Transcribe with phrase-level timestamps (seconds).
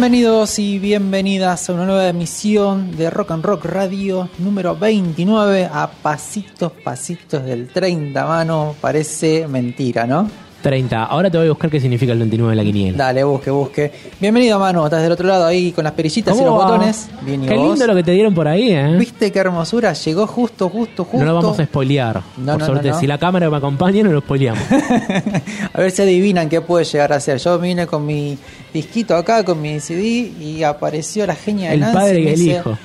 [0.00, 5.90] Bienvenidos y bienvenidas a una nueva emisión de Rock and Rock Radio número 29 a
[5.90, 8.74] pasitos, pasitos del 30, mano.
[8.80, 10.26] Parece mentira, ¿no?
[10.60, 11.04] 30.
[11.04, 12.98] Ahora te voy a buscar qué significa el 29 de la quiniela.
[12.98, 13.90] Dale, busque, busque.
[14.20, 14.84] Bienvenido, mano.
[14.84, 17.08] Estás del otro lado ahí con las perillitas y los botones.
[17.22, 17.70] Bien, ¿y Qué vos?
[17.70, 18.96] lindo lo que te dieron por ahí, ¿eh?
[18.98, 19.92] ¿Viste qué hermosura?
[19.92, 21.18] Llegó justo, justo, justo.
[21.18, 22.22] No lo vamos a spoilear.
[22.36, 24.62] No, por no, suerte, no, si la cámara me acompaña, no lo spoileamos.
[25.72, 27.38] a ver si adivinan qué puede llegar a ser.
[27.38, 28.36] Yo vine con mi
[28.72, 31.96] disquito acá, con mi CD, y apareció la genia de El Nancy.
[31.96, 32.78] padre y el dice, hijo.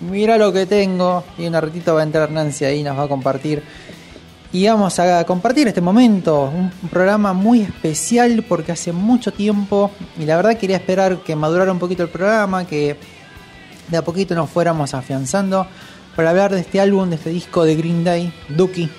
[0.00, 1.24] Mira lo que tengo.
[1.38, 3.62] Y un ratito va a entrar Nancy ahí y nos va a compartir.
[4.54, 10.26] Y vamos a compartir este momento, un programa muy especial porque hace mucho tiempo, y
[10.26, 12.98] la verdad quería esperar que madurara un poquito el programa, que
[13.88, 15.66] de a poquito nos fuéramos afianzando
[16.14, 18.90] para hablar de este álbum, de este disco de Green Day, Dookie.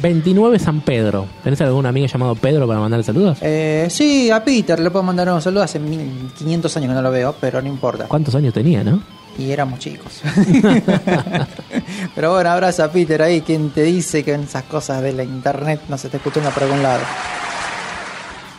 [0.00, 1.26] 29 San Pedro.
[1.42, 3.38] ¿Tenés algún amigo llamado Pedro para mandarle saludos?
[3.40, 7.10] Eh, sí, a Peter le puedo mandar un saludo, hace 1500 años que no lo
[7.10, 8.04] veo, pero no importa.
[8.06, 9.02] ¿Cuántos años tenía, no?
[9.38, 10.20] Y éramos chicos.
[12.14, 15.22] Pero bueno, abrazo a Peter ahí, quien te dice que en esas cosas de la
[15.22, 17.00] internet no se está escuchando por algún lado.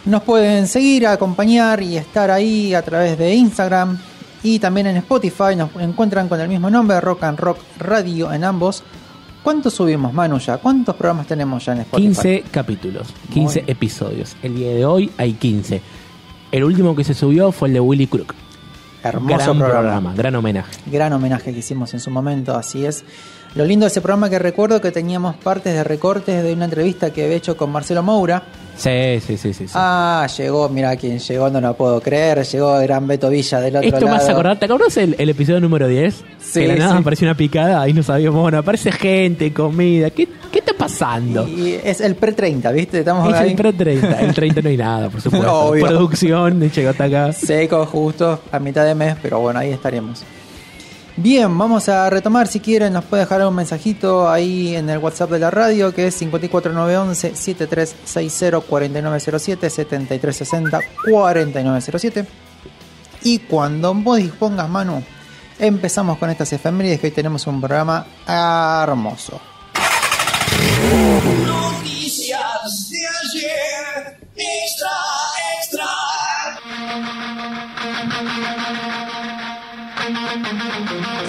[0.05, 3.99] Nos pueden seguir, acompañar y estar ahí a través de Instagram
[4.41, 5.55] y también en Spotify.
[5.57, 8.81] Nos encuentran con el mismo nombre, Rock and Rock Radio en ambos.
[9.43, 10.57] ¿Cuántos subimos, Manu, ya?
[10.57, 12.07] ¿Cuántos programas tenemos ya en Spotify?
[12.07, 13.71] 15 capítulos, 15 Muy.
[13.71, 14.35] episodios.
[14.41, 15.81] El día de hoy hay 15.
[16.51, 18.33] El último que se subió fue el de Willy Crook.
[19.03, 19.79] Hermoso gran programa.
[19.81, 20.71] programa, gran homenaje.
[20.87, 23.03] gran homenaje que hicimos en su momento, así es.
[23.55, 27.11] Lo lindo de ese programa que recuerdo que teníamos partes de recortes de una entrevista
[27.11, 28.43] que había hecho con Marcelo Moura.
[28.77, 29.67] Sí, sí, sí, sí.
[29.67, 29.73] sí.
[29.73, 33.89] Ah, llegó, mira quién llegó, no lo puedo creer, llegó Gran Beto Villa del otro
[33.89, 34.17] Esto lado.
[34.17, 36.23] hace acordar, ¿te acordás el, el episodio número 10?
[36.39, 36.97] Sí, que la nada sí.
[36.99, 40.27] apareció una picada, ahí no sabíamos, bueno, aparece gente, comida, ¿qué,
[40.89, 41.47] pasando?
[41.47, 42.99] Y es el pre-30, ¿viste?
[42.99, 45.53] Estamos Es ahí el pre 30, el 30 no hay nada, por supuesto.
[45.69, 45.85] Obvio.
[45.85, 47.33] Producción, llegó hasta acá.
[47.33, 50.23] seco justo a mitad de mes, pero bueno, ahí estaremos.
[51.21, 55.31] Bien, vamos a retomar si quieren, nos puede dejar un mensajito ahí en el WhatsApp
[55.31, 60.79] de la radio que es 54911 7360 4907 7360
[61.11, 62.25] 4907.
[63.23, 65.03] Y cuando vos dispongas, Manu,
[65.59, 69.41] empezamos con estas efemérides que hoy tenemos un programa hermoso.
[70.99, 74.91] Noticias de ayer, extra,
[75.57, 75.85] extra.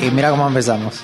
[0.02, 1.02] Y mira cómo empezamos.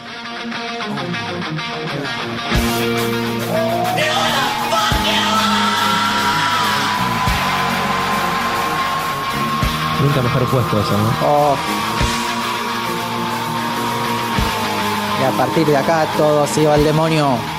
[10.02, 11.10] Nunca mejor puesto eso, ¿no?
[11.24, 11.56] Oh.
[15.20, 17.55] Y a partir de acá todo se iba al demonio.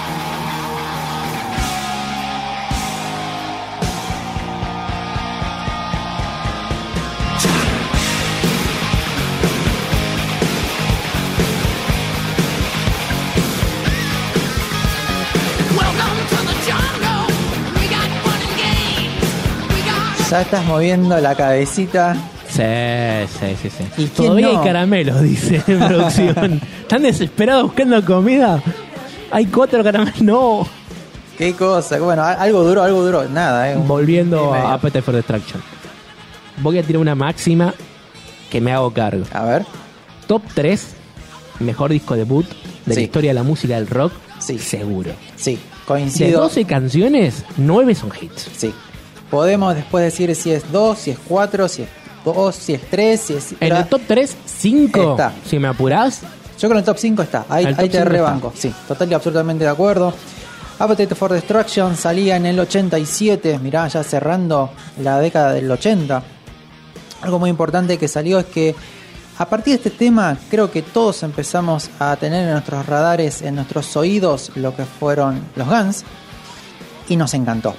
[20.29, 22.15] Ya estás moviendo la cabecita.
[22.49, 22.63] Sí,
[23.39, 24.03] sí, sí, sí.
[24.03, 24.59] ¿Y Todavía no?
[24.59, 26.61] hay caramelos, dice en producción.
[26.81, 28.61] ¿Están desesperados buscando comida?
[29.31, 30.21] Hay cuatro caramelos.
[30.21, 30.67] No.
[31.37, 31.99] Qué cosa.
[31.99, 33.25] Bueno, algo duro, algo duro.
[33.29, 33.75] Nada, eh.
[33.77, 35.61] Volviendo a Appetite for Destruction.
[36.57, 37.73] Voy a tirar una máxima
[38.49, 39.23] que me hago cargo.
[39.31, 39.65] A ver.
[40.25, 40.95] Top 3
[41.59, 42.45] mejor disco debut
[42.85, 42.99] de Sí.
[42.99, 44.11] la historia de la música del rock.
[44.39, 44.59] Sí.
[44.59, 45.11] Seguro.
[45.35, 46.41] Sí, De coincido.
[46.41, 48.49] 12 canciones, 9 son hits.
[48.57, 48.73] Sí.
[49.29, 51.89] Podemos después decir si es 2, si es 4, si es
[52.23, 53.55] 2, si es 3, si es...
[53.59, 55.11] En el top 3, 5.
[55.11, 55.33] Está.
[55.45, 57.45] Si me apurás, Yo creo que en el top 5 está.
[57.49, 58.53] Ahí, ahí te 5 rebanco.
[58.55, 60.13] Sí, total y absolutamente de acuerdo.
[60.79, 63.59] Appetite for Destruction salía en el 87.
[63.59, 64.71] Mirá, ya cerrando
[65.01, 66.23] la década del 80.
[67.21, 68.75] Algo muy importante que salió es que
[69.39, 73.55] a partir de este tema creo que todos empezamos a tener en nuestros radares, en
[73.55, 76.03] nuestros oídos, lo que fueron los Guns.
[77.09, 77.73] Y nos encantó.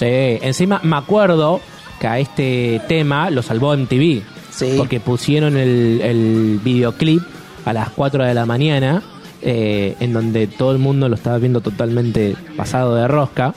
[0.00, 1.60] Sí, encima me acuerdo
[2.00, 4.22] que a este tema lo salvó MTV.
[4.50, 4.74] Sí.
[4.78, 7.20] Porque pusieron el, el videoclip
[7.66, 9.02] a las 4 de la mañana,
[9.42, 13.52] eh, en donde todo el mundo lo estaba viendo totalmente pasado de rosca.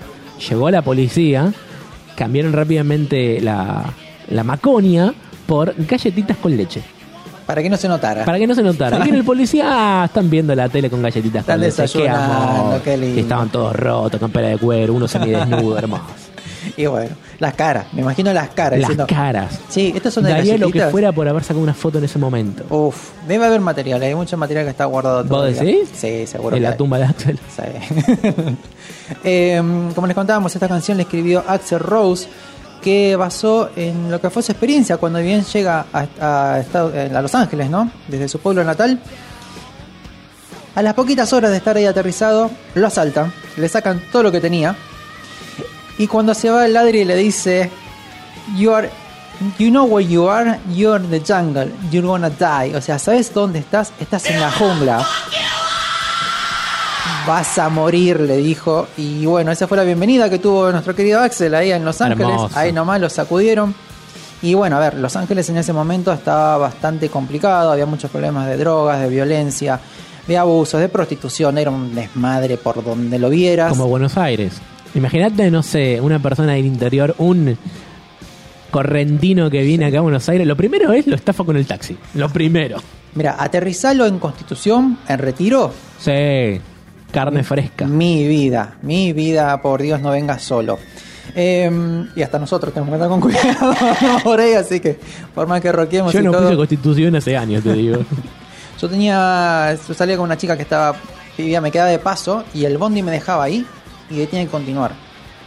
[0.50, 1.54] Llegó la policía,
[2.18, 3.94] cambiaron rápidamente la,
[4.30, 5.14] la maconia
[5.48, 6.82] por galletitas con leche.
[7.46, 8.26] Para que no se notara.
[8.26, 9.08] Para que no se notara.
[9.08, 11.86] Y el policía, ah, están viendo la tele con galletitas Están con leche.
[11.88, 12.82] Qué amor.
[12.82, 13.18] qué lindo.
[13.18, 16.04] Y estaban todos rotos, con pera de cuero, uno semidesnudo, hermoso.
[16.78, 17.86] Y bueno, las caras.
[17.94, 18.80] Me imagino las caras.
[18.80, 19.60] Las diciendo, caras.
[19.70, 22.18] Sí, estas son de Daría lo que fuera por haber sacado una foto en ese
[22.18, 22.64] momento.
[22.70, 25.90] Uf, debe haber material, hay mucho material que está guardado ¿Vos decís?
[25.94, 26.56] Sí, seguro.
[26.56, 26.78] En que la hay.
[26.78, 27.40] tumba de Axel.
[27.56, 28.56] Sí.
[29.24, 29.62] Eh,
[29.94, 32.28] como les contábamos, esta canción la escribió Axel Rose,
[32.82, 37.36] que basó en lo que fue su experiencia cuando bien llega a, a a Los
[37.36, 37.92] Ángeles, ¿no?
[38.08, 39.00] Desde su pueblo natal.
[40.76, 44.42] A las poquitas horas de estar ahí aterrizado, lo asaltan, le sacan todo lo que
[44.42, 44.76] tenía.
[46.04, 47.72] Y cuando se va el ladri le dice,
[48.58, 48.90] you are,
[49.58, 52.76] you know where you are, you're in the jungle, you're gonna die.
[52.76, 53.94] O sea, ¿sabes dónde estás?
[54.02, 55.08] Estás en la jungla.
[57.26, 58.86] Vas a morir, le dijo.
[58.98, 62.28] Y bueno, esa fue la bienvenida que tuvo nuestro querido Axel ahí en Los Ángeles.
[62.28, 62.60] Hermoso.
[62.60, 63.74] Ahí nomás lo sacudieron.
[64.42, 68.48] Y bueno, a ver, Los Ángeles en ese momento estaba bastante complicado, había muchos problemas
[68.48, 69.80] de drogas, de violencia,
[70.28, 73.70] de abusos, de prostitución, era un desmadre por donde lo vieras.
[73.70, 74.62] Como Buenos Aires.
[74.96, 77.58] Imagínate, no sé, una persona del interior, un
[78.72, 80.46] correntino que viene acá a Buenos Aires.
[80.48, 81.98] Lo primero es lo estafa con el taxi.
[82.16, 82.78] Lo primero.
[83.16, 86.60] Mira, aterrizalo en Constitución, en retiro, Sí.
[87.12, 87.86] Carne fresca.
[87.86, 90.80] mi vida, mi vida, por Dios, no vengas solo.
[91.36, 91.70] Eh,
[92.16, 93.74] y hasta nosotros tenemos que estar con cuidado
[94.24, 95.00] por ahí, así que
[95.34, 98.00] por más que roquemos Yo y no todo, puse constitución hace años, te digo.
[98.82, 99.78] Yo tenía.
[99.88, 100.96] Yo salía con una chica que estaba.
[101.38, 103.66] Vivía, me quedaba de paso y el bondi me dejaba ahí
[104.14, 104.92] y ahí tenía que continuar.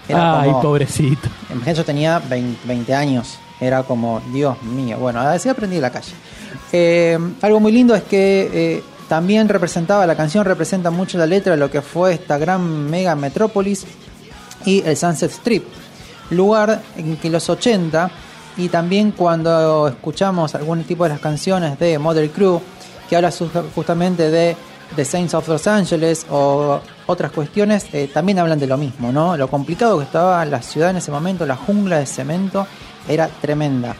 [0.08, 1.28] Era Ay, como- pobrecito.
[1.50, 3.38] Imagínate, yo tenía 20, 20 años.
[3.60, 4.98] Era como, Dios mío.
[4.98, 6.12] Bueno, así aprendí la calle.
[6.72, 11.52] Eh, algo muy lindo es que eh, también representaba, la canción representa mucho la letra
[11.52, 13.86] de lo que fue esta gran mega metrópolis
[14.64, 15.64] y el Sunset Strip.
[16.30, 18.10] Lugar en que los 80
[18.58, 22.60] y también cuando escuchamos algún tipo de las canciones de Model Crew
[23.08, 23.30] que habla
[23.74, 24.56] justamente de
[24.96, 29.36] The Saints of Los Angeles o otras cuestiones, eh, también hablan de lo mismo, ¿no?
[29.36, 32.66] Lo complicado que estaba la ciudad en ese momento, la jungla de cemento
[33.08, 33.94] era tremenda.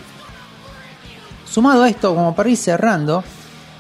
[1.49, 3.23] Sumado a esto, como para ir cerrando,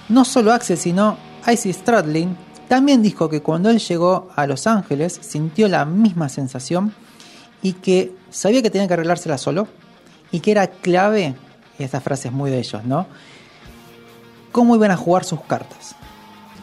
[0.08, 2.36] no solo Axel, sino Icy Stradlin
[2.68, 6.92] también dijo que cuando él llegó a Los Ángeles sintió la misma sensación
[7.62, 9.68] y que sabía que tenía que arreglársela solo
[10.32, 11.34] y que era clave,
[11.78, 13.06] y esta frase es muy de ellos, ¿no?
[14.50, 15.94] Cómo iban a jugar sus cartas.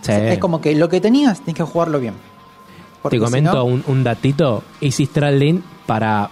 [0.01, 0.11] Sí.
[0.11, 2.15] Es como que lo que tenías, tienes que jugarlo bien.
[3.11, 4.63] Te si comento no- un, un datito.
[4.81, 6.29] Easy Stradlin, para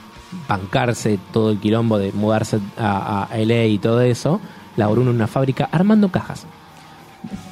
[0.47, 4.39] bancarse todo el quilombo de mudarse a, a LA y todo eso,
[4.77, 6.45] laboró en una fábrica armando cajas.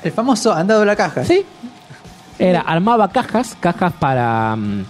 [0.04, 1.24] el famoso andado a la caja.
[1.26, 1.44] Sí.
[2.38, 4.86] Era, armaba cajas, cajas para mm,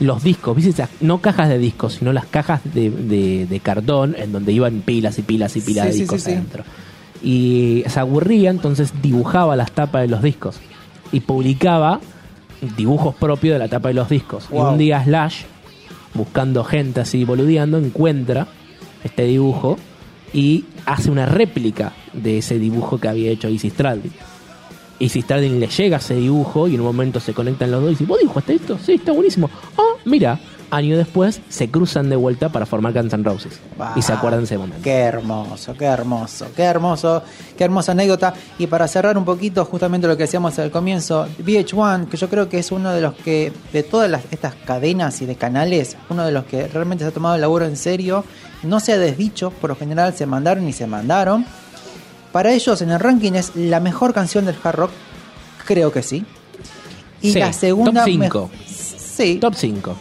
[0.00, 0.86] los discos, ¿viste?
[1.02, 5.18] No cajas de discos, sino las cajas de, de- de cartón en donde iban pilas
[5.18, 6.32] y pilas y pilas Sí, de discos sí, sí.
[6.32, 6.64] adentro.
[7.22, 10.58] Y se aburría, entonces dibujaba las tapas de los discos
[11.12, 12.00] y publicaba
[12.76, 14.48] dibujos propios de la tapa de los discos.
[14.50, 15.42] Y un día Slash,
[16.14, 18.46] buscando gente así boludeando, encuentra
[19.04, 19.76] este dibujo
[20.32, 24.12] y hace una réplica de ese dibujo que había hecho Easy Stradlin.
[24.98, 27.92] Izzy Stradlin le llega ese dibujo y en un momento se conectan los dos y
[27.94, 28.78] dicen, ¿vos dibujaste esto?
[28.84, 29.50] Sí, está buenísimo.
[29.76, 30.38] Ah, mira,
[30.70, 33.60] año después se cruzan de vuelta para formar Guns N' Roses.
[33.94, 34.78] y se Ah, acuerdan de ese momento.
[34.82, 37.22] Qué hermoso, qué hermoso, qué hermoso,
[37.58, 38.32] qué hermosa anécdota.
[38.58, 42.48] Y para cerrar un poquito justamente lo que decíamos al comienzo, VH1, que yo creo
[42.48, 46.24] que es uno de los que, de todas las- estas cadenas y de canales, uno
[46.24, 48.24] de los que realmente se ha tomado el laburo en serio,
[48.62, 51.44] no se ha desdicho, por lo general se mandaron y se mandaron.
[52.36, 54.90] Para ellos en el ranking es la mejor canción del hard rock,
[55.64, 56.22] creo que sí.
[57.22, 58.04] Y Sí, la segunda...
[58.04, 58.50] top me- cinco.
[58.66, 59.96] Sí, Top 5.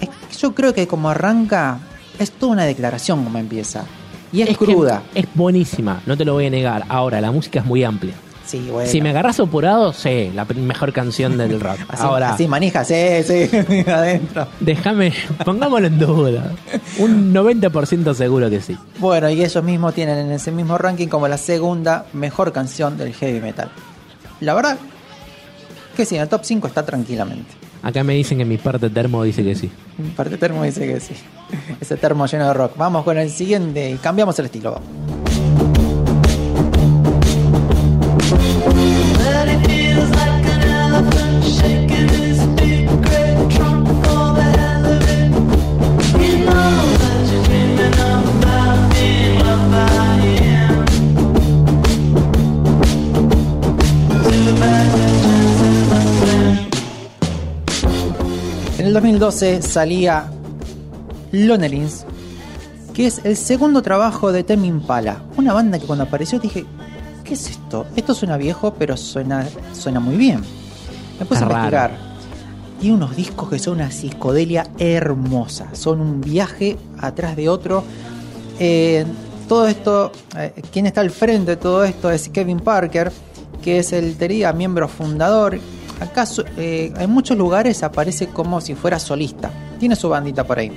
[0.00, 1.78] es que yo creo que como arranca,
[2.18, 3.84] es toda una declaración como empieza.
[4.32, 5.04] Y es, cruda.
[5.14, 6.84] Es buenísima, no te lo voy a negar.
[6.88, 8.14] Ahora, la música es muy amplia.
[8.46, 8.88] Sí, bueno.
[8.88, 11.78] Si me agarras apurado, sí, la mejor canción del rock.
[11.88, 13.50] Así, Ahora, así manija, sí, sí,
[13.90, 14.46] adentro.
[14.60, 15.12] déjame,
[15.44, 16.52] pongámoslo en duda.
[16.98, 18.76] Un 90% seguro que sí.
[18.98, 23.12] Bueno, y ellos mismos tienen en ese mismo ranking como la segunda mejor canción del
[23.14, 23.68] heavy metal.
[24.40, 24.78] La verdad
[25.96, 27.50] que sí, en el top 5 está tranquilamente.
[27.82, 29.70] Acá me dicen que mi parte termo dice que sí.
[30.16, 31.14] Parte termo dice que sí.
[31.80, 32.76] Ese termo lleno de rock.
[32.76, 34.72] Vamos con el siguiente y cambiamos el estilo.
[34.72, 35.15] vamos.
[58.96, 60.24] 2012 salía
[61.30, 62.06] Lonerins,
[62.94, 65.20] que es el segundo trabajo de Temi Impala.
[65.36, 66.64] Una banda que cuando apareció dije,
[67.22, 67.84] ¿qué es esto?
[67.94, 70.40] Esto suena viejo, pero suena, suena muy bien.
[71.20, 71.94] Me puse Está a raro.
[71.94, 72.16] investigar.
[72.80, 75.74] Tiene unos discos que son una psicodelia hermosa.
[75.74, 77.84] Son un viaje atrás de otro.
[78.58, 79.04] Eh,
[79.46, 83.12] todo esto, eh, quien está al frente de todo esto es Kevin Parker,
[83.60, 85.58] que es el teoría miembro fundador.
[86.00, 89.50] Acaso en muchos lugares aparece como si fuera solista.
[89.78, 90.72] Tiene su bandita por ahí.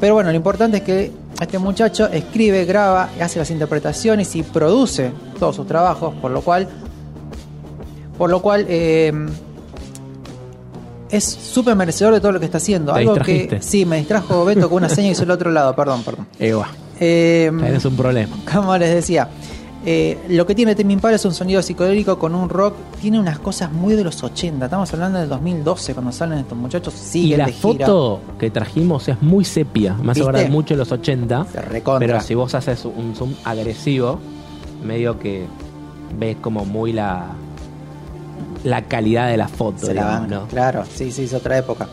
[0.00, 5.12] Pero bueno, lo importante es que este muchacho escribe, graba, hace las interpretaciones y produce
[5.38, 6.68] todos sus trabajos, por lo cual,
[8.18, 9.12] por lo cual eh,
[11.10, 12.92] es súper merecedor de todo lo que está haciendo.
[12.92, 13.62] Te Algo que distrajiste.
[13.62, 16.26] sí, me distrajo Beto con una seña y hizo el otro lado, perdón, perdón.
[16.38, 17.50] Eva, Eh,
[17.84, 18.34] un problema.
[18.50, 19.28] como les decía,
[19.84, 22.74] eh, lo que tiene Tame Impala es un sonido psicodélico con un rock.
[23.00, 24.64] Tiene unas cosas muy de los 80.
[24.66, 26.94] Estamos hablando del 2012 cuando salen estos muchachos.
[26.94, 27.86] Y Siguen la de gira.
[27.86, 29.94] foto que trajimos es muy sepia.
[29.94, 31.46] Me hace acordar mucho de los 80.
[31.52, 31.82] Se.
[31.98, 34.18] Pero si vos haces un zoom agresivo,
[34.84, 35.46] medio que
[36.18, 37.26] ves como muy la
[38.64, 39.86] la calidad de la foto.
[39.86, 40.46] Se la van, ¿no?
[40.46, 41.88] claro, sí, sí, es otra época.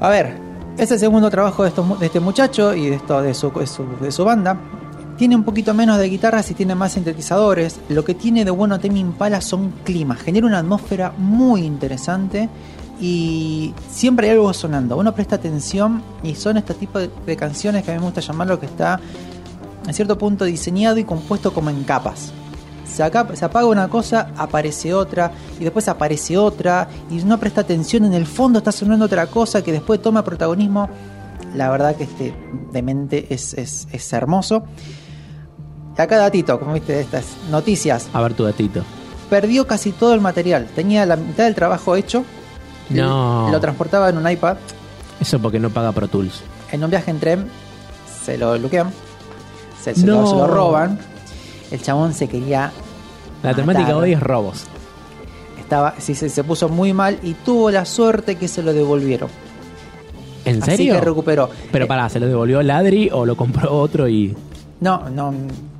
[0.00, 0.34] A ver,
[0.76, 3.50] es el segundo trabajo de, estos mu- de este muchacho y de, esto, de, su,
[3.50, 4.58] de su- de su banda.
[5.22, 7.78] Tiene un poquito menos de guitarras y tiene más sintetizadores.
[7.88, 10.20] Lo que tiene de bueno Temi Impala son climas.
[10.20, 12.48] Genera una atmósfera muy interesante
[13.00, 14.96] y siempre hay algo sonando.
[14.96, 18.58] Uno presta atención y son este tipo de, canciones que a mí me gusta llamarlo
[18.58, 18.98] que está
[19.86, 22.32] en cierto punto diseñado y compuesto como en capas.
[22.84, 28.14] Se apaga una cosa, aparece otra, y después aparece otra, y no presta atención, en
[28.14, 30.90] el fondo está sonando otra cosa que después toma protagonismo.
[31.54, 32.34] La verdad que este
[32.72, 34.64] demente es, es, es hermoso.
[35.96, 38.08] Acá datito, como viste, estas noticias.
[38.12, 38.82] A ver tu datito.
[39.30, 40.68] Perdió casi todo el material.
[40.74, 42.24] Tenía la mitad del trabajo hecho.
[42.90, 43.48] No.
[43.50, 44.56] Lo transportaba en un iPad.
[45.20, 46.42] Eso porque no paga Pro Tools.
[46.72, 47.46] En un viaje en tren
[48.24, 48.90] se lo bloquean.
[49.82, 50.22] Se, se No.
[50.22, 50.98] lo, se lo roban.
[51.70, 52.72] El chabón se quería
[53.42, 54.02] La temática Matar.
[54.02, 54.64] hoy es robos.
[55.60, 59.28] Estaba, sí, se, se puso muy mal y tuvo la suerte que se lo devolvieron.
[60.44, 60.94] ¿En Así serio?
[60.94, 61.48] que recuperó.
[61.70, 64.34] Pero Eh, pará, ¿se lo devolvió Ladri o lo compró otro y
[64.80, 65.32] No, no.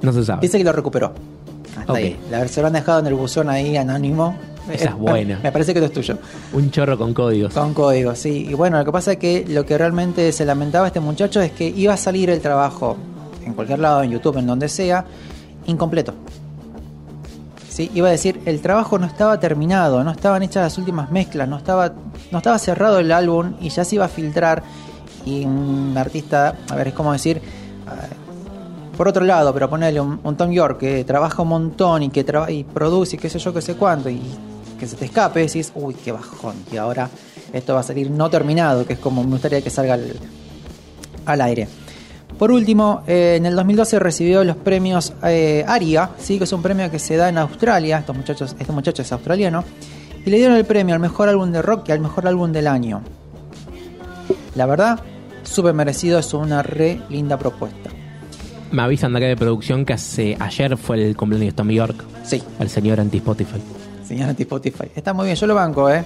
[0.03, 0.41] No se sabe?
[0.43, 1.13] Dice que lo recuperó.
[1.79, 1.99] Hasta Ok.
[1.99, 2.21] ahí.
[2.31, 4.37] La, se lo han dejado en el buzón ahí anónimo.
[4.71, 5.41] Esa es buena.
[5.43, 6.19] Me parece que esto es tuyo.
[6.53, 7.55] Un chorro con códigos.
[7.55, 8.47] Con código, sí.
[8.51, 11.53] Y bueno, lo que pasa es que lo que realmente se lamentaba este muchacho es
[11.53, 12.97] que iba a salir el trabajo
[13.45, 15.05] en cualquier lado, en YouTube, en donde sea,
[15.67, 16.15] incompleto.
[17.69, 21.49] Sí, iba a decir, el trabajo no estaba terminado, no estaban hechas las últimas mezclas,
[21.49, 21.93] no estaba,
[22.31, 24.63] no estaba cerrado el álbum y ya se iba a filtrar.
[25.25, 27.41] Y un artista, a ver, es como decir,
[27.87, 27.95] ah,
[29.03, 32.25] por otro lado, pero ponerle un, un Tom York que trabaja un montón y que
[32.51, 34.23] y produce y qué sé yo, qué sé cuánto, y
[34.79, 37.11] que se te escape, decís, uy, qué bajón, y ahora
[37.53, 40.13] esto va a salir no terminado, que es como me gustaría que salga al,
[41.27, 41.67] al aire.
[42.39, 46.39] Por último, eh, en el 2012 recibió los premios eh, ARIA, ¿sí?
[46.39, 49.65] que es un premio que se da en Australia, estos muchachos, este muchacho es australiano,
[50.25, 52.69] y le dieron el premio al mejor álbum de rock y al mejor álbum del
[52.69, 53.03] año.
[54.55, 55.01] La verdad,
[55.43, 57.91] súper merecido, es una re linda propuesta.
[58.73, 62.05] Me avisan de acá de producción que hace, ayer fue el cumpleaños de Tommy York,
[62.25, 63.61] Sí, el señor anti-Spotify.
[64.03, 64.91] Señal anti-Spotify.
[64.95, 66.03] Está muy bien, yo lo banco, ¿eh?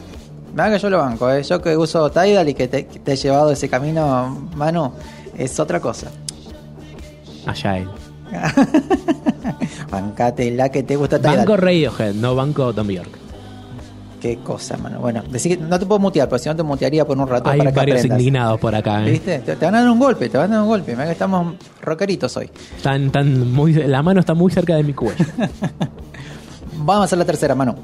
[0.52, 1.42] Verdad que yo lo banco, ¿eh?
[1.44, 4.92] Yo que uso Tidal y que te, que te he llevado ese camino, Manu,
[5.38, 6.08] es otra cosa.
[7.46, 7.88] Allá él.
[9.90, 11.38] Bancate la que te gusta Tidal.
[11.38, 13.25] Banco Radiohead, no Banco Tom York.
[14.20, 14.98] Qué cosa, mano.
[15.00, 17.50] Bueno, decí que no te puedo mutear, pero si no te mutearía por un rato
[17.50, 18.18] Hay para que varios aprendas.
[18.20, 19.10] indignados por acá, ¿eh?
[19.12, 19.38] ¿Viste?
[19.40, 20.92] Te, te van a dar un golpe, te van a dar un golpe.
[20.92, 22.50] Mirá que estamos rockeritos hoy.
[22.76, 25.24] Están, están muy, la mano está muy cerca de mi cuello.
[26.78, 27.74] Vamos a hacer la tercera, Manu.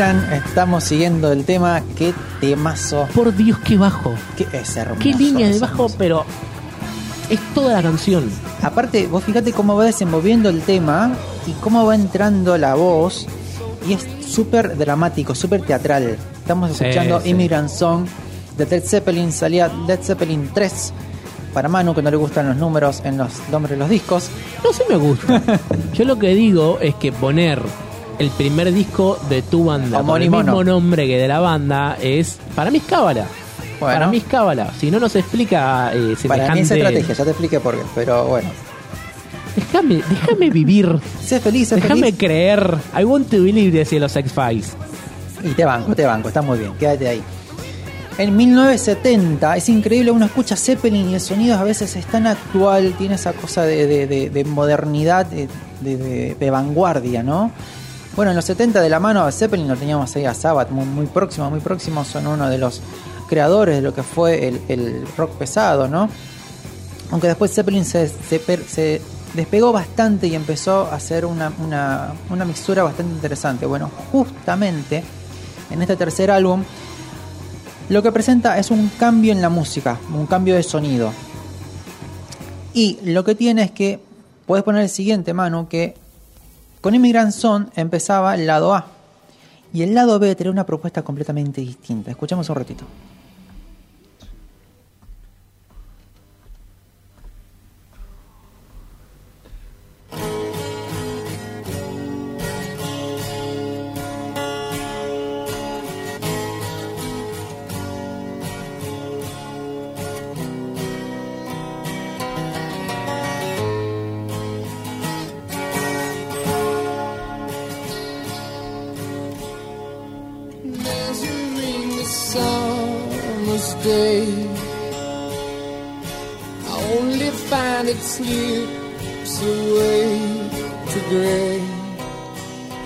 [0.00, 1.82] Estamos siguiendo el tema.
[1.96, 3.08] Qué temazo.
[3.14, 4.14] Por Dios, qué bajo.
[4.36, 5.00] Qué, es hermoso.
[5.00, 5.94] Qué línea de bajo, hermoso.
[5.96, 6.24] pero
[7.30, 8.30] es toda la canción.
[8.62, 11.12] Aparte, vos fíjate cómo va desenvolviendo el tema
[11.46, 13.26] y cómo va entrando la voz.
[13.88, 16.18] Y es súper dramático, súper teatral.
[16.36, 17.30] Estamos Sí, escuchando sí.
[17.30, 18.04] Immigrant Song
[18.58, 19.32] de Led Zeppelin.
[19.32, 20.92] Salía Led Zeppelin 3.
[21.54, 24.28] Para Manu, que no le gustan los números en los nombres de los discos.
[24.62, 25.42] No sé me gusta.
[25.94, 27.62] Yo lo que digo es que poner
[28.18, 30.64] el primer disco de tu banda con el mismo no.
[30.64, 33.26] nombre que de la banda es para mí es cábala.
[33.78, 33.94] Bueno.
[33.94, 34.70] Para mí es cábala.
[34.78, 37.82] Si no nos explica eh, Para mí es semejante- estrategia, ya te expliqué por qué.
[37.94, 38.48] Pero bueno.
[39.54, 40.98] Déjame, déjame vivir.
[41.22, 42.16] Sé feliz, sé Déjame feliz.
[42.18, 42.76] creer.
[42.98, 44.72] I want to believe decía los X-Files.
[45.44, 47.22] Y te banco, te banco, está muy bien, quédate ahí.
[48.18, 52.94] En 1970, es increíble, uno escucha Zeppelin y el sonido a veces es tan actual,
[52.96, 55.48] tiene esa cosa de, de- de- de modernidad, de,
[55.82, 57.50] de- de- de vanguardia, ¿no?
[58.16, 60.86] Bueno, en los 70 de la mano a Zeppelin lo teníamos ahí a Sabbath, muy,
[60.86, 62.80] muy próximo, muy próximo, son uno de los
[63.28, 66.08] creadores de lo que fue el, rock pesado, ¿no?
[67.10, 68.10] Aunque después Zeppelin se,
[69.34, 73.66] despegó bastante y empezó a hacer una, una, una mixtura bastante interesante.
[73.66, 75.04] Bueno, justamente
[75.70, 76.64] en este tercer álbum
[77.90, 81.12] lo que presenta es un cambio en la música, un cambio de sonido.
[82.72, 84.00] Y lo que tiene es que
[84.46, 85.94] puedes poner el siguiente, Manu, que
[86.86, 88.86] con Immigrant Song empezaba el lado A.
[89.72, 92.12] Y el lado B tenía una propuesta completamente distinta.
[92.12, 92.84] Escuchamos un ratito.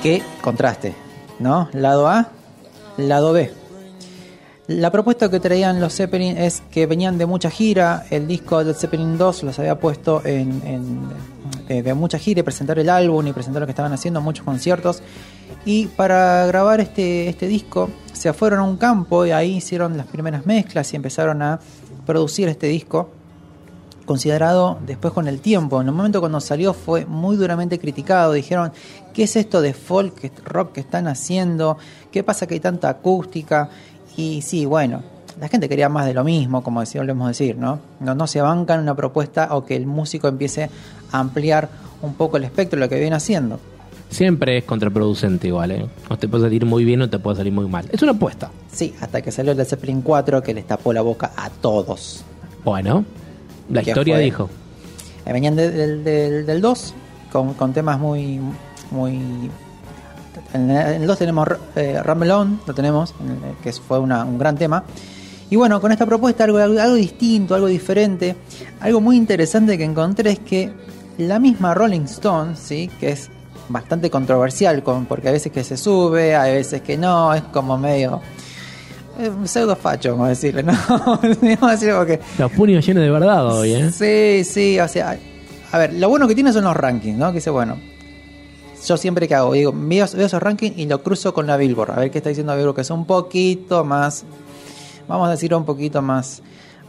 [0.02, 0.94] Qué contraste,
[1.38, 1.68] ¿no?
[1.72, 2.30] Lado A,
[2.96, 3.52] lado B.
[4.66, 8.74] La propuesta que traían los Zeppelin es que venían de mucha gira, el disco del
[8.74, 10.60] Zeppelin 2 los había puesto en,
[11.68, 14.44] de, de mucha gira y presentar el álbum y presentar lo que estaban haciendo, muchos
[14.44, 15.02] conciertos.
[15.64, 20.06] Y para grabar este, este disco se fueron a un campo y ahí hicieron las
[20.06, 21.60] primeras mezclas y empezaron a
[22.06, 23.10] producir este disco
[24.04, 25.80] considerado después con el tiempo.
[25.80, 28.32] En el momento cuando salió fue muy duramente criticado.
[28.32, 28.72] Dijeron,
[29.14, 31.78] ¿qué es esto de folk rock que están haciendo?
[32.10, 33.68] ¿Qué pasa que hay tanta acústica?
[34.16, 35.02] Y sí, bueno,
[35.40, 37.78] la gente quería más de lo mismo, como solemos decir, ¿no?
[38.00, 38.14] ¿no?
[38.14, 40.70] No se bancan una propuesta o que el músico empiece
[41.12, 41.68] a ampliar
[42.02, 43.58] un poco el espectro de lo que viene haciendo.
[44.10, 45.86] Siempre es contraproducente igual, ¿eh?
[46.08, 47.88] No te puede salir muy bien o te puede salir muy mal.
[47.92, 48.50] Es una apuesta.
[48.70, 52.24] Sí, hasta que salió el Zeppelin 4 que les tapó la boca a todos.
[52.64, 53.04] Bueno,
[53.70, 54.24] la ¿Qué historia fue?
[54.24, 54.50] dijo.
[55.26, 56.94] Eh, venían de- del, del, del 2
[57.33, 58.40] con, con temas muy
[58.90, 59.20] muy
[60.52, 64.38] en el 2 tenemos eh, Rumble On, lo tenemos en el- que fue una- un
[64.38, 64.83] gran tema
[65.48, 68.37] y bueno con esta propuesta algo, algo, algo distinto algo diferente
[68.80, 70.72] algo muy interesante que encontré es que
[71.18, 73.28] la misma Rolling Stone sí que es
[73.68, 77.78] bastante controversial, con, porque a veces que se sube, a veces que no, es como
[77.78, 78.20] medio eh,
[79.44, 80.72] pseudo facho, vamos a decirle, ¿no?
[80.88, 81.22] vamos
[81.62, 83.90] a decirle porque Los puños llenos de verdad hoy, ¿eh?
[83.92, 85.18] Sí, sí, o sea,
[85.72, 87.28] a ver, lo bueno que tiene son los rankings, ¿no?
[87.28, 87.76] Que dice, bueno,
[88.87, 91.92] yo siempre que hago, digo, veo, veo esos rankings y lo cruzo con la Billboard,
[91.92, 94.24] a ver qué está diciendo la Billboard, que es un poquito más,
[95.06, 96.42] vamos a decir un poquito más,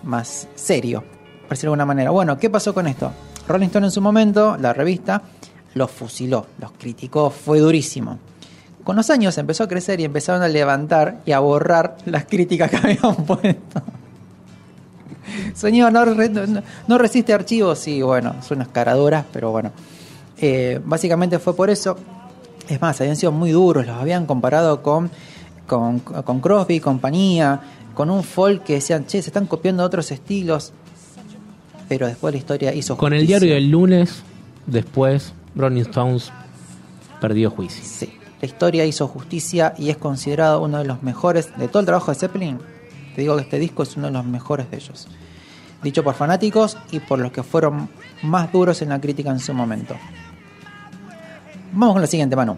[0.03, 1.03] más serio,
[1.41, 2.11] por decirlo de alguna manera.
[2.11, 3.11] Bueno, ¿qué pasó con esto?
[3.47, 5.21] Rolling Stone en su momento, la revista,
[5.73, 8.19] los fusiló, los criticó, fue durísimo.
[8.83, 12.69] Con los años empezó a crecer y empezaron a levantar y a borrar las críticas
[12.71, 13.81] que habían puesto.
[15.53, 17.79] Señor, no, re- no- no resiste archivos.
[17.79, 19.71] Sí, bueno, son unas caraduras, pero bueno.
[20.37, 21.95] Eh, básicamente fue por eso.
[22.67, 25.11] Es más, habían sido muy duros, los habían comparado con,
[25.67, 27.59] con, con Crosby y compañía,
[27.93, 30.71] con un folk que decían, che, se están copiando otros estilos.
[31.87, 34.23] Pero después la historia hizo Con el diario del lunes,
[34.65, 36.31] después Rolling Stones
[37.19, 37.83] perdió juicio.
[37.83, 41.85] Sí, la historia hizo justicia y es considerado uno de los mejores de todo el
[41.85, 42.59] trabajo de Zeppelin.
[43.15, 45.07] Te digo que este disco es uno de los mejores de ellos.
[45.83, 47.89] Dicho por fanáticos y por los que fueron
[48.23, 49.95] más duros en la crítica en su momento.
[51.71, 52.57] Vamos con la siguiente, Manu.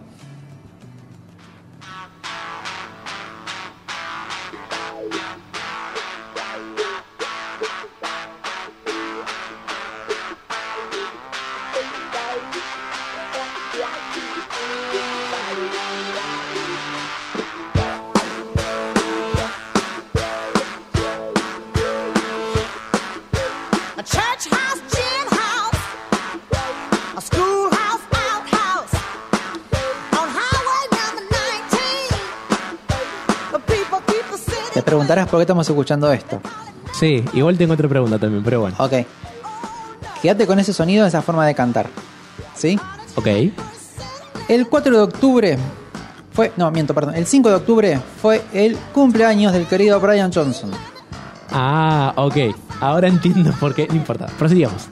[34.83, 36.39] Preguntarás por qué estamos escuchando esto.
[36.93, 38.75] Sí, igual tengo otra pregunta también, pero bueno.
[38.79, 38.93] Ok.
[40.21, 41.87] Quédate con ese sonido, esa forma de cantar.
[42.55, 42.79] ¿Sí?
[43.15, 43.27] Ok.
[44.47, 45.57] El 4 de octubre
[46.31, 46.51] fue.
[46.57, 47.15] No, miento, perdón.
[47.15, 50.71] El 5 de octubre fue el cumpleaños del querido Brian Johnson.
[51.51, 52.37] Ah, ok.
[52.79, 53.87] Ahora entiendo por qué.
[53.87, 54.27] No importa.
[54.37, 54.87] Prosigamos.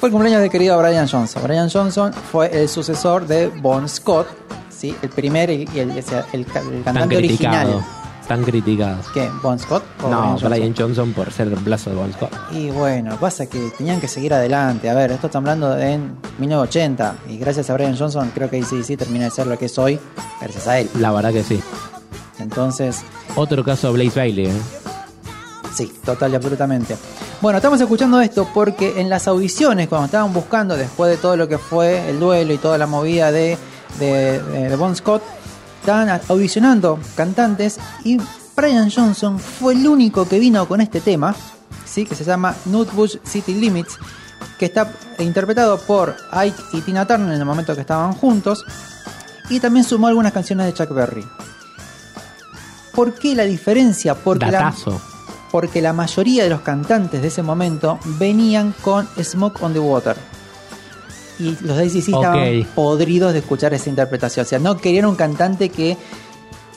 [0.00, 1.42] Fue el cumpleaños del querido Brian Johnson.
[1.42, 4.26] Brian Johnson fue el sucesor de Bon Scott,
[4.70, 4.94] ¿sí?
[5.02, 7.84] el primer y el, el ca- el Tan cantante original.
[8.28, 8.96] Tan criticado.
[9.14, 9.30] ¿Qué?
[9.40, 9.84] ¿Bon Scott?
[10.02, 10.86] o No, Brian Brian Johnson?
[10.96, 12.32] Johnson por ser el reemplazo de Bon Scott.
[12.52, 14.90] Y bueno, pasa que tenían que seguir adelante.
[14.90, 17.14] A ver, esto está hablando de en 1980.
[17.28, 20.00] Y gracias a Brian Johnson, creo que ACDC termina de ser lo que es hoy,
[20.40, 20.90] gracias a él.
[20.98, 21.62] La verdad que sí.
[22.38, 23.02] Entonces,
[23.36, 24.52] Otro caso Blaze Bailey, ¿eh?
[25.72, 26.96] Sí, total y absolutamente.
[27.40, 31.48] Bueno, estamos escuchando esto porque en las audiciones, cuando estaban buscando, después de todo lo
[31.48, 33.58] que fue el duelo y toda la movida de,
[33.98, 35.22] de, de Bon Scott,
[35.86, 38.18] estaban audicionando cantantes y
[38.56, 41.32] Brian Johnson fue el único que vino con este tema,
[41.84, 42.04] ¿sí?
[42.04, 43.96] que se llama Nutbush City Limits,
[44.58, 48.64] que está interpretado por Ike y Tina Turner en el momento que estaban juntos,
[49.48, 51.24] y también sumó algunas canciones de Chuck Berry.
[52.92, 54.16] ¿Por qué la diferencia?
[54.16, 54.74] Porque la,
[55.52, 60.16] porque la mayoría de los cantantes de ese momento venían con Smoke on the Water.
[61.38, 64.44] Y los de ACC estaban podridos de escuchar esa interpretación.
[64.46, 65.96] O sea, no querían un cantante que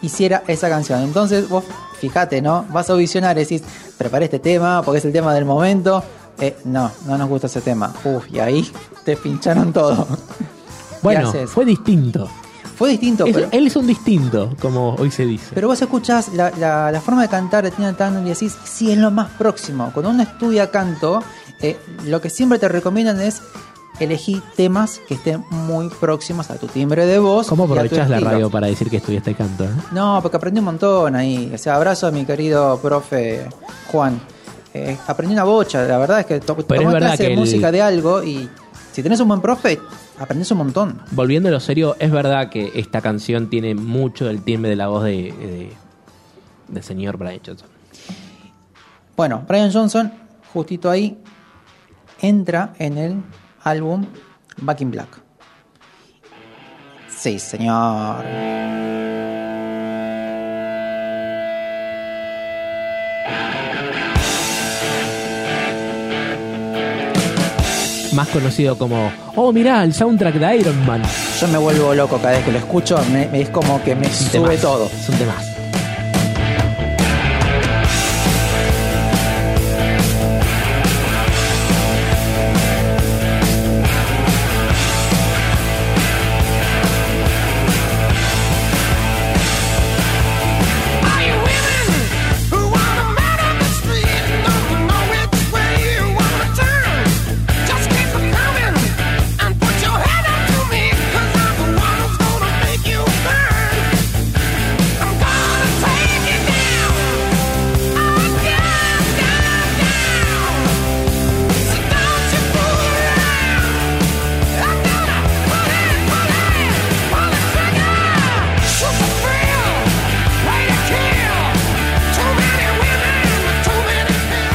[0.01, 1.01] hiciera esa canción.
[1.03, 1.63] Entonces, vos
[1.99, 2.65] fíjate, ¿no?
[2.71, 3.61] Vas a audicionar y decís,
[3.97, 6.03] preparé este tema porque es el tema del momento.
[6.39, 7.93] Eh, no, no nos gusta ese tema.
[8.05, 8.69] Uf, y ahí
[9.03, 10.07] te pincharon todo.
[10.37, 10.45] ¿Qué
[11.01, 12.29] Bueno, fue distinto.
[12.77, 15.47] Fue distinto, Es- pero, Él es un distinto, como hoy se dice.
[15.53, 18.89] pero vos escuchás la, la- la forma de cantar de Tina Turner y decís, sí,
[18.91, 19.91] es lo más próximo.
[19.93, 21.21] Cuando uno estudia canto,
[21.61, 23.41] eh, lo que siempre te recomiendan es
[23.99, 27.47] elegir temas que estén muy próximos a tu timbre de voz.
[27.47, 29.65] ¿Cómo aprovechás la radio para decir que estudiaste canto?
[29.65, 29.69] eh?
[29.91, 31.51] No, porque aprendí un montón ahí.
[31.53, 33.47] O sea, abrazo a mi querido profe
[33.91, 34.19] Juan.
[34.73, 37.71] Eh, aprendí una bocha, la verdad es que to verdad clase que de el- música
[37.71, 38.47] de algo y
[38.91, 39.79] si tenés un buen profe,
[40.19, 41.01] aprendés un montón.
[41.11, 44.87] Volviendo a lo serio, es verdad que esta canción tiene mucho del timbre de la
[44.87, 45.73] voz de, de-
[46.67, 47.67] del señor Brian Johnson.
[49.17, 50.11] Bueno, Brian Johnson,
[50.53, 51.17] justito ahí,
[52.21, 53.15] entra en el
[53.69, 54.05] álbum
[54.61, 55.07] Back in Black.
[57.07, 58.23] Sí, señor.
[68.13, 71.01] Más conocido como, oh, mirá, el soundtrack de Iron Man.
[71.39, 74.57] Yo me vuelvo loco cada vez que lo escucho, me, es como que me sube
[74.57, 74.85] todo.
[74.85, 75.48] Es un temazo.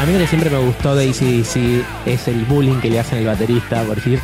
[0.05, 3.21] A mí lo que siempre me gustó de ACDC es el bullying que le hacen
[3.21, 4.21] al baterista por decir,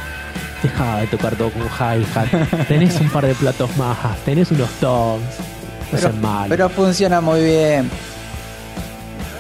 [0.63, 5.23] deja de tocar todo con hi-hat, tenés un par de platos más, tenés unos toms,
[5.91, 6.49] no Pero, malo.
[6.51, 7.91] pero funciona muy bien.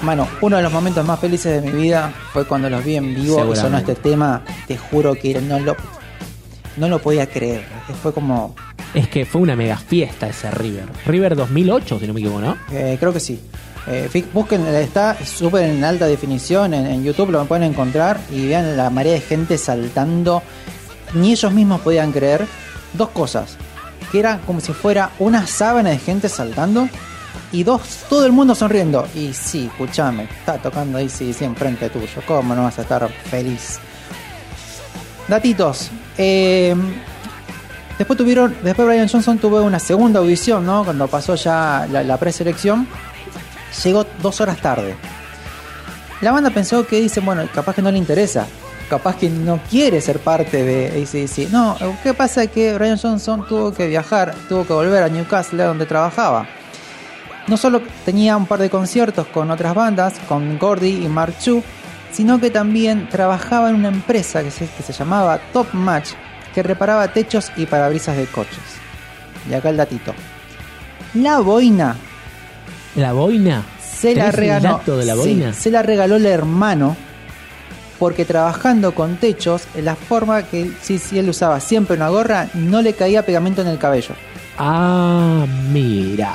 [0.00, 3.14] Mano, uno de los momentos más felices de mi vida fue cuando los vi en
[3.14, 4.40] vivo y sonó este tema.
[4.66, 5.76] Te juro que no lo,
[6.79, 7.64] no lo podía creer.
[8.03, 8.55] Fue como.
[8.94, 10.87] Es que fue una mega fiesta ese River.
[11.05, 12.57] River 2008, si no me equivoco, ¿no?
[12.72, 13.38] eh, creo que sí.
[13.92, 18.88] Eh, busquen, está súper en alta definición en, YouTube, lo pueden encontrar y vean la
[18.88, 20.44] marea de gente saltando.
[21.14, 22.46] Ni ellos mismos podían creer
[22.92, 23.57] dos cosas:
[24.12, 26.88] que era como si fuera una sábana de gente saltando
[27.50, 29.09] y dos, todo el mundo sonriendo.
[29.16, 32.22] Y sí, escuchame, está tocando ahí sí, sí, enfrente tuyo.
[32.29, 33.81] ¿Cómo no vas a estar feliz?
[35.26, 35.90] Datitos.
[36.16, 36.76] eh,
[37.98, 40.85] después tuvieron, después Brian Johnson tuvo una segunda audición, ¿no?
[40.85, 42.87] Cuando pasó ya la preselección,
[43.85, 44.96] llegó dos horas tarde.
[46.20, 48.46] La banda pensó que dice, bueno, capaz que no le interesa,
[48.90, 51.50] capaz que no quiere ser parte de ACDC.
[51.50, 52.46] No, ¿qué pasa?
[52.46, 56.46] Que Brian Johnson tuvo que viajar, tuvo que volver a Newcastle donde trabajaba.
[57.46, 61.62] No solo tenía un par de conciertos con otras bandas, con Gordy y Mark Chu,
[62.12, 66.11] sino que también trabajaba en una empresa que se, que se llamaba Top Match,
[66.54, 68.59] que reparaba techos y parabrisas de coches.
[69.48, 70.12] Y acá el datito.
[71.14, 71.96] La boina
[72.96, 73.62] La boina.
[73.83, 74.81] se la ¿Tenés el regaló.
[74.96, 75.53] de la sí, boina?
[75.53, 76.96] se la regaló el hermano.
[77.98, 82.81] Porque trabajando con techos, la forma que si, si él usaba siempre una gorra, no
[82.81, 84.14] le caía pegamento en el cabello.
[84.57, 86.35] Ah, mira.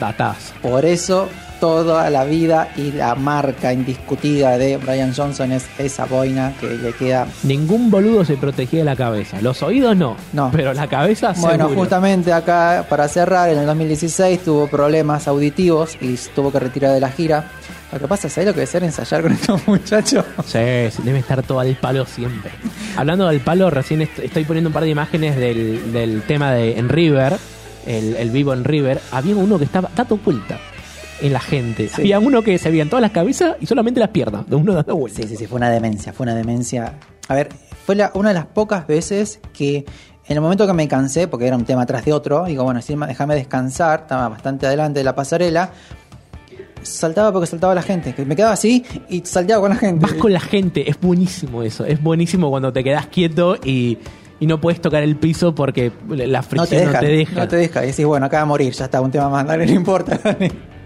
[0.00, 0.52] Datazo.
[0.60, 1.28] Por eso
[1.60, 6.92] toda la vida y la marca indiscutida de Brian Johnson es esa boina que le
[6.92, 7.26] queda.
[7.42, 9.40] Ningún boludo se protegía la cabeza.
[9.40, 10.16] Los oídos no.
[10.32, 10.50] No.
[10.52, 11.80] Pero la cabeza Bueno, seguro.
[11.80, 17.00] justamente acá, para cerrar, en el 2016 tuvo problemas auditivos y tuvo que retirar de
[17.00, 17.44] la gira.
[17.92, 20.24] Lo que pasa es ahí lo que debe ser ensayar con estos muchachos.
[20.44, 20.58] Sí,
[20.90, 22.50] sí, debe estar todo al palo siempre.
[22.96, 26.78] Hablando del palo, recién est- estoy poniendo un par de imágenes del, del tema de
[26.78, 27.36] en River,
[27.86, 29.00] el, el vivo en River.
[29.10, 30.58] Había uno que estaba dando vuelta
[31.20, 31.88] en la gente.
[31.88, 32.02] Sí.
[32.02, 34.96] Había uno que se veían todas las cabezas y solamente las piernas, de uno dando
[34.96, 35.22] vuelta.
[35.22, 36.94] Sí, sí, sí, fue una demencia, fue una demencia.
[37.28, 37.48] A ver,
[37.86, 39.84] fue la- una de las pocas veces que
[40.28, 42.82] en el momento que me cansé, porque era un tema tras de otro, digo, bueno,
[42.82, 45.70] sí, déjame descansar, estaba bastante adelante de la pasarela,
[46.82, 50.04] saltaba porque saltaba la gente, que me quedaba así y salteaba con la gente.
[50.04, 51.84] Vas con la gente, es buenísimo eso.
[51.84, 53.98] Es buenísimo cuando te quedas quieto y,
[54.38, 57.34] y no puedes tocar el piso porque la no fricción te deja, no te deja.
[57.40, 57.84] no te deja.
[57.84, 60.18] Y decís, bueno, acaba de morir, ya está, un tema más, dale, no importa.
[60.22, 60.52] dale.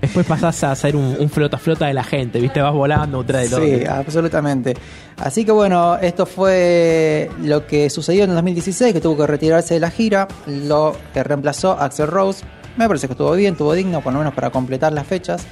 [0.00, 2.60] Después pasás a hacer un, un flota flota de la gente, ¿viste?
[2.60, 4.74] Vas volando otra de Sí, absolutamente.
[5.16, 9.74] Así que bueno, esto fue lo que sucedió en el 2016, que tuvo que retirarse
[9.74, 12.44] de la gira, lo que reemplazó Axel Rose.
[12.76, 15.44] Me parece que estuvo bien, estuvo digno, por lo menos para completar las fechas.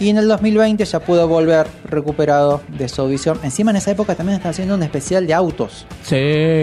[0.00, 3.38] Y en el 2020 ya pudo volver recuperado de su audición.
[3.44, 5.86] Encima en esa época también estaba haciendo un especial de autos.
[6.02, 6.16] Sí,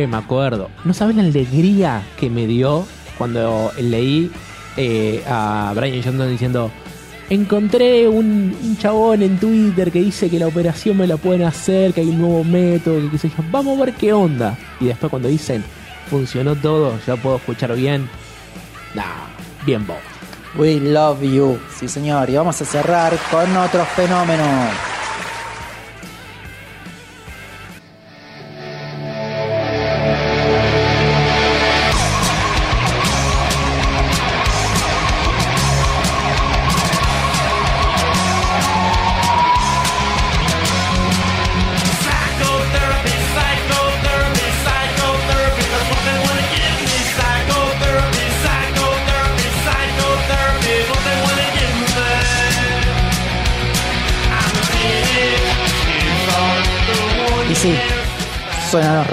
[0.09, 0.69] me acuerdo.
[0.83, 2.85] ¿No sabes la alegría que me dio
[3.17, 4.31] cuando leí
[4.75, 6.71] eh, a Brian Johnson diciendo
[7.29, 12.01] encontré un, chabón en Twitter que dice que la operación me la pueden hacer, que
[12.01, 14.57] hay un nuevo método, que qué sé vamos a ver qué onda.
[14.79, 15.63] Y después cuando dicen
[16.09, 18.09] funcionó todo, ya puedo escuchar bien.
[18.95, 19.03] Nah,
[19.65, 19.97] bien vos.
[20.57, 21.59] We love you.
[21.77, 22.29] Sí, señor.
[22.29, 24.43] Y vamos a cerrar con otro fenómeno.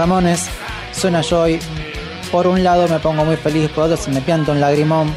[0.04, 0.50] Ramones,
[0.92, 1.58] suena Joy.
[2.30, 5.10] Por un lado me pongo muy feliz, por otro se me pianta un lagrimón.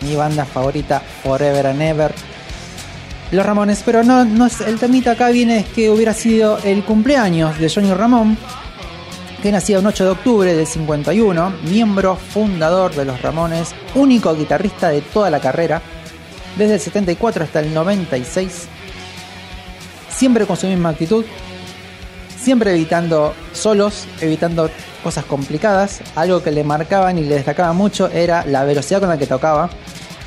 [0.00, 2.12] Mi banda favorita, Forever and Ever.
[3.30, 6.82] Los Ramones, pero no, no es, el temita acá viene es que hubiera sido el
[6.82, 8.36] cumpleaños de Johnny Ramón,
[9.40, 14.88] que nacía un 8 de octubre del 51, miembro fundador de los Ramones, único guitarrista
[14.88, 15.80] de toda la carrera,
[16.58, 18.66] desde el 74 hasta el 96,
[20.10, 21.24] siempre con su misma actitud,
[22.44, 24.70] siempre evitando solos, evitando
[25.02, 26.02] cosas complicadas.
[26.14, 29.70] Algo que le marcaban y le destacaba mucho era la velocidad con la que tocaba,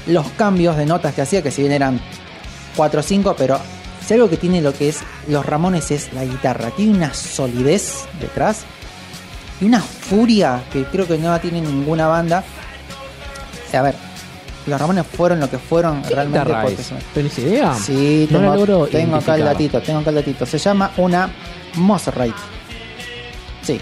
[0.08, 2.02] los cambios de notas que hacía, que si bien eran
[2.76, 3.60] 4 o 5, pero
[4.06, 6.72] si algo que tiene lo que es los Ramones es la guitarra.
[6.72, 8.64] Tiene una solidez detrás
[9.62, 12.44] y una furia que creo que no la tiene ninguna banda.
[13.74, 13.96] A ver,
[14.66, 17.76] los Ramones fueron lo que fueron ¿Qué realmente porque ¿Tenés idea?
[17.76, 20.46] Sí, no tengo, tengo acá el datito, tengo acá el datito.
[20.48, 21.30] Se llama una
[21.76, 22.34] Mosrite.
[23.62, 23.80] Sí.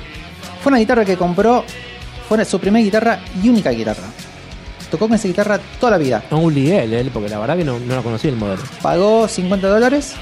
[0.62, 1.64] Fue una guitarra que compró,
[2.28, 4.08] fue su primera guitarra y única guitarra.
[4.90, 6.24] Tocó con esa guitarra toda la vida.
[6.32, 8.62] No, un Liguel, él, porque la verdad que no, no la conocí el modelo.
[8.82, 10.14] Pagó 50 dólares.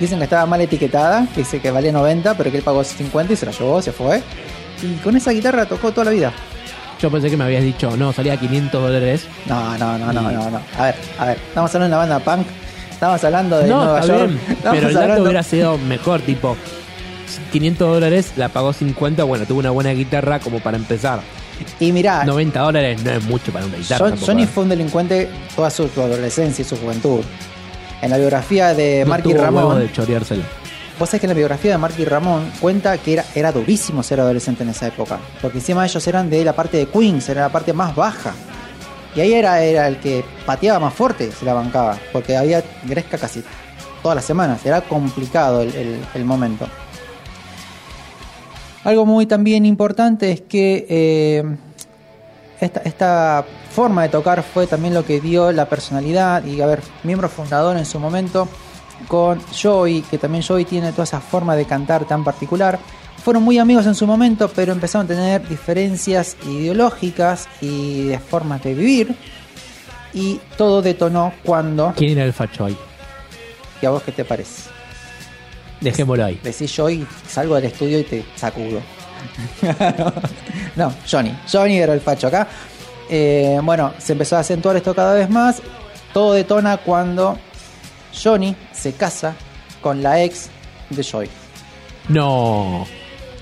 [0.00, 3.32] Dicen que estaba mal etiquetada, que dice que valía 90, pero que él pagó 50
[3.32, 4.22] y se la llevó, se fue.
[4.82, 6.32] Y con esa guitarra tocó toda la vida.
[7.00, 9.26] Yo pensé que me habías dicho, no, salía 500 dólares.
[9.46, 10.60] No, no, no, no, no, no.
[10.78, 12.46] A ver, a ver, estamos hablando de una banda punk.
[12.90, 14.28] Estamos hablando de no, Nueva York.
[14.28, 16.56] bien, pero el dato hablando- hubiera sido mejor, tipo
[17.52, 21.20] 500 dólares, la pagó 50, bueno, tuvo una buena guitarra como para empezar.
[21.80, 24.06] Y mirá, 90 dólares no es mucho para una guitarra.
[24.08, 24.46] Tampoco, Johnny ¿eh?
[24.46, 27.20] fue un delincuente toda su, su adolescencia y su juventud.
[28.02, 30.42] En la biografía de No Marky Ramón, de choreárselo.
[30.98, 34.20] vos sabés que en la biografía de Marky Ramón cuenta que era, era durísimo ser
[34.20, 35.18] adolescente en esa época.
[35.40, 38.32] Porque encima ellos eran de la parte de Queens, era la parte más baja.
[39.16, 41.96] Y ahí era, era el que pateaba más fuerte, se la bancaba.
[42.12, 43.42] Porque había gresca casi
[44.02, 44.66] todas las semanas.
[44.66, 46.66] Era complicado el, el- el momento.
[48.84, 51.42] Algo muy también importante es que eh,
[52.60, 56.80] esta, esta forma de tocar fue también lo que dio la personalidad y, a ver,
[57.02, 58.46] miembro fundador en su momento
[59.08, 62.78] con Joey, que también Joey tiene toda esa forma de cantar tan particular.
[63.24, 68.62] Fueron muy amigos en su momento, pero empezaron a tener diferencias ideológicas y de formas
[68.62, 69.16] de vivir.
[70.12, 71.94] Y todo detonó cuando...
[71.96, 72.76] ¿Quién era el facho ahí?
[73.80, 74.73] ¿Y a vos qué te parece?
[75.84, 76.40] Dejémoslo ahí.
[76.42, 78.80] Decís Joey, salgo del estudio y te sacudo.
[80.76, 81.36] no, Johnny.
[81.50, 82.46] Johnny era el facho acá.
[83.08, 85.60] Eh, bueno, se empezó a acentuar esto cada vez más.
[86.12, 87.38] Todo detona cuando
[88.22, 89.34] Johnny se casa
[89.80, 90.48] con la ex
[90.90, 91.28] de Joey.
[92.08, 92.86] No,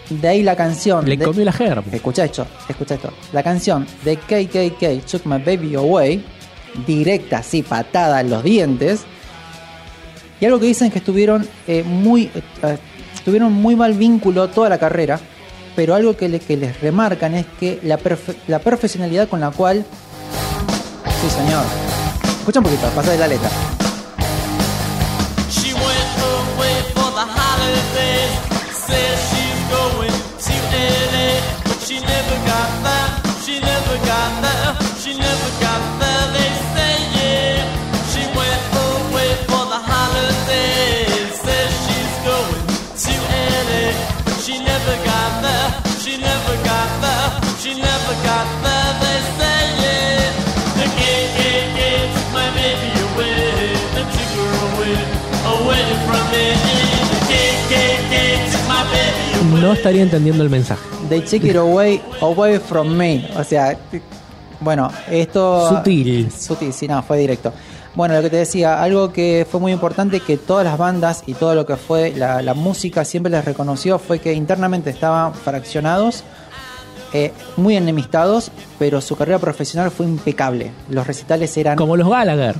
[0.08, 1.04] De ahí la canción.
[1.08, 1.84] le de- comió la germa.
[1.92, 3.12] Escucha esto, escucha esto.
[3.32, 6.24] La canción de KKK Took My Baby Away,
[6.86, 9.02] directa, así, patada en los dientes.
[10.42, 12.24] Y algo que dicen es que estuvieron eh, muy.
[12.64, 12.76] eh,
[13.24, 15.20] tuvieron muy mal vínculo toda la carrera.
[15.76, 19.52] Pero algo que, le- que les remarcan es que la, perfe- la profesionalidad con la
[19.52, 19.84] cual.
[21.22, 21.62] Sí, señor.
[22.40, 23.48] Escucha un poquito, pasa de la letra.
[59.60, 60.82] No estaría entendiendo el mensaje.
[61.08, 63.28] They take it away, away from me.
[63.36, 63.76] O sea,
[64.60, 65.68] bueno, esto.
[65.68, 66.30] Sutil.
[66.32, 67.52] Sutil, sí, no, fue directo.
[67.94, 71.34] Bueno, lo que te decía, algo que fue muy importante que todas las bandas y
[71.34, 76.24] todo lo que fue la, la música siempre les reconoció fue que internamente estaban fraccionados,
[77.12, 80.70] eh, muy enemistados, pero su carrera profesional fue impecable.
[80.88, 82.54] Los recitales eran Como los Gallagher.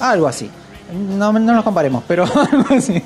[0.00, 0.50] algo así.
[0.94, 3.02] No, no nos comparemos, pero algo así.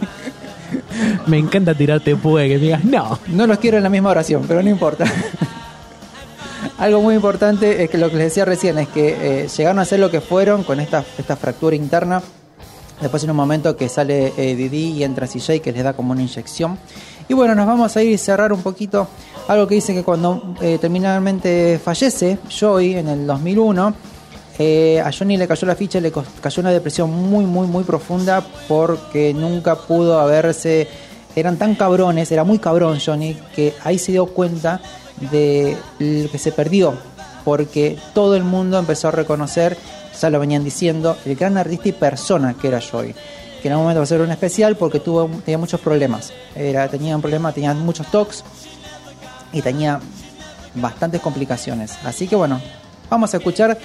[1.27, 3.19] Me encanta tirarte pue, que digas, no.
[3.29, 5.05] No los quiero en la misma oración, pero no importa.
[6.79, 9.85] Algo muy importante es que lo que les decía recién es que eh, llegaron a
[9.85, 12.23] ser lo que fueron con esta, esta fractura interna.
[13.01, 16.13] Después en un momento que sale eh, Didi y entra CJ que les da como
[16.13, 16.79] una inyección.
[17.29, 19.09] Y bueno, nos vamos a ir y cerrar un poquito.
[19.49, 23.95] Algo que dice que cuando eh, terminalmente fallece Joey en el 2001,
[24.59, 28.45] eh, a Johnny le cayó la ficha, le cayó una depresión muy, muy, muy profunda
[28.67, 30.89] porque nunca pudo haberse.
[31.37, 34.81] Eran tan cabrones, era muy cabrón Johnny, que ahí se dio cuenta
[35.31, 36.95] de lo que se perdió.
[37.45, 39.77] Porque todo el mundo empezó a reconocer,
[40.21, 43.15] ya lo venían diciendo, el gran artista y persona que era Joey.
[43.63, 46.33] Que en algún momento va a ser un especial porque tuvo, tenía muchos problemas.
[46.55, 48.43] Tenía un problema, tenía muchos tocs
[49.53, 50.01] y tenía
[50.75, 51.97] bastantes complicaciones.
[52.05, 52.61] Así que bueno,
[53.09, 53.79] vamos a escuchar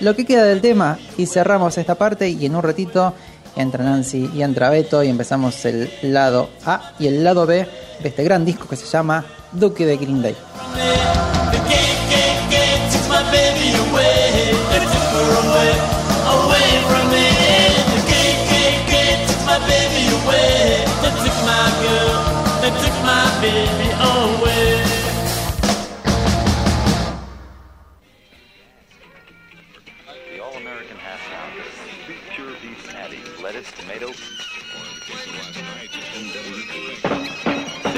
[0.00, 3.14] lo que queda del tema y cerramos esta parte y en un ratito
[3.56, 7.66] entra Nancy y entra Beto y empezamos el lado A y el lado B
[8.02, 10.36] de este gran disco que se llama Duque de Green Day.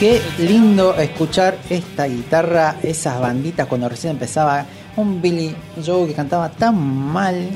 [0.00, 4.64] Qué lindo escuchar esta guitarra, esas banditas cuando recién empezaba.
[4.96, 7.50] Un Billy Joe que cantaba tan mal,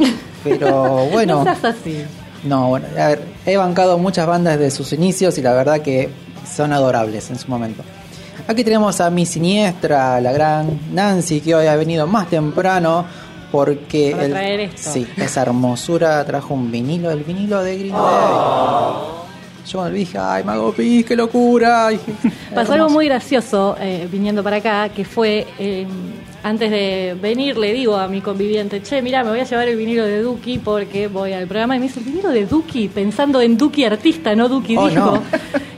[0.44, 1.38] pero bueno.
[1.38, 2.04] No seas así.
[2.42, 6.10] No, bueno, a ver, he bancado muchas bandas desde sus inicios y la verdad que
[6.46, 7.82] son adorables en su momento.
[8.46, 13.06] Aquí tenemos a mi siniestra, la gran Nancy, que hoy ha venido más temprano
[13.50, 14.90] porque Para traer esto.
[14.92, 19.23] sí, esa hermosura trajo un vinilo, el vinilo de Green Day.
[19.66, 21.88] Yo cuando le dije, ay, Mago Pis, qué locura.
[22.54, 25.86] Pasó algo muy gracioso eh, viniendo para acá, que fue, eh,
[26.42, 29.76] antes de venir le digo a mi conviviente, che, mira, me voy a llevar el
[29.76, 32.88] vinilo de Duki porque voy al programa y me dice, ¿el vinilo de Duki?
[32.88, 35.00] Pensando en Duki artista, no Duki Oh, disco.
[35.04, 35.22] no.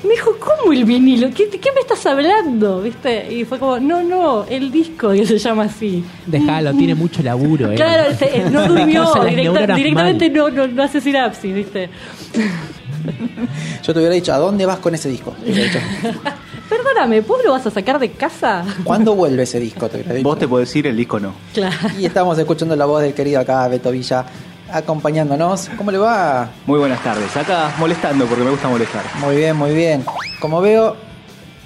[0.03, 1.29] Me dijo, ¿cómo el vinilo?
[1.31, 2.81] ¿Qué, ¿Qué me estás hablando?
[2.83, 3.33] ¿Viste?
[3.33, 6.05] Y fue como, no, no, el disco que se llama así.
[6.27, 7.71] Déjalo, tiene mucho laburo.
[7.71, 7.77] eh.
[7.77, 11.89] Claro, eh, no durmió, directa- directamente no, no, no hace sinapsis, ¿viste?
[13.83, 15.33] Yo te hubiera dicho, ¿a dónde vas con ese disco?
[15.33, 15.79] Te hubiera dicho.
[16.69, 18.65] Perdóname, ¿vos lo vas a sacar de casa?
[18.83, 19.89] ¿Cuándo vuelve ese disco?
[19.89, 20.29] Te hubiera dicho.
[20.29, 21.33] Vos te podés decir, el disco no.
[21.55, 21.77] Claro.
[21.99, 24.25] Y estamos escuchando la voz del querido acá, Beto Villa,
[24.73, 25.71] acompañándonos.
[25.77, 26.51] ¿Cómo le va?
[26.67, 27.37] Muy buenas tardes.
[27.37, 29.05] Acá molestando porque me gusta molestar.
[29.21, 30.05] Muy bien, muy bien.
[30.41, 30.97] Como veo,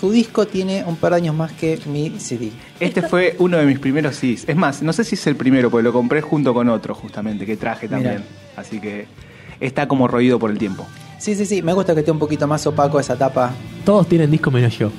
[0.01, 2.51] tu disco tiene un par de años más que mi CD.
[2.78, 4.49] Este fue uno de mis primeros CDs.
[4.49, 7.45] Es más, no sé si es el primero, porque lo compré junto con otro, justamente,
[7.45, 8.24] que traje también.
[8.57, 9.07] Así que
[9.61, 10.86] está como roído por el tiempo.
[11.20, 13.50] Sí, sí, sí, me gusta que esté un poquito más opaco esa tapa.
[13.84, 14.90] Todos tienen disco menos yo.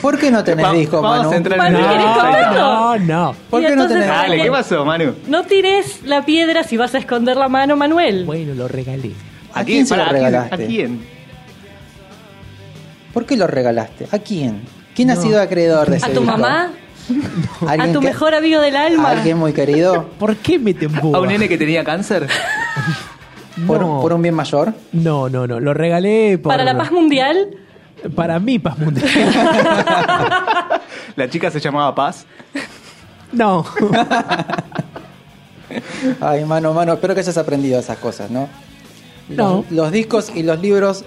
[0.00, 1.30] ¿Por qué no tenés Va- disco, vamos Manu?
[1.32, 2.54] a entrar Manu, en ¿querés el- comentar?
[2.54, 3.34] No, no.
[3.50, 5.14] ¿Por Y qué no entonces, tenés Dale, ¿qué pasó, Manu?
[5.26, 8.24] No tires la piedra si vas a esconder la mano, Manuel.
[8.24, 9.12] Bueno, lo regalé.
[9.52, 10.54] ¿A quién se lo Pará, regalaste?
[10.54, 11.00] ¿A quién?
[13.12, 14.06] ¿Por qué lo regalaste?
[14.12, 14.62] ¿A quién?
[14.94, 16.36] ¿Quién ha sido acreedor de ese ¿A tu disco?
[16.38, 16.70] mamá?
[17.66, 19.10] ¿A ¿Alguien tu que- mejor amigo del alma?
[19.10, 20.08] ¿Alguien muy querido?
[20.18, 20.74] ¿Por qué me?
[21.12, 22.26] ¿A un nene que tenía cáncer?
[23.66, 24.00] ¿Por, no.
[24.00, 24.72] por un bien mayor?
[24.92, 25.60] no, no, no.
[25.60, 26.52] Lo regalé por...
[26.52, 27.48] ¿Para la paz mundial?
[28.14, 29.08] Para mí, paz mundial.
[31.16, 32.26] La chica se llamaba Paz.
[33.32, 33.64] no.
[36.20, 38.48] Ay, mano, mano, espero que hayas aprendido esas cosas, ¿no?
[39.28, 39.64] No.
[39.70, 41.04] los discos y los libros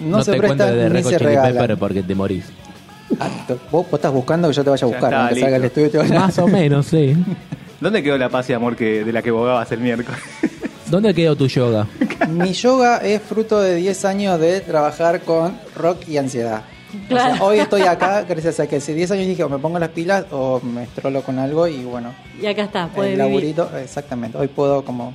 [0.00, 1.78] no, No, se te prestan de ni se regalan.
[1.78, 2.44] Porque te morís.
[3.18, 5.64] Ah, vos, vos estás buscando que yo te vaya a buscar, está, aunque salga el
[5.64, 7.16] estudio y te vaya Más o menos, sí.
[7.80, 10.20] ¿Dónde quedó la paz y amor que, de la que bogabas el miércoles?
[10.88, 11.86] ¿Dónde quedó tu yoga?
[12.28, 16.62] Mi yoga es fruto de 10 años de trabajar con rock y ansiedad.
[17.10, 19.78] O sea, hoy estoy acá gracias a que hace 10 años dije o me pongo
[19.78, 23.26] las pilas o me estrolo con algo y bueno, Y acá está, puede el vivir.
[23.56, 24.38] laburito, exactamente.
[24.38, 25.12] Hoy puedo como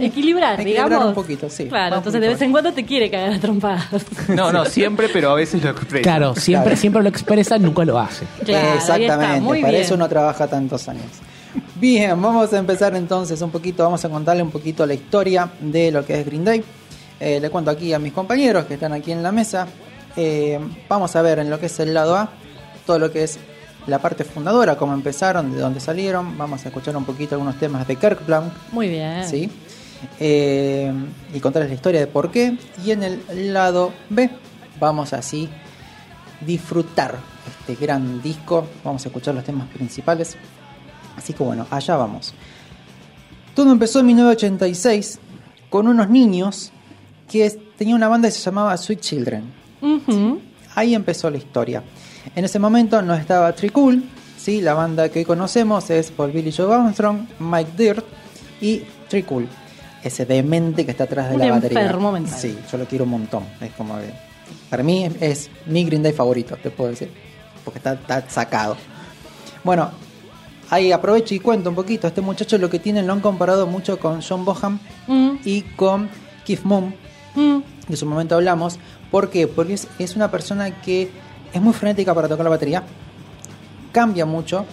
[0.00, 1.08] Equilibrar, Equilibrar digamos.
[1.10, 1.66] un poquito, sí.
[1.66, 3.86] Claro, entonces de vez en cuando te quiere cagar a trompadas.
[4.28, 6.02] No, no, siempre, pero a veces lo expreso.
[6.02, 6.76] Claro, siempre, Claro.
[6.80, 8.26] siempre lo expresa, nunca lo hace.
[8.44, 9.82] Claro, ahí Exactamente, está, muy para bien.
[9.84, 11.04] eso uno trabaja tantos años.
[11.80, 15.90] Bien, vamos a empezar entonces un poquito, vamos a contarle un poquito la historia de
[15.90, 16.62] lo que es Green Day.
[17.18, 19.66] Eh, le cuento aquí a mis compañeros que están aquí en la mesa.
[20.14, 20.60] Eh,
[20.90, 22.28] vamos a ver en lo que es el lado A,
[22.84, 23.38] todo lo que es
[23.86, 26.36] la parte fundadora, cómo empezaron, de dónde salieron.
[26.36, 29.26] Vamos a escuchar un poquito algunos temas de Kirk Plunk, Muy bien.
[29.26, 29.50] ¿sí?
[30.18, 30.92] Eh,
[31.32, 32.58] y contarles la historia de por qué.
[32.84, 34.28] Y en el lado B
[34.78, 35.48] vamos así
[36.42, 37.14] disfrutar
[37.48, 38.66] este gran disco.
[38.84, 40.36] Vamos a escuchar los temas principales.
[41.20, 42.32] Así que bueno, allá vamos.
[43.54, 45.18] Todo empezó en 1986
[45.68, 46.72] con unos niños
[47.30, 49.44] que tenían una banda que se llamaba Sweet Children.
[50.74, 51.82] Ahí empezó la historia.
[52.34, 54.02] En ese momento no estaba Tricool,
[54.38, 54.62] ¿sí?
[54.62, 58.04] la banda que hoy conocemos es Paul Billy Joe Armstrong, Mike Dirt
[58.62, 59.46] y Tricool,
[60.02, 61.82] ese demente que está atrás de Un la batería.
[61.82, 62.38] enfermo mental.
[62.38, 63.44] Sí, yo lo quiero un montón.
[63.60, 64.10] Es como que,
[64.70, 67.10] para mí es, es mi Green Day favorito, te puedo decir,
[67.62, 68.78] porque está, está sacado.
[69.64, 69.90] Bueno,
[70.70, 72.06] ahí aprovecho y cuento un poquito.
[72.06, 74.78] Este muchacho lo que tiene lo han comparado mucho con John Boham
[75.10, 76.08] Mm, y con
[76.44, 76.94] Keith Moon,
[77.34, 77.58] mm.
[77.88, 78.78] en su momento hablamos.
[79.10, 79.48] ¿Por qué?
[79.48, 81.10] Porque es, es una persona que
[81.52, 82.84] es muy frenética para tocar la batería,
[83.90, 84.64] cambia mucho.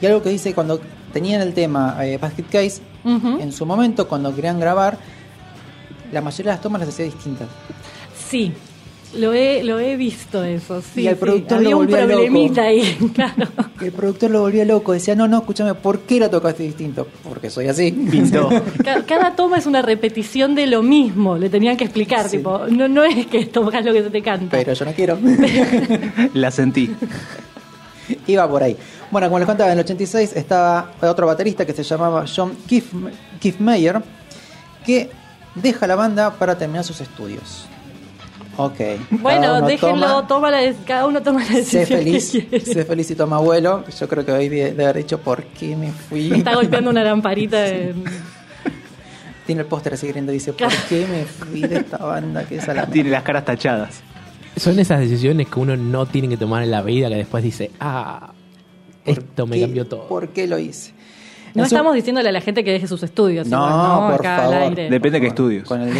[0.00, 0.80] Y algo que dice cuando
[1.12, 4.96] tenían el tema eh, Basket Case, en su momento, cuando querían grabar,
[6.12, 7.48] la mayoría de las tomas las hacía distintas.
[8.28, 8.52] Sí,
[9.16, 10.80] lo he, lo he visto eso.
[10.82, 11.14] Sí, Y sí.
[11.14, 12.68] productor Había lo un volvía problemita loco.
[12.68, 13.48] ahí, claro.
[13.80, 17.06] El productor lo volvía loco, decía, no, no, escúchame, ¿por qué la tocaste distinto?
[17.24, 17.90] Porque soy así.
[17.92, 18.48] Pintó.
[18.84, 22.38] Ca- Cada toma es una repetición de lo mismo, le tenían que explicar, Sí.
[22.38, 24.56] tipo, no, no es que tocas lo que se te canta.
[24.56, 25.18] Pero yo no quiero.
[26.34, 26.94] La sentí.
[28.26, 28.76] Iba por ahí.
[29.10, 32.86] Bueno, como les contaba, en el 86 estaba otro baterista que se llamaba John Keith,
[33.40, 34.00] Keith Mayer,
[34.84, 35.10] que
[35.54, 37.66] deja la banda para terminar sus estudios.
[38.56, 38.78] Ok.
[39.10, 43.10] Bueno, déjenlo, toma- toma la cada uno toma la Sé decisión feliz, que sé feliz
[43.10, 43.84] y toma abuelo.
[43.98, 46.32] Yo creo que hoy de, de haber dicho por qué me fui.
[46.34, 48.04] Está golpeando una lamparita en...
[49.46, 52.56] Tiene el póster así gritando y dice, ¿por qué me fui de esta banda que
[52.56, 54.00] es a la Tiene las caras tachadas.
[54.56, 57.70] Son esas decisiones que uno no tiene que tomar en la vida que después dice,
[57.80, 58.32] ah,
[59.04, 60.06] esto me ¿Qué- cambió todo.
[60.08, 60.92] ¿Por qué lo hice?
[61.54, 63.46] No estamos diciéndole a la gente que deje sus estudios.
[63.48, 63.72] No, igual,
[64.02, 64.16] ¿no?
[64.16, 64.74] por Acá favor.
[64.74, 65.68] Depende de qué estudios.
[65.68, 65.92] Con el,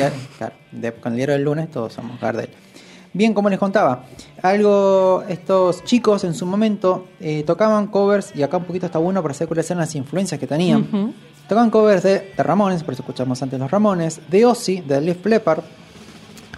[0.72, 2.48] de- con el diario del lunes todos somos Gardel.
[3.14, 4.04] Bien, como les contaba,
[4.42, 9.20] algo estos chicos en su momento eh, tocaban covers, y acá un poquito está bueno
[9.20, 10.88] para hacer cuáles eran las influencias que tenían.
[10.90, 11.12] Ujú.
[11.46, 15.26] Tocaban covers de, de Ramones, por eso escuchamos antes los Ramones, de Ozzy, de Leaf
[15.26, 15.62] Leppard,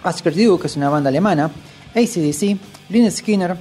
[0.03, 1.49] Asker Duke, que es una banda alemana,
[1.93, 2.57] ACDC,
[2.89, 3.57] Lynyrd Skinner,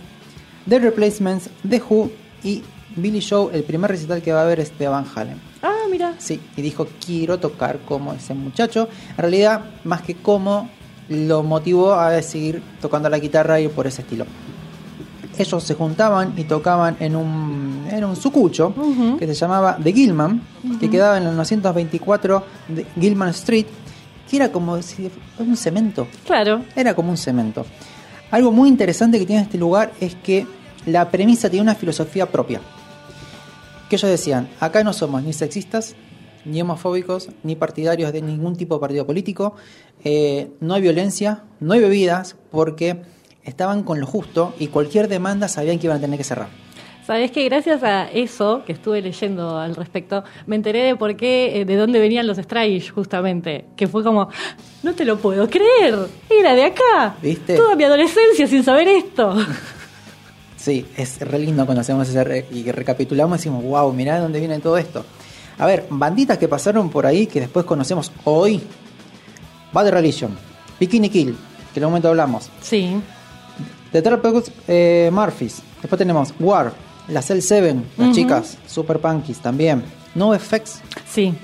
[0.68, 2.10] The Replacements, The Who
[2.44, 2.62] y
[2.96, 5.40] Billy Joe, el primer recital que va a haber es de Van Halen.
[5.62, 6.14] Ah, mira.
[6.18, 8.88] Sí, y dijo, quiero tocar como ese muchacho.
[9.10, 10.68] En realidad, más que como,
[11.08, 14.26] lo motivó a seguir tocando la guitarra y por ese estilo.
[15.36, 18.72] Ellos se juntaban y tocaban en un, en un sucucho
[19.18, 20.40] que se llamaba The Gilman,
[20.78, 23.66] que quedaba en el 924 de Gilman Street,
[24.30, 26.06] que era como si fuera un cemento.
[26.24, 26.62] Claro.
[26.76, 27.66] Era como un cemento.
[28.30, 30.46] Algo muy interesante que tiene este lugar es que
[30.86, 32.60] la premisa tiene una filosofía propia.
[33.94, 35.94] Que ellos decían, acá no somos ni sexistas,
[36.44, 39.54] ni homofóbicos, ni partidarios de ningún tipo de partido político,
[40.02, 43.02] eh, no hay violencia, no hay bebidas, porque
[43.44, 46.48] estaban con lo justo y cualquier demanda sabían que iban a tener que cerrar.
[47.06, 51.60] Sabes que gracias a eso que estuve leyendo al respecto, me enteré de por qué,
[51.60, 53.66] eh, de dónde venían los Strange, justamente.
[53.76, 54.28] Que fue como,
[54.82, 57.14] no te lo puedo creer, era de acá.
[57.22, 57.54] ¿Viste?
[57.54, 59.36] Toda mi adolescencia sin saber esto.
[60.64, 64.20] Sí, es re lindo cuando hacemos ese re- y recapitulamos y decimos, wow, mirá de
[64.22, 65.04] dónde viene todo esto.
[65.58, 68.62] A ver, banditas que pasaron por ahí que después conocemos hoy.
[69.74, 70.34] Bad Religion,
[70.80, 71.36] Bikini Kill,
[71.74, 72.48] que en un momento hablamos.
[72.62, 72.96] Sí.
[73.92, 75.60] The Trapez eh, Murphys.
[75.82, 76.72] Después tenemos War,
[77.08, 79.82] la Cell 7, las chicas, Super Punkies también.
[80.14, 80.80] No Effects,
[81.12, 81.34] Sí.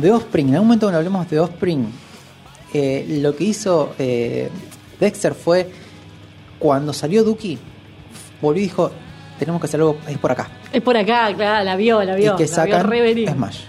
[0.00, 0.48] The Offspring.
[0.48, 1.86] En algún momento cuando hablemos de Offspring,
[2.74, 4.50] eh, lo que hizo eh,
[4.98, 5.70] Dexter fue
[6.58, 7.58] cuando salió Dookie,
[8.40, 8.90] volvió y dijo:
[9.38, 10.48] Tenemos que hacer algo, es por acá.
[10.72, 12.34] Es por acá, claro, la vio, la vio.
[12.34, 13.30] y que vio sacan venir.
[13.30, 13.60] Smash.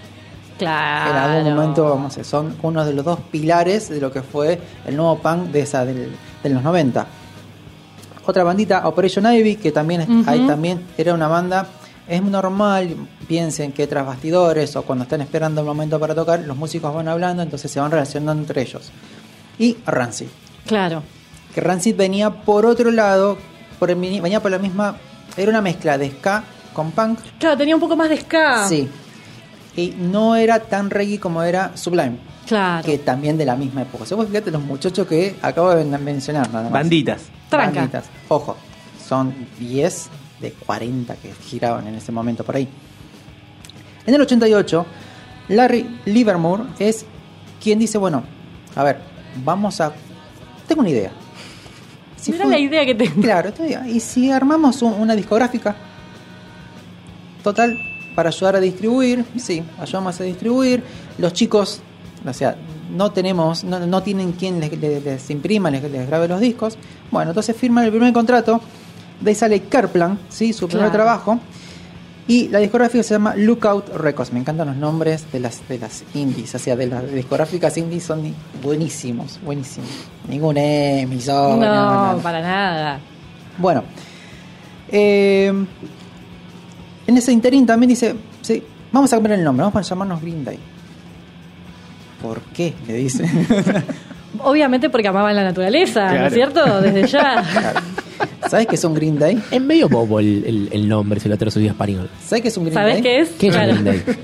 [0.58, 1.10] Claro.
[1.10, 1.16] En
[1.46, 4.58] algún momento, vamos a decir, son uno de los dos pilares de lo que fue
[4.86, 6.10] el nuevo punk de esa del,
[6.42, 7.06] de los 90.
[8.26, 11.66] Otra bandita, Operation Ivy, que también ahí también era una banda.
[12.06, 12.94] Es normal,
[13.26, 17.06] piensen que tras bastidores o cuando están esperando el momento para tocar, los músicos van
[17.08, 18.90] hablando, entonces se van relacionando entre ellos.
[19.58, 20.26] Y Rancid,
[20.66, 21.02] Claro.
[21.54, 23.36] que Rancid venía por otro lado,
[23.78, 24.96] por el mini- venía por la misma,
[25.36, 28.66] era una mezcla de ska con punk, Claro, tenía un poco más de ska.
[28.68, 28.88] sí,
[29.76, 32.84] y no era tan reggae como era Sublime Claro.
[32.84, 34.04] que también de la misma época.
[34.04, 36.72] O sea, vos fíjate los muchachos que acabo de mencionar nada más.
[36.72, 37.22] Banditas.
[37.50, 37.80] Tranca.
[37.80, 38.04] Banditas.
[38.28, 38.56] Ojo,
[39.06, 40.08] son 10
[40.40, 42.66] de 40 que giraban en ese momento por ahí.
[44.06, 44.86] En el 88,
[45.48, 47.04] Larry Livermore es
[47.62, 48.22] quien dice, bueno,
[48.74, 48.98] a ver,
[49.44, 49.92] vamos a...
[50.66, 51.10] Tengo una idea.
[52.28, 53.22] Si Mira fue- la idea que tengo.
[53.22, 53.52] Claro,
[53.86, 55.74] y si armamos un- una discográfica,
[57.42, 57.78] total,
[58.14, 60.82] para ayudar a distribuir, sí, ayudamos a distribuir,
[61.18, 61.80] los chicos,
[62.26, 62.56] o sea,
[62.94, 66.76] no tenemos, no, no tienen quien les, les- les imprima, les, les grabe los discos,
[67.10, 68.60] bueno, entonces firman el primer contrato,
[69.20, 70.52] de ahí sale Carplan, ¿sí?
[70.52, 71.04] su primer Claro.
[71.04, 71.40] trabajo,
[72.28, 74.32] y la discográfica se llama Lookout Records.
[74.32, 78.04] Me encantan los nombres de las, de las indies, o sea, de las discográficas indies
[78.04, 79.88] son buenísimos, buenísimos.
[80.28, 82.16] Ningún emisor, No, nada.
[82.22, 83.00] para nada.
[83.56, 83.82] Bueno,
[84.88, 85.52] eh,
[87.06, 88.62] en ese interín también dice, sí,
[88.92, 90.58] vamos a cambiar el nombre, vamos a llamarnos Green Day.
[92.22, 92.74] ¿Por qué?
[92.86, 93.24] Le dice.
[94.40, 96.26] Obviamente porque amaban la naturaleza, ¿no Claro.
[96.26, 96.80] es cierto?
[96.80, 97.42] Desde ya.
[97.52, 97.80] Claro.
[98.48, 99.40] ¿Sabes qué es un Green Day?
[99.50, 101.38] Es medio bobo el, el- el nombre si lo a
[101.70, 102.08] español.
[102.24, 103.02] ¿Sabes qué es un Green ¿Sabes Day?
[103.02, 103.28] qué es?
[103.38, 103.72] ¿Qué es Claro.
[103.72, 104.02] Green Day?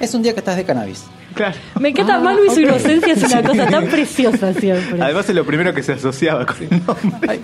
[0.00, 1.04] Es un día que estás de cannabis.
[1.34, 1.54] Claro.
[1.78, 5.00] Me encanta Ah, Manu y su inocencia, es una cosa tan preciosa siempre.
[5.02, 7.28] Además es lo primero que se asociaba con el nombre.
[7.28, 7.40] Ay,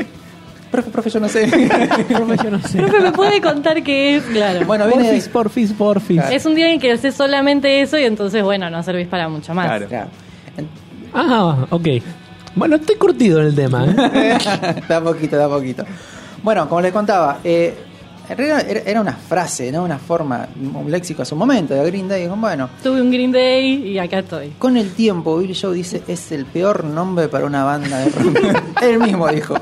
[0.71, 1.51] profe, profe, yo no sé.
[2.11, 2.79] yo no sé.
[2.79, 4.23] Profe, ¿me puede contar qué es?
[4.25, 4.65] Claro.
[4.67, 6.23] bueno, viene Porfis, porfis, porfis.
[6.33, 9.53] es un día en que haces solamente eso y entonces, bueno, no servís para mucho
[9.55, 9.67] más.
[9.67, 9.87] Claro.
[9.87, 10.09] Claro.
[11.13, 11.89] Ah, ok.
[12.55, 13.85] Bueno, estoy curtido en el tema.
[13.87, 14.39] ¿eh?
[14.89, 15.85] da poquito, da poquito.
[16.43, 17.75] Bueno, como les contaba, eh,
[18.29, 19.85] en realidad era, era una frase, ¿no?
[19.85, 22.23] Una forma, un léxico a su momento de Green Day.
[22.25, 24.53] Dijo, Bueno, Tuve un Green Day y acá estoy.
[24.59, 28.63] con el tiempo, Billy Joe dice, es el peor nombre para una banda de rock.
[28.83, 29.55] Él mismo dijo.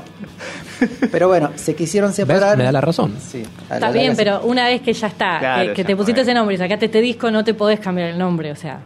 [1.11, 2.57] Pero bueno, se quisieron separar.
[2.57, 3.15] Me da la razón.
[3.19, 5.95] Sí, la Está bien, pero una vez que ya está, Claro, que, que ya te
[5.95, 8.79] pusiste ese nombre y sacaste este disco, no te podés cambiar el nombre, o sea,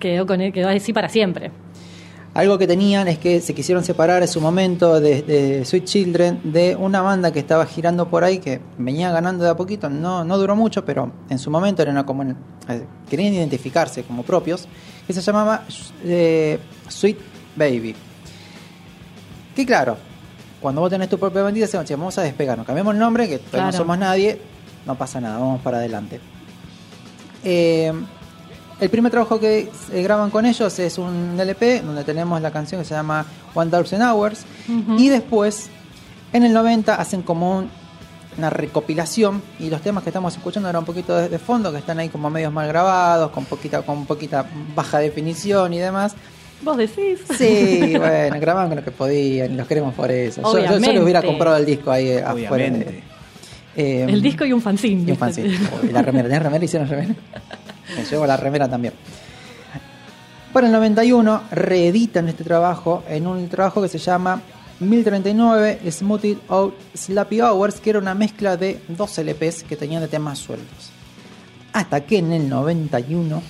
[0.00, 1.52] quedó con él, quedó así para siempre.
[2.32, 6.40] Algo que tenían es que se quisieron separar en su momento de, de Sweet Children
[6.44, 10.22] de una banda que estaba girando por ahí que venía ganando de a poquito, no,
[10.24, 12.34] no duró mucho, pero en su momento era una como eh,
[13.08, 14.68] querían identificarse como propios,
[15.08, 15.64] que se llamaba
[16.04, 17.18] eh, Sweet
[17.56, 17.96] Baby.
[19.56, 19.96] Que claro,
[20.60, 23.38] cuando vos tenés tu propia bandita, decimos, "Che, vamos a despegarnos, cambiamos el nombre, que
[23.38, 23.76] todavía no Claro.
[23.84, 24.40] somos nadie,
[24.86, 26.20] no pasa nada, vamos para adelante.
[27.42, 27.92] Eh,
[28.80, 32.80] el primer trabajo que eh, graban con ellos es un LP donde tenemos la canción
[32.80, 33.24] que se llama
[33.54, 34.44] One Thousand Hours
[34.98, 35.68] y después
[36.32, 37.70] en el 90 hacen como un-
[38.38, 41.78] una recopilación y los temas que estamos escuchando ahora un poquito de, de fondo que
[41.78, 46.14] están ahí como medios mal grabados con poquita con poquita baja definición y demás
[46.62, 47.18] Vos decís.
[47.36, 50.60] sí bueno grababan con lo que podían y los queremos por eso yo, yo- yo
[50.62, 51.00] les Obviamente.
[51.02, 53.02] hubiera comprado el disco ahí eh, afuera Obviamente.
[53.76, 55.02] eh, El disco y un fanzine.
[55.08, 55.58] y un fanzine.
[55.92, 56.64] La remera, ¿tenés remera?
[56.64, 57.14] ¿Hicieron remera?
[57.96, 58.94] Me llevo la remera también.
[60.52, 64.42] Para el 91 reeditan este trabajo en un trabajo que se llama
[64.80, 70.08] 1039 Smoothie Out Slappy Hours, que era una mezcla de dos LPs que tenían de
[70.08, 70.90] temas sueltos.
[71.72, 73.42] Hasta que en el 91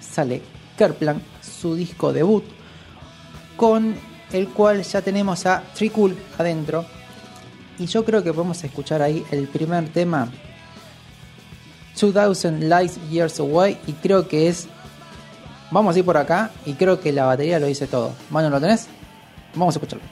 [0.00, 0.42] sale
[0.76, 2.44] Kerplan, su disco debut,
[3.56, 3.94] con
[4.32, 6.84] el cual ya tenemos a Tricool adentro.
[7.78, 10.28] Y yo creo que podemos escuchar ahí el primer tema
[11.98, 14.66] 2000 Light Years Away y creo que es
[15.70, 18.60] vamos a ir por acá y creo que la batería lo dice todo Manu ¿lo
[18.60, 18.86] tenés?
[19.54, 20.04] vamos a escucharlo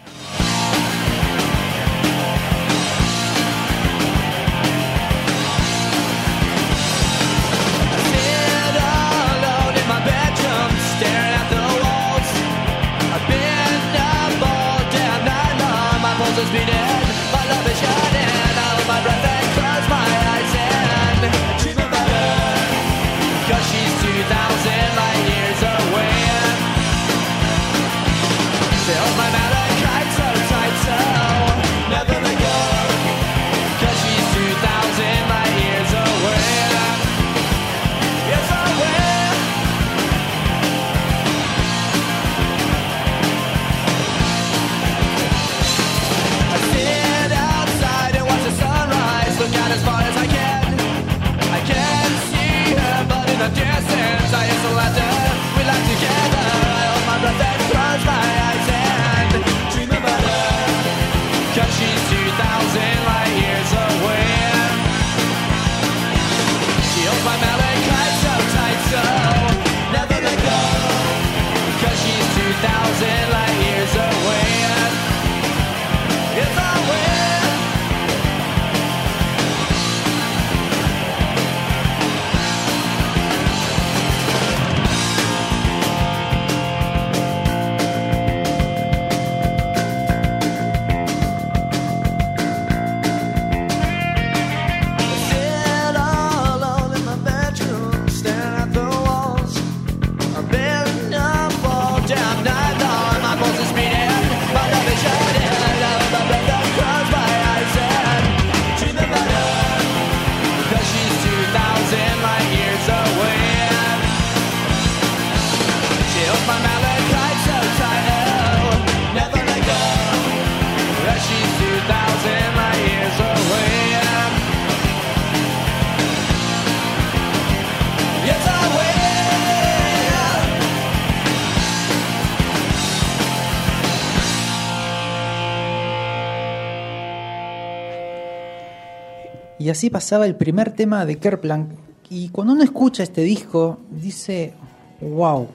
[139.62, 141.68] y así pasaba el primer tema de Kerplank
[142.10, 144.52] y cuando uno escucha este disco dice
[145.00, 145.48] wow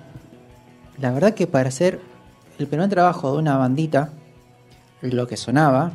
[0.99, 1.99] la verdad que para ser
[2.59, 4.09] el primer trabajo de una bandita
[5.01, 5.91] lo que sonaba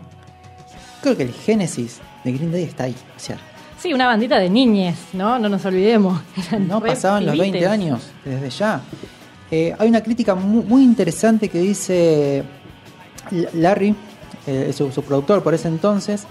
[1.02, 3.38] creo que el génesis de Green Day está ahí o sea
[3.78, 5.40] Sí, una bandita de niñes, ¿no?
[5.40, 6.20] No nos olvidemos.
[6.68, 7.68] No pasaban los 20 pibites.
[7.68, 8.80] años, desde ya.
[9.50, 12.44] Eh, hay una crítica mu- muy, interesante que dice
[13.54, 13.92] Larry,
[14.46, 16.26] eh, su, su productor por ese entonces,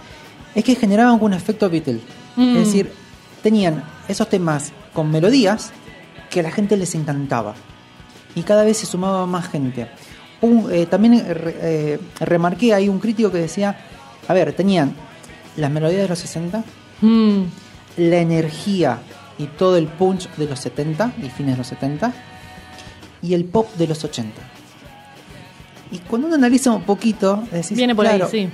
[0.56, 2.00] es que generaban un efecto Beatle.
[2.36, 2.58] Mm.
[2.58, 2.92] Es decir,
[3.44, 5.72] tenían esos temas con melodías
[6.30, 7.56] que a la gente les encantaba.
[8.36, 9.88] Y cada vez se sumaba más gente.
[10.42, 13.78] Un- eh, también eh, eh, remarqué ahí un crítico que decía,
[14.28, 14.94] a ver, tenían
[15.58, 16.64] las melodías de los 60,
[17.02, 17.44] Mm,
[17.98, 19.00] la energía
[19.40, 22.14] y todo el punch de los 70 y fines de los 70
[23.24, 24.40] y el pop de los 80.
[25.92, 28.50] Y cuando uno analiza un poquito, decís, Viene por claro, ahí, sí.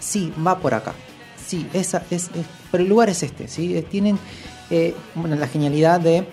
[0.00, 0.92] sí, va por acá.
[1.52, 3.76] Sí, esa es, es- pero el lugar es este, ¿sí?
[3.76, 4.18] Eh, Tienen
[4.70, 6.26] eh, bueno, la genialidad de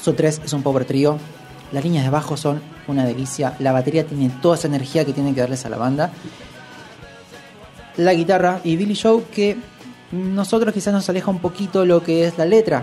[0.00, 1.18] So 3 es un power trío.
[1.72, 3.54] Las líneas de bajo son una delicia.
[3.58, 6.10] La batería tiene toda esa energía que tiene que darles a la banda.
[7.98, 9.58] La guitarra y Billy Joe que
[10.10, 12.82] nosotros quizás nos aleja un poquito lo que es la letra.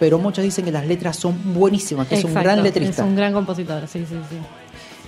[0.00, 3.02] Pero muchos dicen que las letras son buenísimas, que es un gran letrista.
[3.02, 4.36] Es un gran compositor, sí, sí, sí.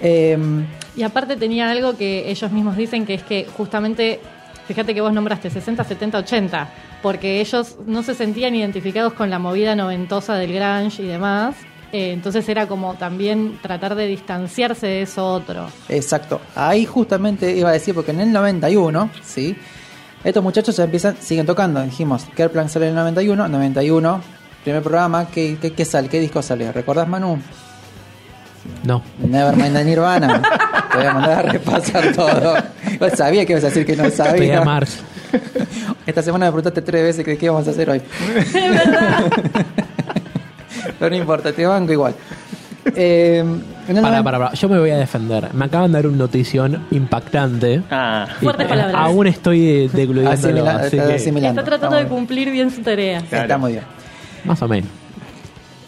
[0.00, 0.66] Em,
[0.96, 4.20] Y aparte tenía algo que ellos mismos dicen que es que justamente,
[4.66, 6.68] fíjate que vos nombraste 60, 70, 80,
[7.02, 11.54] porque ellos no se sentían identificados con la movida noventosa del grunge y demás.
[11.92, 15.68] eh, entonces era como también tratar de distanciarse de eso otro.
[15.88, 16.40] Exacto.
[16.56, 19.56] Ahí justamente iba a decir, porque en el 91, ¿sí?
[20.24, 21.80] Estos muchachos empiezan, siguen tocando.
[21.82, 24.20] Dijimos, Kerplank sale en el 91, 91,
[24.64, 25.26] primer programa.
[25.28, 26.08] ¿Qué, qué, qué sale?
[26.08, 26.72] ¿Qué disco sale?
[26.72, 27.38] ¿Recordás, Manu?
[28.84, 29.02] No.
[29.18, 30.42] Nevermind de Nirvana.
[30.92, 32.54] Te voy a mandar a repasar todo.
[33.00, 34.60] Yo sabía que ibas a decir que no Estoy a sabía.
[34.62, 34.98] Mars.
[36.06, 38.00] Esta semana me preguntaste tres veces que qué vamos a hacer hoy.
[40.98, 42.14] Pero no importa, te banco igual.
[42.94, 43.42] Eh,
[44.02, 44.52] Para, para, para.
[44.52, 45.52] Yo me voy a defender.
[45.54, 47.82] Me acaban de dar una notición impactante.
[47.90, 48.94] Ah, Fuertes palabras.
[48.96, 49.88] Aún estoy
[50.26, 51.48] Asimila- así está que.
[51.48, 53.22] Está tratando de cumplir bien su tarea.
[53.30, 53.42] bien.
[53.42, 53.84] Está muy bien.
[54.44, 54.90] más o menos.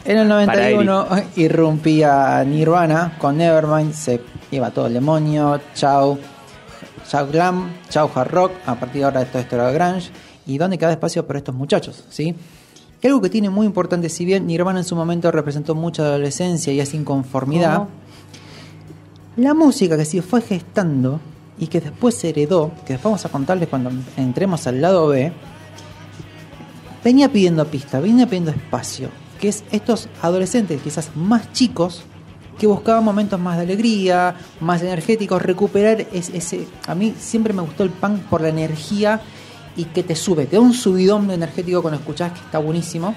[0.06, 4.20] En el 91 irrumpía Nirvana con Nevermind, se
[4.52, 6.16] iba todo el demonio, chao,
[7.08, 10.10] chao glam, chao hard rock, a partir de ahora esto es todo grunge,
[10.46, 12.36] y dónde queda espacio para estos muchachos, ¿sí?
[13.02, 16.72] Y algo que tiene muy importante, si bien Nirvana en su momento representó mucha adolescencia
[16.72, 17.88] y esa inconformidad,
[19.36, 21.18] la música que se fue gestando
[21.58, 25.32] y que después se heredó, que después vamos a contarles cuando entremos al lado B,
[27.02, 29.08] venía pidiendo pista, venía pidiendo espacio,
[29.40, 32.02] que es estos adolescentes quizás más chicos
[32.58, 36.66] que buscaban momentos más de alegría, más energéticos, recuperar es- ese...
[36.86, 39.20] A mí siempre me gustó el punk por la energía
[39.76, 43.14] y que te sube, te da un subidón energético cuando escuchás que está buenísimo.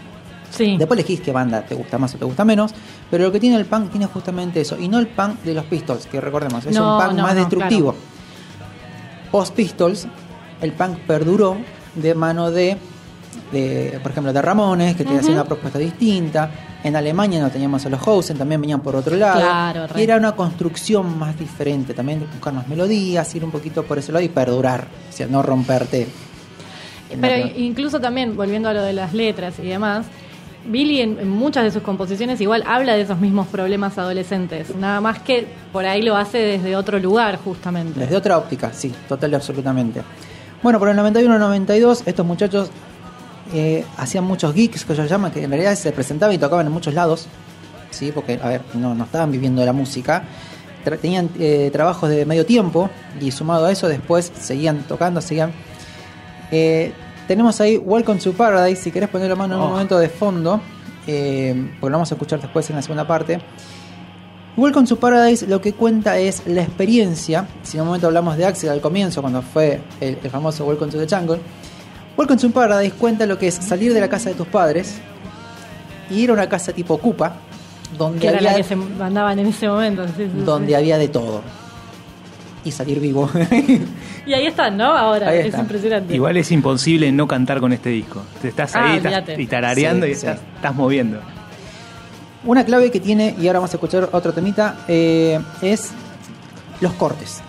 [0.52, 0.76] Sí.
[0.78, 2.74] Después elegís qué banda te gusta más o te gusta menos,
[3.10, 5.64] pero lo que tiene el punk tiene justamente eso, y no el punk de los
[5.66, 7.96] Pistols, que recordemos, es No, un punk no, más no, destructivo.
[9.32, 10.08] Post Pistols,
[10.62, 11.58] el punk perduró
[11.96, 12.78] de mano de,
[13.52, 16.52] de, por ejemplo, de Ramones, que te hacían una propuesta distinta.
[16.84, 19.40] En Alemania no teníamos a los Hausen, también venían por otro lado.
[19.40, 23.98] Claro, y era una construcción más diferente, también buscar más melodías, ir un poquito por
[23.98, 26.08] ese lado y perdurar, o sea, no romperte.
[27.10, 30.06] la Pero incluso también, volviendo a lo de las letras y demás,
[30.66, 34.76] Billy en, en muchas de sus composiciones igual habla de esos mismos problemas adolescentes.
[34.76, 38.00] Nada más que por ahí lo hace desde otro lugar, justamente.
[38.00, 40.02] Desde otra óptica, sí, total y absolutamente.
[40.62, 42.70] Bueno, por el 91-92 estos muchachos
[43.54, 46.72] eh, hacían muchos geeks, que ellos llaman, que en realidad se presentaban y tocaban en
[46.72, 47.28] muchos lados,
[47.92, 48.12] ¿sí?
[48.14, 50.24] porque, a ver, no, no estaban viviendo de la música.
[50.86, 52.90] Tra- tenían eh, trabajos de medio tiempo
[53.20, 55.52] y sumado a eso después seguían tocando, seguían...
[56.52, 56.92] Eh,
[57.28, 59.72] tenemos ahí Welcome to Paradise, si querés poner la mano en un Oh.
[59.72, 60.60] momento de fondo,
[61.06, 63.40] porque lo vamos a escuchar después en la segunda parte.
[64.58, 67.48] Welcome to Paradise lo que cuenta es la experiencia.
[67.64, 70.92] Si en un momento hablamos de Axel al comienzo, cuando fue el, el famoso Welcome
[70.92, 71.40] to the Jungle,
[72.20, 75.00] Welcome to Paradise cuenta lo que es salir de la casa de tus padres
[76.10, 77.36] y ir a una casa tipo Cupa,
[77.98, 80.06] donde, que era la había, que se mandaban en ese momento.
[80.08, 80.42] sí, sí, sí.
[80.44, 81.42] donde había de todo.
[82.66, 83.30] Y salir vivo.
[84.26, 84.86] Y ahí están, ¿no?
[84.96, 86.14] Ahora, Ahí es impresionante.
[86.14, 88.22] Igual es imposible no cantar con este disco.
[88.44, 89.42] Te estás Ah, ahí estás- olvídate.
[89.42, 90.28] y tarareando Sí, y sí.
[90.28, 91.20] estás, estás moviendo.
[92.44, 95.90] Una clave que tiene, y ahora vamos a escuchar otro temita, eh, es
[96.82, 97.42] los cortes.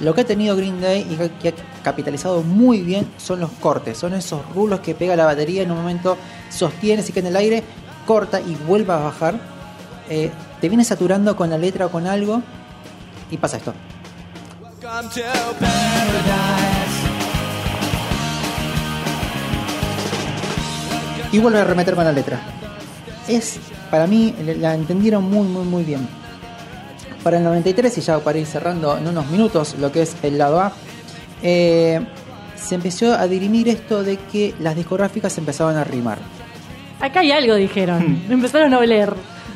[0.00, 1.52] Lo que ha tenido Green Day y que- que ha
[1.86, 3.96] capitalizado muy bien son los cortes.
[3.96, 6.16] Son esos rulos que pega la batería en un momento,
[6.50, 7.62] sostiene, se queda en el aire,
[8.04, 9.38] corta y vuelve a bajar.
[10.10, 12.42] Eh, te viene saturando con la letra o con algo
[13.30, 13.72] y pasa esto.
[21.30, 22.40] Y vuelve a remeter con la letra.
[23.28, 23.60] Es,
[23.92, 26.08] para mí, la entendieron muy, muy, muy bien.
[27.22, 30.38] Para el 93, y ya para ir cerrando en unos minutos lo que es el
[30.38, 30.72] lado A,
[31.42, 32.00] eh,
[32.56, 36.18] se empezó a dirimir esto de que las discográficas empezaban a rimar.
[37.00, 38.22] Acá hay algo, dijeron.
[38.28, 39.12] Empezaron a oler.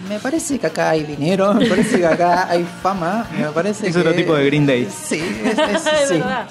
[0.09, 3.95] Me parece que acá hay dinero, me parece que acá hay fama, me parece Es
[3.95, 4.01] que...
[4.01, 4.89] otro tipo de Green Day.
[4.91, 6.14] Sí, es, es- es sí.
[6.14, 6.47] verdad.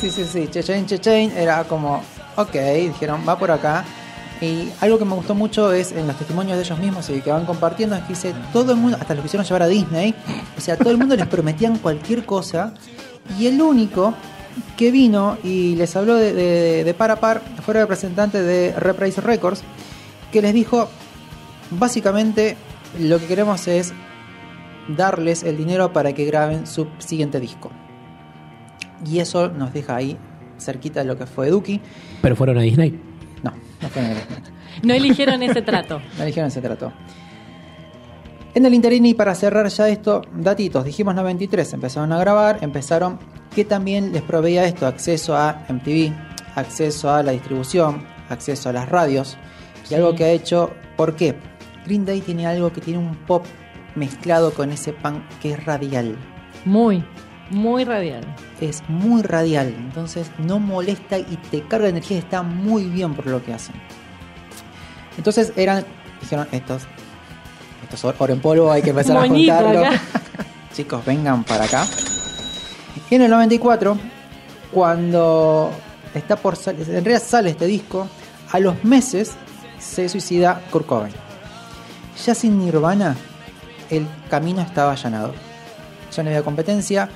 [0.00, 0.48] Sí, sí, sí.
[0.50, 2.02] Chechain, Chechain era como,
[2.36, 3.84] ok, dijeron, va por acá.
[4.40, 7.30] Y algo que me gustó mucho es en los testimonios de ellos mismos y que
[7.30, 10.14] van compartiendo es que dice, todo el mundo, hasta los quisieron llevar a Disney,
[10.56, 12.72] o sea, todo el mundo les prometían cualquier cosa
[13.38, 14.14] y el único
[14.76, 18.72] que vino y les habló de, de, de par a par fue el representante de
[18.72, 19.62] Reprise Records
[20.32, 20.88] que les dijo,
[21.70, 22.56] básicamente
[22.98, 23.92] lo que queremos es
[24.88, 27.70] darles el dinero para que graben su siguiente disco.
[29.06, 30.18] Y eso nos deja ahí
[30.58, 31.80] cerquita de lo que fue Duki.
[32.20, 32.98] Pero fueron a Disney.
[33.42, 34.16] No, no fue en el
[34.82, 36.00] No eligieron ese trato.
[36.16, 36.92] No eligieron ese trato.
[38.52, 43.18] En el interín y para cerrar ya esto, datitos, dijimos 93, empezaron a grabar, empezaron
[43.54, 46.12] que también les proveía esto, acceso a MTV,
[46.56, 49.36] acceso a la distribución, acceso a las radios,
[49.88, 51.36] y algo que ha hecho, ¿por qué?
[51.86, 53.44] Green Day tiene algo que tiene un pop
[53.94, 56.16] mezclado con ese punk que es radial,
[56.64, 57.04] Muy,
[57.50, 58.24] muy radial.
[58.60, 63.44] es muy radial, entonces no molesta y te carga energía, está muy bien por lo
[63.44, 63.76] que hacen.
[65.16, 65.84] Entonces eran,
[66.20, 66.86] dijeron, estos,
[67.92, 69.84] estos or- oro en polvo, hay que empezar a juntarlo.
[69.86, 70.00] acá.
[70.74, 71.86] Chicos, vengan para acá.
[73.10, 73.98] Y en el 94,
[74.72, 75.70] cuando
[76.14, 78.06] está por en realidad sale este disco,
[78.52, 79.32] a los meses
[79.78, 81.12] se suicida Kurt Cobain.
[82.24, 83.16] Ya sin Nirvana,
[83.90, 85.32] el camino estaba allanado.
[86.14, 87.08] Ya no había competencia.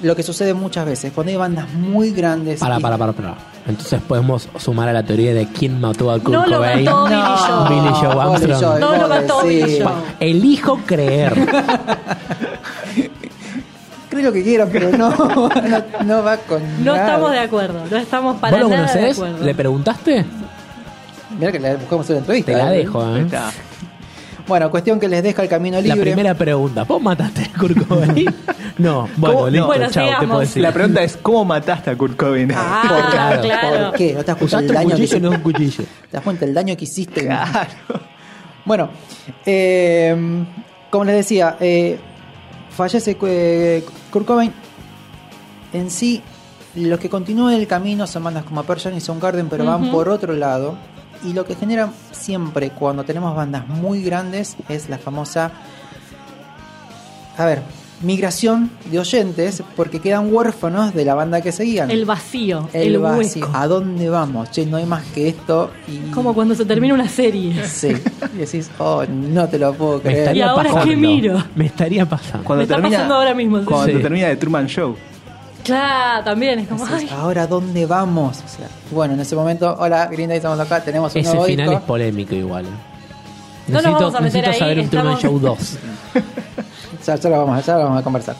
[0.00, 2.60] Lo que sucede muchas veces, cuando hay bandas muy grandes.
[2.60, 3.34] Para, y- para, para, para.
[3.66, 6.84] Entonces podemos sumar a la teoría de quién mató a Kurt No lo Cobain.
[6.84, 7.68] mató Billy Joe.
[7.68, 8.60] Billy Joe Billy Armstrong.
[8.62, 9.48] Joe, No lo mató sí.
[9.48, 9.92] Billy Joe.
[10.20, 11.34] Elijo creer.
[14.08, 15.50] Creo lo que quieran, pero no, no,
[16.04, 16.62] no va con.
[16.84, 17.06] No nada.
[17.06, 19.44] estamos de acuerdo, no estamos para ¿Vos lo nada de acuerdo.
[19.44, 20.24] ¿Le preguntaste?
[21.38, 22.52] Mirá que le buscamos una entrevista.
[22.52, 22.78] Te la ¿eh?
[22.78, 23.20] dejo, ¿eh?
[23.20, 23.50] está.
[24.48, 26.00] Bueno, cuestión que les deja el camino La libre.
[26.12, 26.84] primera pregunta.
[26.84, 28.34] ¿Vos mataste a Kurt Cobain?
[28.78, 29.06] no.
[29.16, 29.48] Bueno, ¿Cómo?
[29.50, 30.04] listo, Bueno, chao.
[30.04, 30.26] ¿Qué sigamos.
[30.28, 30.62] puedo decir?
[30.62, 32.50] La pregunta es, ¿cómo mataste a Kurt Cobain?
[32.54, 33.86] Ah, Claro, claro.
[33.90, 34.14] ¿Por qué?
[34.14, 35.36] ¿No te ¿Usaste el daño que cuchillo o no hiciste?
[35.36, 35.84] un cuchillo?
[36.10, 37.24] ¿Te das cuenta el daño que hiciste?
[37.26, 37.68] Claro.
[38.64, 38.90] Bueno,
[39.46, 40.44] eh,
[40.90, 41.98] como les decía, eh,
[42.70, 44.52] fallece eh, Kurt Cobain.
[45.74, 46.22] En sí,
[46.74, 49.90] los que continúan el camino son bandas como Pearl Jam y Soundgarden, pero van Ujú.
[49.92, 50.76] por otro lado.
[51.24, 55.50] Y lo que genera siempre cuando tenemos bandas muy grandes es la famosa,
[57.36, 57.60] a ver,
[58.02, 61.90] migración de oyentes, porque quedan huérfanos de la banda que seguían.
[61.90, 63.44] El vacío, el, El vacío.
[63.46, 63.56] hueco.
[63.58, 64.50] ¿A dónde vamos?
[64.52, 65.72] Che, no hay más que esto.
[65.88, 66.10] Y...
[66.12, 67.66] Como cuando se termina una serie.
[67.66, 67.88] Sí.
[68.34, 70.18] Y decís, oh, no te lo puedo Me creer.
[70.20, 70.84] estaría ¿Y ahora pasando.
[70.90, 71.44] qué miro?
[71.56, 72.44] Me estaría pasando.
[72.44, 73.64] Cuando Me está termina, pasando ahora mismo, sí.
[73.64, 74.02] Cuando Sí.
[74.02, 74.96] termina de Truman Show.
[75.68, 78.38] Claro, también es como, ay, Ahora, ¿dónde vamos?
[78.44, 81.44] O sea, bueno, en ese momento, hola, Green Day, estamos acá, tenemos un Ese nuevo
[81.44, 81.80] final disco.
[81.80, 82.64] es polémico igual.
[82.66, 82.68] ¿eh?
[83.68, 85.78] No nos necesito vamos a meter necesito ahí, saber un Truman estamos- Show 2.
[87.06, 88.36] Ya, ya lo vamos, ya lo vamos a conversar.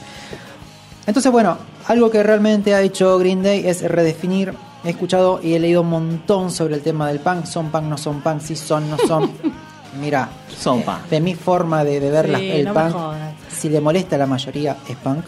[1.06, 1.56] Entonces, bueno,
[1.86, 4.52] algo que realmente ha hecho Green Day es redefinir.
[4.84, 7.44] He escuchado y he leído un montón sobre el tema del punk.
[7.46, 9.30] Son punk, no son punk, si son, no son.
[10.00, 11.00] Mira, Son pa.
[11.08, 13.32] de mi forma de, de ver Sí, la- el no me punk, jodas.
[13.56, 15.24] si le molesta a la mayoría, es punk.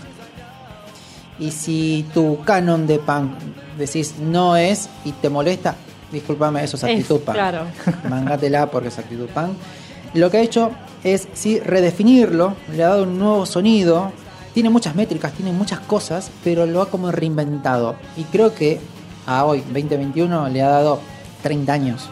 [1.41, 3.33] Y si tu canon de punk
[3.79, 5.75] decís no es y te molesta,
[6.13, 7.35] discúlpame, eso es Es, actitud punk.
[7.35, 7.63] claro.
[8.09, 9.53] Mángatela porque es actitud punk.
[10.15, 10.71] Lo que ha hecho
[11.03, 14.13] es sí redefinirlo, le ha dado un nuevo sonido.
[14.53, 17.97] Tiene muchas métricas, tiene muchas cosas, pero lo ha como reinventado.
[18.17, 18.81] Y creo que
[19.27, 21.01] a hoy, 2021, le ha dado
[21.43, 22.11] 30 años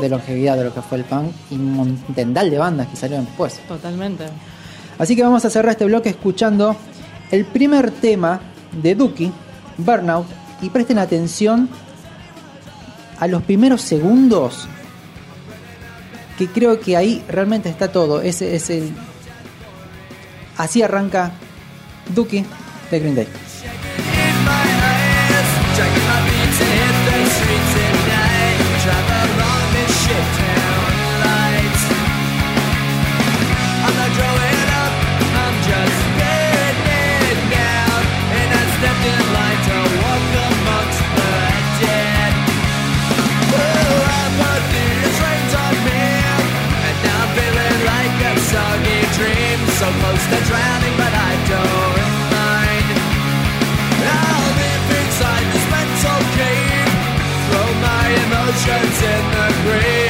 [0.00, 3.24] de longevidad de lo que fue el punk y un montendal de bandas que salieron
[3.26, 3.60] después.
[3.66, 4.24] totalmente.
[4.98, 6.76] Así que vamos a cerrar este bloque escuchando
[7.30, 8.40] el primer tema
[8.72, 9.32] de Duki,
[9.78, 10.26] Burnout,
[10.60, 11.68] y presten atención
[13.18, 14.66] a los primeros segundos,
[16.38, 18.22] que creo que ahí realmente está todo.
[18.22, 18.92] Ese es el.
[20.56, 21.32] Así arranca
[22.14, 22.44] Duki
[22.90, 23.28] de Green Day.
[49.82, 52.86] So close to drowning, but I don't mind.
[54.14, 56.86] I'll live inside this mental cave.
[57.50, 60.01] Throw my emotions in the grave,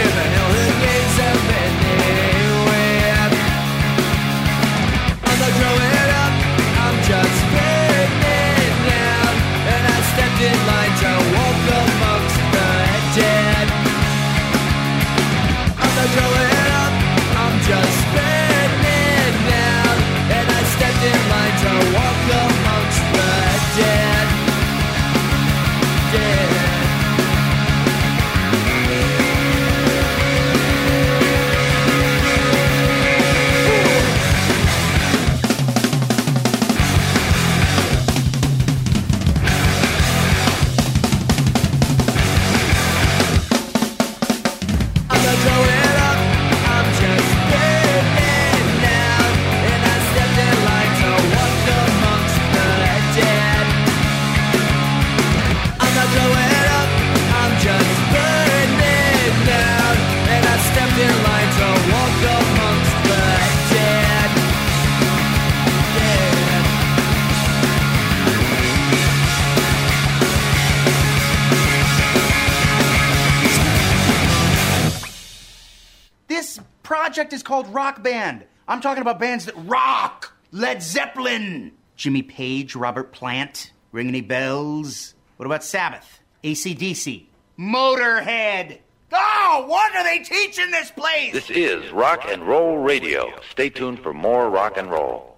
[77.63, 78.45] called Rock Band.
[78.67, 80.37] I'm talking about bands that rock.
[80.51, 81.73] Led Zeppelin.
[81.97, 83.73] Jimmy Page, Robert Plant.
[83.93, 85.15] Ring any bells?
[85.37, 86.21] What about Sabbath?
[86.43, 87.27] ACDC?
[87.59, 88.79] Motorhead.
[89.13, 91.33] Oh, what are they teaching this place?
[91.33, 93.31] This is Rock and Roll Radio.
[93.51, 95.32] Stay tuned for more rock and roll.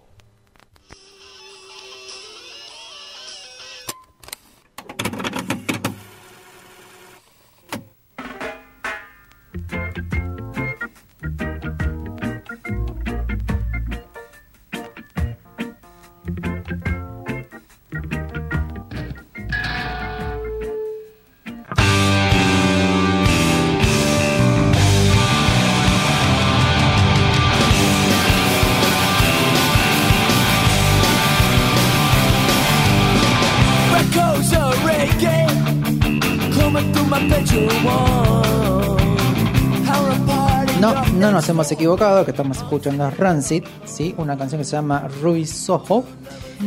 [41.35, 44.15] Nos hemos equivocado, que estamos escuchando es Rancid, ¿sí?
[44.19, 46.05] una canción que se llama Ruby Soho,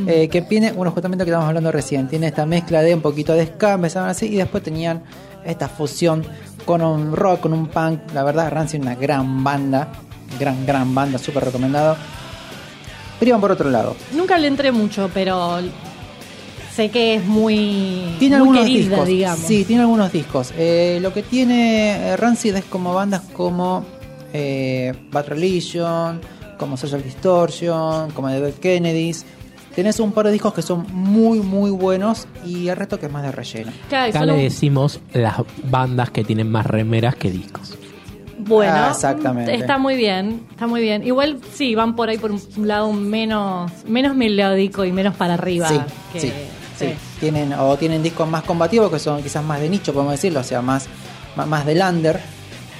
[0.05, 3.01] eh, que tiene, bueno, justamente lo que estábamos hablando recién, tiene esta mezcla de un
[3.01, 5.03] poquito de ska, empezaban así, y después tenían
[5.45, 6.25] esta fusión
[6.65, 9.87] con un rock, con un punk, la verdad, Rancid una gran banda,
[10.37, 11.95] gran, gran banda, súper recomendado.
[13.19, 13.95] Pero iban por otro lado.
[14.13, 15.59] Nunca le entré mucho, pero
[16.75, 19.07] sé que es muy, Tiene muy algunos querida, discos.
[19.07, 19.39] digamos.
[19.39, 20.53] Sí, tiene algunos discos.
[20.57, 23.85] Eh, lo que tiene eh, Rancid es como bandas como
[24.37, 26.21] eh, Bad Religion,
[26.59, 29.25] como Social Distortion, como The Dead Kennedys.
[29.75, 33.11] Tenés un par de discos que son muy, muy buenos y el resto que es
[33.11, 33.71] más de relleno.
[33.89, 37.75] Claro, Acá solo- le decimos las bandas que tienen más remeras que discos.
[38.39, 39.53] Bueno, Ah, exactamente.
[39.53, 41.05] está muy bien, está muy bien.
[41.05, 45.67] Igual sí, van por ahí por un lado menos menos melódico y menos para arriba.
[45.67, 45.79] Sí,
[46.13, 46.31] que- sí,
[46.79, 46.93] sí.
[47.19, 50.43] Tienen, o tienen discos más combativos que son quizás más de nicho, podemos decirlo, o
[50.43, 50.87] sea, más,
[51.35, 52.19] más, más de lander.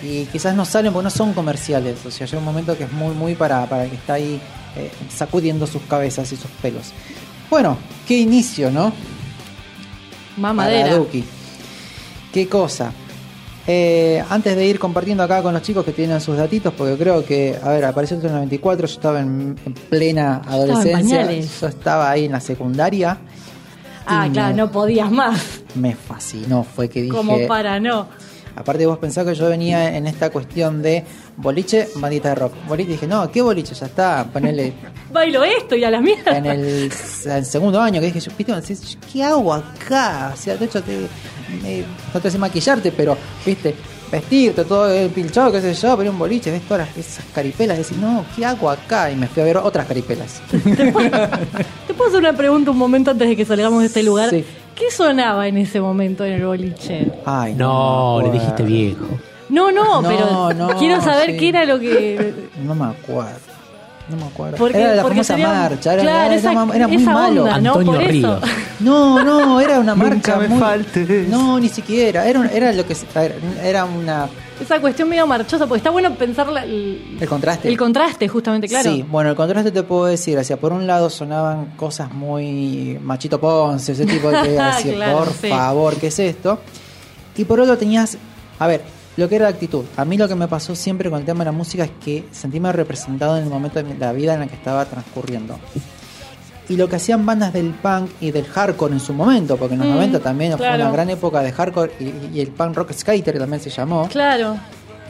[0.03, 2.05] Y quizás no salen porque no son comerciales.
[2.05, 4.39] O sea, llega un momento que es muy, muy para, para el que está ahí
[4.75, 6.91] eh, sacudiendo sus cabezas y sus pelos.
[7.49, 7.77] Bueno,
[8.07, 8.93] qué inicio, ¿no?
[10.37, 10.95] Más Para.
[10.95, 11.23] Duki.
[12.31, 12.91] Qué cosa.
[13.65, 17.25] Eh, antes de ir compartiendo acá con los chicos que tienen sus datitos, porque creo
[17.25, 21.59] que, a ver, apareció el 94, yo estaba en, en plena estaba en adolescencia, pañales.
[21.61, 23.17] yo estaba ahí en la secundaria.
[24.05, 25.41] Ah, claro, me- no podías más.
[25.75, 27.13] Me fascinó, fue que dije.
[27.15, 28.07] Como para no.
[28.57, 31.03] Aparte, vos pensás que yo venía en esta cuestión de
[31.37, 32.53] boliche, bandita de rock.
[32.67, 33.75] Boliche, dije, no, ¿qué boliche?
[33.75, 34.73] Ya está, ponele
[35.11, 36.35] Bailo esto y a la mierda.
[36.37, 36.91] en el,
[37.45, 38.53] segundo año que dije yo, viste,
[39.13, 40.31] ¿qué hago acá?
[40.33, 40.97] O sea, de hecho, te,
[41.61, 41.83] me-
[42.13, 43.75] no te hace maquillarte, pero, viste,
[44.11, 47.77] vestirte, todo el pilchado, qué sé yo, pero un boliche, ves todas las- esas caripelas,
[47.77, 49.11] decís, no, ¿qué hago acá?
[49.11, 50.41] Y me fui a ver otras caripelas.
[50.51, 50.91] ¿Te
[51.93, 54.29] puedo hacer una pregunta un momento antes de que salgamos de este lugar?
[54.31, 54.43] Sí.
[54.77, 57.11] ¿Qué sonaba en ese momento en el boliche?
[57.25, 59.05] Ay, No, me le dijiste viejo.
[59.49, 61.37] No, no, No, pero no, quiero saber sí.
[61.37, 62.33] qué era lo que.
[62.63, 63.39] No me acuerdo.
[64.09, 64.57] No me acuerdo.
[64.57, 67.43] Porque, era la porque famosa sería- marcha, era, claro, era, esa, era- era muy malo.
[67.43, 67.69] onda, ¿no?
[67.75, 68.09] Antonio eso.
[68.11, 68.39] Ríos.
[68.79, 70.59] No, no, era una marcha Nunca me muy...
[70.59, 71.27] faltes.
[71.29, 72.27] No, ni siquiera.
[72.27, 74.29] Era, un- era lo que se- a ver, era una
[74.61, 77.67] Esa cuestión medio marchosa, porque está bueno pensar la- el, el contraste.
[77.67, 78.91] el contraste, justamente, claro.
[78.91, 83.39] Sí, bueno, el contraste te puedo decir, hacia por un lado sonaban cosas muy machito
[83.41, 85.49] Ponce, ese tipo de cosas, así, Claro, por sí.
[85.49, 86.59] favor, ¿qué es esto?
[87.35, 88.17] Y por otro tenías,
[88.59, 88.81] a ver,
[89.17, 89.83] lo que era la actitud.
[89.97, 92.25] A mí lo que me pasó siempre con el tema de la música es que
[92.31, 95.59] sentíme representado en el momento de la vida en la que estaba transcurriendo.
[96.69, 99.79] Y lo que hacían bandas del punk y del hardcore en su momento, porque en
[99.79, 102.91] los Mm, 90 también fue una gran época de hardcore y, y el punk rock
[102.91, 104.57] skater también se llamó Claro.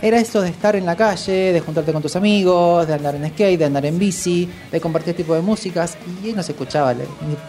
[0.01, 3.27] Era eso de estar en la calle, de juntarte con tus amigos, de andar en
[3.29, 7.03] skate, de andar en bici, de compartir tipo de músicas, y no se escuchaba, ni,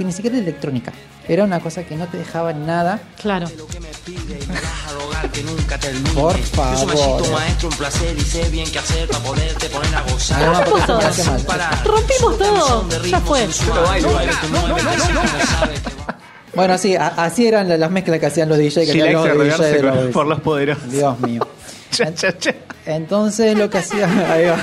[0.05, 0.93] ni siquiera electrónica.
[1.29, 3.01] Era una cosa que no te dejaba nada.
[3.21, 3.47] Claro.
[6.15, 7.31] Por favor.
[7.33, 10.43] maestro, un placer y sé bien qué hacer para poderte poner a gozar.
[10.43, 11.19] Además, porque esto me todos.
[11.19, 11.85] hace mal.
[11.85, 12.89] Rompimos todo.
[13.05, 13.47] Ya fue.
[16.55, 18.87] Bueno, sí, a- así eran la- las mezclas que hacían los DJ.
[18.87, 20.91] Que DJ con- los- por los poderosos.
[20.91, 21.47] Dios mío.
[21.91, 22.55] Cha, cha, cha.
[22.87, 24.07] Entonces lo que hacía.
[24.33, 24.57] ahí va.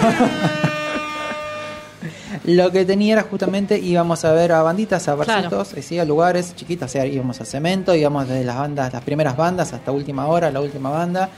[2.44, 5.32] Lo que tenía era justamente íbamos a ver a banditas, a Claro.
[5.50, 8.94] barcitos, eh, sí, a lugares chiquitos, o sea, íbamos a cemento, íbamos desde las bandas,
[8.94, 11.30] las primeras bandas hasta última hora, la última banda,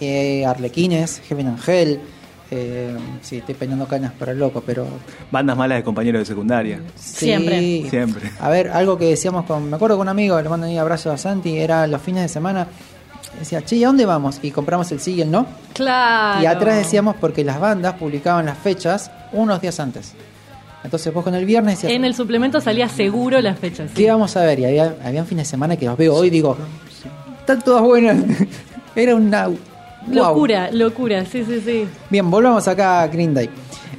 [0.00, 1.98] eh, Arlequines, Heaven Angel,
[2.50, 4.86] eh, sí, estoy peinando cañas para el loco, pero
[5.30, 6.80] Bandas malas de compañeros de secundaria.
[6.94, 7.26] sí.
[7.26, 7.88] Siempre.
[7.88, 8.30] Siempre.
[8.38, 11.10] A ver, algo que decíamos con, me acuerdo con un amigo, le mando un abrazo
[11.10, 12.66] a Santi, era los fines de semana,
[13.38, 14.38] decía, che, ¿y ¿a dónde vamos?
[14.42, 15.46] Y compramos el sí y el no.
[15.72, 16.42] Claro.
[16.42, 20.14] Y atrás decíamos porque las bandas publicaban las fechas unos días antes.
[20.82, 23.90] Entonces vos con el viernes decías, En el suplemento salía seguro las fechas.
[23.94, 24.60] ¿qué vamos a ver?
[24.60, 26.56] Y había, había fines de semana que los veo hoy y digo,
[27.40, 28.16] están todas buenas.
[28.94, 29.48] Era una,
[30.06, 30.14] Wow.
[30.16, 31.88] Locura, locura, sí, sí, sí.
[32.10, 33.48] Bien, volvamos acá a Green Day.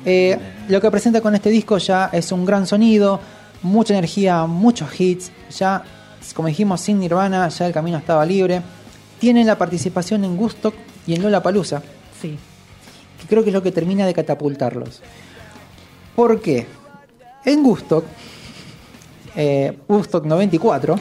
[0.05, 0.37] Eh,
[0.69, 3.19] lo que presenta con este disco ya es un gran sonido,
[3.63, 5.31] mucha energía, muchos hits.
[5.57, 5.83] Ya,
[6.35, 8.61] como dijimos, sin Nirvana, ya el camino estaba libre.
[9.19, 10.73] Tienen la participación en Gusto
[11.07, 11.81] y en Lola Palusa,
[12.21, 12.37] Sí.
[13.21, 15.01] que creo que es lo que termina de catapultarlos.
[16.15, 16.65] ¿Por qué?
[17.45, 18.03] En Gusto,
[19.35, 20.99] eh, Woodstock 94,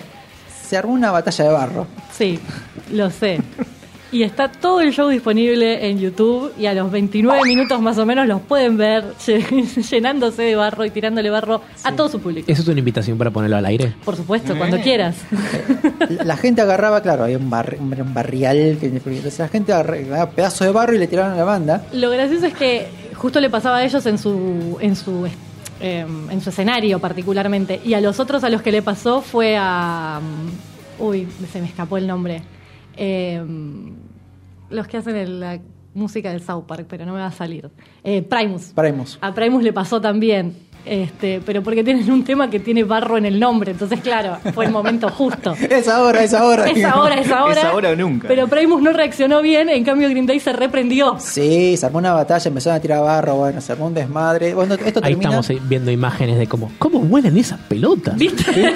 [0.69, 1.87] se armó una batalla de barro.
[2.17, 2.39] Sí,
[2.93, 3.39] lo sé.
[4.15, 8.07] Y está todo el show disponible en YouTube y a los 29 minutos más o
[8.07, 12.51] menos los pueden ver lle- llenándose de barro y tirándole barro a todo su público.
[12.51, 13.93] ¿Eso es una invitación para ponerlo al aire?
[14.05, 15.17] Por supuesto, cuando quieras.
[16.25, 20.67] La gente agarraba, claro, había un, barri- un barrial, que, entonces la gente agarraba pedazos
[20.69, 21.85] de barro y le tiraban a la banda.
[21.93, 22.87] Lo gracioso es que
[23.17, 25.27] justo le pasaba a ellos en su en su
[25.81, 29.57] eh, en su escenario particularmente y a los otros a los que le pasó fue
[29.59, 30.21] a
[31.01, 32.43] um, uy se me escapó el nombre
[32.97, 33.43] Eh,
[34.71, 35.59] los que hacen el- la
[35.95, 37.71] música del South Park pero no me va a salir
[38.03, 39.19] Eh, Primus Primus.
[39.21, 43.25] a Primus le pasó también este pero porque tienen un tema que tiene barro en
[43.27, 46.67] el nombre entonces claro fue el momento justo Es ahora, es ahora.
[46.69, 47.61] es ahora, es ahora.
[47.61, 48.27] Es ahora o nunca.
[48.29, 51.17] Pero Primus no reaccionó bien, en cambio Green Day se reprendió.
[51.21, 54.53] Sí, se armó una batalla, empezaron a tirar barro, bueno, se armó un desmadre.
[54.55, 55.31] Bueno, esto Ahí termina.
[55.31, 58.17] estamos eh, viendo imágenes de cómo, cómo vuelan esas pelotas.
[58.17, 58.45] ¿Viste?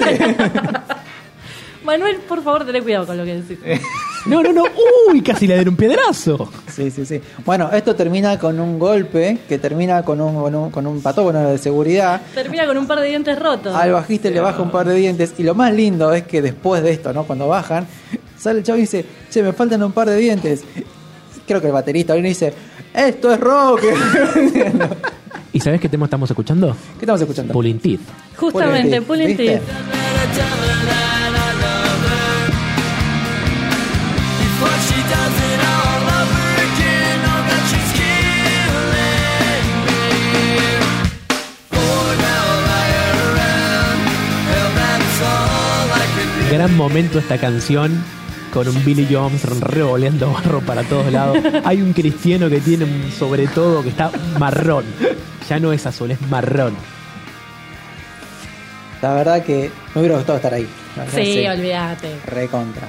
[1.85, 3.59] Manuel, por favor, tené cuidado con lo que decís.
[4.27, 4.65] No, no, no.
[5.09, 6.51] Uy, casi le dieron un piedrazo.
[6.71, 7.21] Sí, sí, sí.
[7.45, 11.49] Bueno, esto termina con un golpe que termina con un, con un, con un patógono
[11.49, 12.21] de seguridad.
[12.35, 13.75] Termina con un par de dientes rotos.
[13.75, 15.35] Al bajista le baja un par de dientes.
[15.39, 17.25] Y lo más lindo es que después de esto, ¿no?
[17.25, 17.87] Cuando bajan,
[18.39, 20.63] sale el chavo y dice, che, me faltan un par de dientes.
[21.47, 22.53] Creo que el baterista viene y dice,
[22.95, 23.83] esto es rock.
[25.53, 26.77] ¿Y sabes qué tema estamos escuchando?
[26.99, 27.53] ¿Qué estamos escuchando?
[27.53, 28.01] Pulling Teeth.
[28.37, 29.63] Justamente, Pulling Teeth,
[46.59, 48.03] Gran momento esta canción
[48.53, 51.39] con un Billy Jones revoleando barro para todos lados.
[51.65, 54.85] Hay un cristiano que tiene un sobre todo que está marrón.
[55.49, 56.75] Ya no es azul, es marrón.
[59.01, 60.67] La verdad que me hubiera gustado estar ahí.
[60.97, 62.17] Verdad, Sí, olvídate.
[62.27, 62.89] Recontra.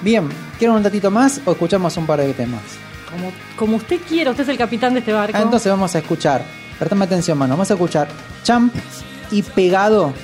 [0.00, 2.62] Bien, ¿quieren un ratito más o escuchamos un par de temas?
[3.10, 5.36] Como, como usted quiera, usted es el capitán de este barco.
[5.36, 6.42] Ah, entonces vamos a escuchar.
[6.78, 7.52] Prestame atención, mano.
[7.52, 8.08] Vamos a escuchar
[8.42, 8.74] Champ
[9.30, 10.14] y pegado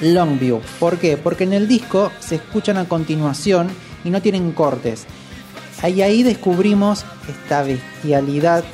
[0.00, 0.60] Longview.
[0.78, 1.16] ¿Por qué?
[1.16, 3.68] Porque en el disco se escuchan a continuación
[4.04, 5.06] y no tienen cortes.
[5.82, 8.64] Ahí ahí descubrimos esta bestialidad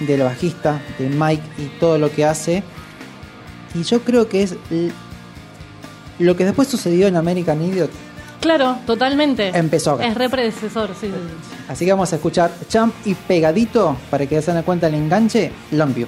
[0.00, 2.62] del bajista, de Mike y todo lo que hace.
[3.74, 4.56] Y yo creo que es
[6.18, 7.90] lo que después sucedió en American Idiot.
[8.40, 9.48] Claro, totalmente.
[9.48, 10.06] Empezó acá.
[10.06, 11.64] Es repredecesor, sí, sí, sí.
[11.68, 15.50] Así que vamos a escuchar Champ y pegadito para que se den cuenta el enganche,
[15.72, 16.06] Longview.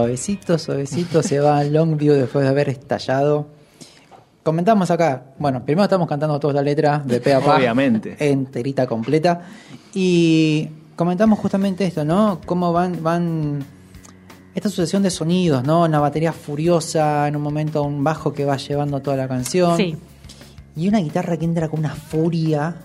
[0.00, 3.46] Suavecito, suavecito se va a Longview después de haber estallado.
[4.42, 8.16] Comentamos acá, bueno, primero estamos cantando toda la letra de pe a pa, Obviamente.
[8.18, 9.40] enterita, completa.
[9.92, 12.40] Y comentamos justamente esto, ¿no?
[12.46, 13.64] Cómo van, van
[14.54, 15.82] esta sucesión de sonidos, ¿no?
[15.82, 19.76] Una batería furiosa, en un momento un bajo que va llevando toda la canción.
[19.76, 19.96] Sí.
[20.76, 22.76] Y una guitarra que entra con una furia.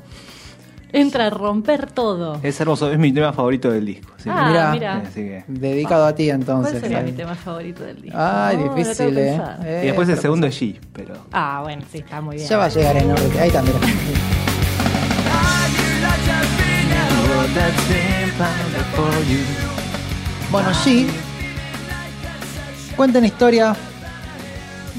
[0.93, 2.39] Entra a romper todo.
[2.43, 4.11] Es hermoso, es mi tema favorito del disco.
[4.17, 4.29] sí.
[4.31, 4.71] Ah, Mirá.
[4.71, 4.97] mira.
[5.07, 6.79] Así que- Dedicado a ti ¿Cuál entonces.
[6.81, 7.05] sería Ahí.
[7.05, 8.17] mi tema favorito del disco?
[8.19, 9.41] Ay, difícil, ¿eh?
[9.63, 11.13] Eh, Y después el segundo es G, pero.
[11.31, 12.47] Ah, bueno, sí, está muy bien.
[12.47, 13.39] Ya va a llegar en orden.
[13.39, 13.77] Ahí también.
[20.51, 21.07] Bueno, sí.
[22.95, 23.75] Cuenta una historia.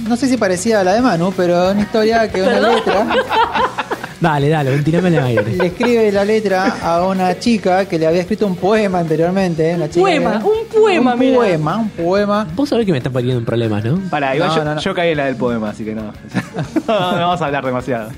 [0.06, 3.06] No sé si parecía a la de Manu, pero una historia que una letra
[4.22, 5.56] Dale, dale, ventilame el aire.
[5.56, 9.74] le escribe la letra a una chica que le había escrito un poema anteriormente.
[9.74, 11.36] Una chica poema, un poema, un mira.
[11.38, 12.46] poema, un poema.
[12.54, 13.98] Vos sabés que me están poniendo en problemas, ¿no?
[14.10, 14.80] Pará, igual No, yo, no, no.
[14.80, 16.02] yo caí en la del poema, así que no.
[16.86, 18.10] no, vamos a hablar demasiado.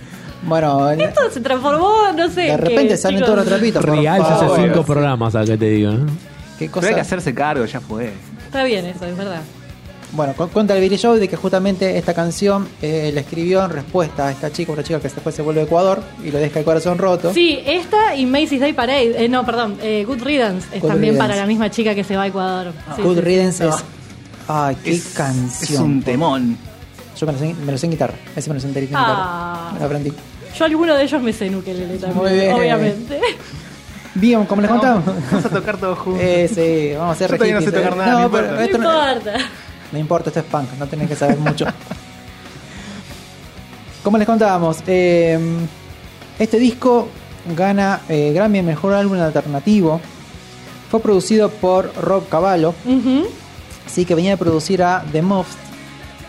[0.42, 2.42] Bueno, Esto se transformó, no sé.
[2.42, 3.82] de en repente que, salen chicos, todos los trapitos.
[3.82, 6.06] Real hace cinco programas acá te digo, ¿no?
[6.58, 6.88] Qué Pero cosa.
[6.88, 8.12] hay que hacerse cargo, ya fue.
[8.44, 9.40] Está bien eso, es verdad.
[10.14, 13.70] Bueno, cu- cuenta el Billy Joe de que justamente esta canción eh, la escribió en
[13.70, 16.60] respuesta a esta chica, una chica que después se vuelve a Ecuador y lo deja
[16.60, 17.32] el corazón roto.
[17.34, 19.24] Sí, esta y Macy's Day Parade.
[19.24, 21.28] eh, no, perdón, eh, Good Riddance es Good también Riddance.
[21.32, 22.72] para la misma chica que se va a Ecuador.
[22.94, 23.20] Sí, Good sí, sí.
[23.26, 23.74] Riddance es.
[24.46, 25.72] Ay, qué Es, canción.
[25.74, 26.58] es un temón.
[27.18, 28.14] Yo me lo, sé, me lo sé en guitarra.
[28.36, 29.54] Ese me lo sé enterito en Ah.
[29.64, 29.72] guitarra.
[29.72, 30.12] Me lo aprendí.
[30.56, 32.52] Yo alguno de ellos me sé en ukelele también, Muy bien.
[32.54, 33.20] obviamente.
[34.14, 35.02] Bien, como les contaba.
[35.30, 36.22] Vamos a tocar todos juntos.
[36.22, 38.52] Eh, sí, vamos a hacer Yo no sé hippies, tocar nada, no pero importa.
[38.54, 39.38] No esto no, importa.
[39.94, 41.64] No importa, esto es punk, no tenés que saber mucho.
[44.02, 45.38] Como les contábamos, eh,
[46.38, 47.08] este disco
[47.56, 50.00] gana eh, Grammy Mejor Álbum Alternativo.
[50.90, 53.26] Fue producido por Rob Cavallo, Ujú.
[53.86, 55.56] sí que venía de producir a The Muffs.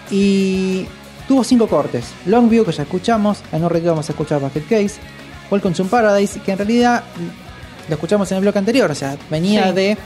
[0.09, 0.85] Y
[1.27, 2.05] tuvo cinco cortes.
[2.25, 4.95] Longview, que ya escuchamos, en un ratito vamos a escuchar Basket Case.
[5.51, 7.03] Welcome to Paradise, que en realidad
[7.89, 9.73] lo escuchamos en el bloque anterior, o sea, venía Sí.
[9.75, 9.97] de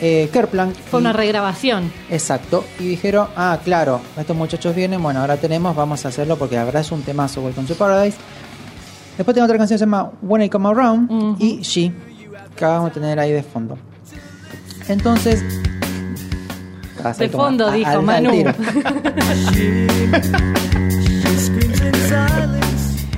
[0.00, 0.74] eh, Kerplank.
[0.90, 1.92] Fue y- una regrabación.
[2.10, 2.64] Exacto.
[2.80, 6.64] Y dijeron, ah, claro, estos muchachos vienen, bueno, ahora tenemos, vamos a hacerlo porque la
[6.64, 8.16] verdad es un temazo, Welcome to Paradise.
[9.16, 11.36] Después tengo otra canción que se llama When I Come Around Ujú.
[11.38, 11.92] y She,
[12.56, 13.78] que vamos a tener ahí de fondo.
[14.88, 15.42] Entonces...
[17.18, 18.30] De fondo, dijo al- al Manu.
[18.30, 18.52] tiro.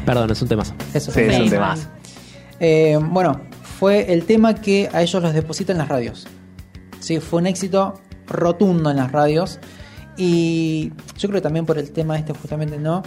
[0.04, 0.74] Perdón, es un temazo.
[0.94, 1.88] Eso Sí, es un temazo.
[2.60, 3.40] Eh, bueno,
[3.78, 6.26] fue el tema que a ellos los deposita en las radios.
[7.06, 7.94] Sí, fue un éxito
[8.26, 9.60] rotundo en las radios.
[10.16, 13.02] Y yo creo que también por el tema este justamente, ¿no?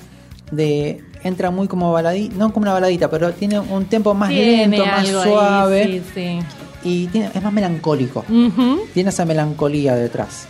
[0.51, 4.67] De entra muy como baladita, no como una baladita, pero tiene un tempo más Tiene
[4.67, 6.39] lento, más suave ahí, sí, sí.
[6.83, 8.23] y tiene- es más melancólico.
[8.93, 10.47] Tiene esa melancolía detrás.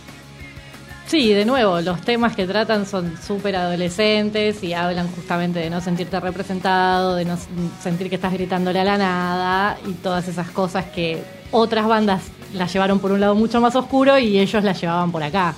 [1.06, 5.80] Sí, de nuevo, los temas que tratan son súper adolescentes y hablan justamente de no
[5.80, 7.36] sentirte representado, de no
[7.82, 11.20] sentir que estás gritándole a la nada y todas esas cosas que
[11.50, 12.22] otras bandas
[12.54, 15.54] las llevaron por un lado mucho más oscuro y ellos las llevaban por acá.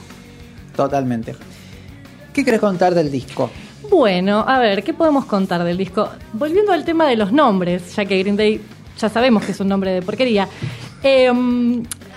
[0.76, 1.34] Totalmente.
[2.32, 3.50] ¿Qué querés contar del disco?
[3.90, 6.08] Bueno, a ver, ¿qué podemos contar del disco?
[6.32, 8.60] Volviendo al tema de los nombres, ya que Green Day
[8.98, 10.48] ya sabemos que es un nombre de porquería.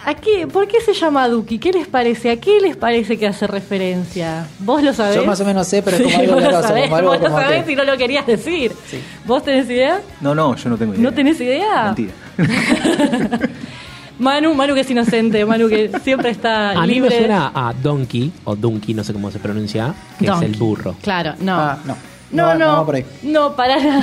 [0.06, 1.58] ¿a qué, ¿Por qué se llama Duki?
[1.58, 2.30] ¿Qué les parece?
[2.30, 4.48] ¿A qué les parece que hace referencia?
[4.60, 5.16] ¿Vos lo sabés?
[5.16, 7.20] Yo más o menos sé, pero es como algo vos lo sabés, como algo vos
[7.20, 8.72] lo como sabés que- y no lo querías decir.
[8.88, 9.00] Sí.
[9.26, 10.02] ¿Vos tenés idea?
[10.22, 11.04] No, no, yo no tengo idea.
[11.04, 11.84] ¿No tenés idea?
[11.86, 12.14] Mentira.
[14.20, 17.10] Manu, Manu que es inocente, Manu que siempre está A mí libre.
[17.10, 20.48] me suena a Donkey, o Donkey, no sé cómo se pronuncia, que Donkey.
[20.50, 20.96] es el burro.
[21.02, 21.56] Claro, no.
[21.60, 21.96] Ah, no.
[22.32, 23.06] No, va- no, va por ahí.
[23.24, 24.02] no, para nada.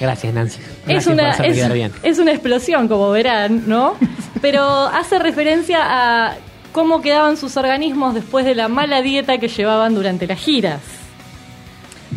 [0.00, 0.58] Gracias, Nancy.
[0.86, 1.92] Gracias es una, por hacerme es, quedar bien.
[2.02, 3.94] es una explosión, como verán, ¿no?
[4.40, 6.34] Pero hace referencia a
[6.72, 10.80] cómo quedaban sus organismos después de la mala dieta que llevaban durante las giras.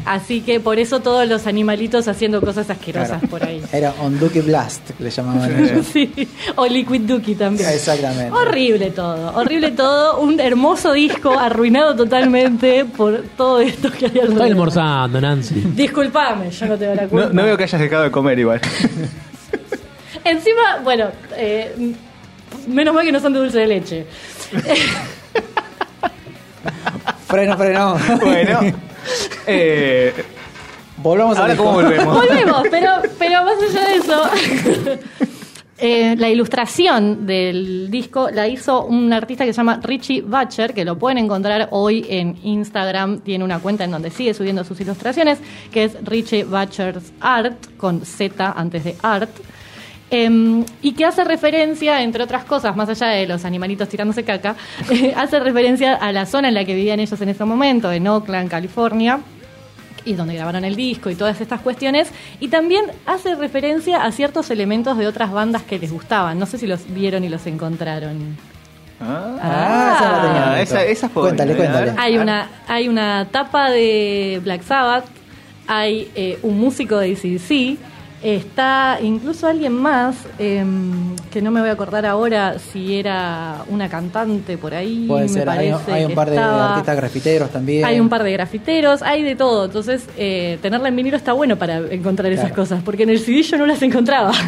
[0.05, 3.27] Así que por eso todos los animalitos haciendo cosas asquerosas Claro.
[3.27, 3.61] por ahí.
[3.73, 5.85] Era Onduki Blast, que le llamaban ellos.
[5.91, 6.11] Sí,
[6.55, 7.67] o Liquid Ducky también.
[7.69, 8.31] Exactamente.
[8.31, 10.19] Horrible todo, horrible todo.
[10.19, 14.43] Un hermoso disco arruinado totalmente por todo esto que hay Está alrededor.
[14.43, 15.55] almorzando, Nancy.
[15.73, 17.25] Disculpame, yo no tengo la culpa.
[17.27, 18.61] No, no veo que hayas dejado de comer igual.
[20.23, 21.93] Encima, bueno, eh,
[22.67, 24.05] menos mal que no son de dulce de leche.
[27.27, 27.97] Freno, freno.
[28.21, 28.59] bueno.
[29.47, 30.13] Eh,
[30.97, 32.15] Volvamos ahora al cómo volvemos.
[32.15, 32.89] Volvemos, pero,
[33.19, 34.99] pero más allá de eso,
[35.77, 40.85] eh, la ilustración del disco la hizo un artista que se llama Richie Butcher, que
[40.85, 43.19] lo pueden encontrar hoy en Instagram.
[43.19, 45.39] Tiene una cuenta en donde sigue subiendo sus ilustraciones,
[45.71, 49.29] que es Richie Butcher's Art, con Z antes de Art.
[50.17, 54.55] Em, y que hace referencia, entre otras cosas, más allá de los animalitos tirándose caca,
[54.91, 58.07] eh, hace referencia a la zona en la que vivían ellos en ese momento, en
[58.07, 59.19] Oakland, California,
[60.05, 62.09] y donde grabaron el disco y todas estas cuestiones.
[62.39, 66.37] Y también hace referencia a ciertos elementos de otras bandas que les gustaban.
[66.39, 68.37] No sé si los vieron y los encontraron.
[69.01, 70.51] Ah, esa la tenía.
[70.53, 71.91] Ah, esa- esa fue Cuéntale, buena, cuéntale.
[71.91, 71.95] ¿eh?
[72.03, 75.05] Hay una, hay una tapa de Black Sabbath,
[75.67, 77.77] hay eh, un músico de ACDC,
[78.25, 83.87] está incluso alguien más, em, que no me voy a acordar ahora si era una
[83.87, 85.05] cantante por ahí.
[85.07, 86.69] Puede me ser, hay, parece hay un par de estaba.
[86.71, 87.85] artistas grafiteros también.
[87.85, 89.65] Hay un par de grafiteros, hay de todo.
[89.65, 93.43] Entonces, eh, tenerla en vinilo está bueno para encontrar esas cosas, porque en el CD
[93.43, 94.31] yo no las encontraba.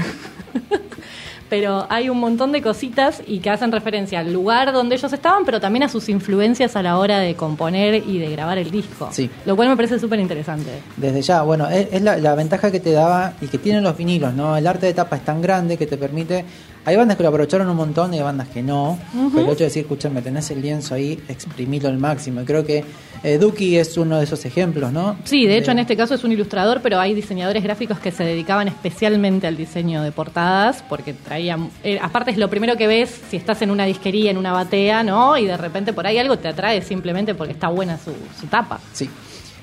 [1.49, 5.45] pero hay un montón de cositas y que hacen referencia al lugar donde ellos estaban,
[5.45, 9.09] pero también a sus influencias a la hora de componer y de grabar el disco.
[9.11, 9.29] Sí.
[9.45, 10.69] Lo cual me parece súper interesante.
[10.95, 13.95] Desde ya, bueno, es, es la, la ventaja que te daba y que tienen los
[13.95, 14.57] vinilos, ¿no?
[14.57, 16.45] El arte de tapa es tan grande que te permite.
[16.87, 18.97] Hay bandas que lo aprovecharon un montón y hay bandas que no.
[19.11, 22.39] Pero el hecho de decir, escúchame, tenés el lienzo ahí, exprimilo al máximo.
[22.39, 22.81] Y creo que
[23.23, 25.17] eh, Duki es uno de esos ejemplos, ¿no?
[25.25, 28.23] Sí, de hecho en este caso es un ilustrador, pero hay diseñadores gráficos que se
[28.23, 33.19] dedicaban especialmente al diseño de portadas, porque traían, eh, aparte es lo primero que ves
[33.29, 35.37] si estás en una disquería, en una batea, ¿no?
[35.37, 38.79] Y de repente por ahí algo te atrae simplemente porque está buena su, su tapa.
[38.93, 39.09] Sí,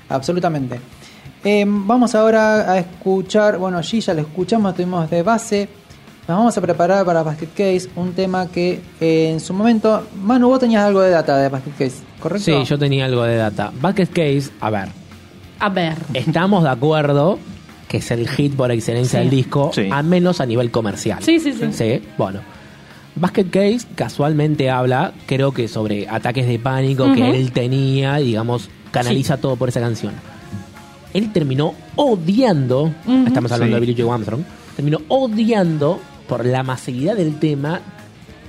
[0.09, 0.79] absolutamente.
[1.43, 5.69] Eh, vamos ahora a escuchar, bueno, allí ya lo escuchamos, tuvimos de base.
[6.27, 10.47] Nos vamos a preparar para Basket Case, un tema que eh, en su momento, Manu,
[10.49, 12.45] vos tenías algo de data de Basket Case, ¿correcto?
[12.45, 13.71] Sí, yo tenía algo de data.
[13.79, 14.89] Bucket Case, a ver,
[15.59, 15.93] A ver.
[16.15, 17.37] estamos de acuerdo
[17.87, 19.25] que es el hit por excelencia Sí.
[19.25, 19.87] del disco, Sí.
[19.91, 21.19] al menos a nivel comercial.
[21.21, 21.67] Sí, sí, sí.
[21.71, 22.39] Sí, bueno.
[23.17, 29.37] Basket Case casualmente habla, creo que sobre ataques de pánico que él tenía, digamos, canaliza
[29.37, 30.13] todo por esa canción.
[31.13, 32.91] Él terminó odiando,
[33.27, 33.79] estamos hablando Sí.
[33.81, 34.41] de Billy Joe Armstrong,
[34.75, 37.79] terminó odiando por la masividad del tema,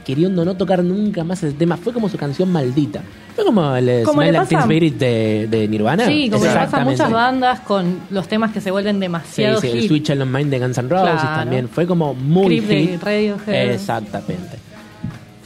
[0.04, 1.76] queriendo no tocar nunca más ese tema.
[1.76, 3.02] Fue como su canción maldita.
[3.34, 6.06] Fue como el eh, Como Smell Like Teen Spirit de, de Nirvana.
[6.06, 9.68] Sí, como le pasa a muchas bandas con los temas que se vuelven demasiado sí,
[9.68, 9.88] el hit.
[9.88, 11.40] Switch on Mind de Guns N' Roses Claro.
[11.40, 11.68] también.
[11.68, 13.02] Fue como muy Creep de hit.
[13.02, 13.72] Radiohead.
[13.72, 14.58] Exactamente.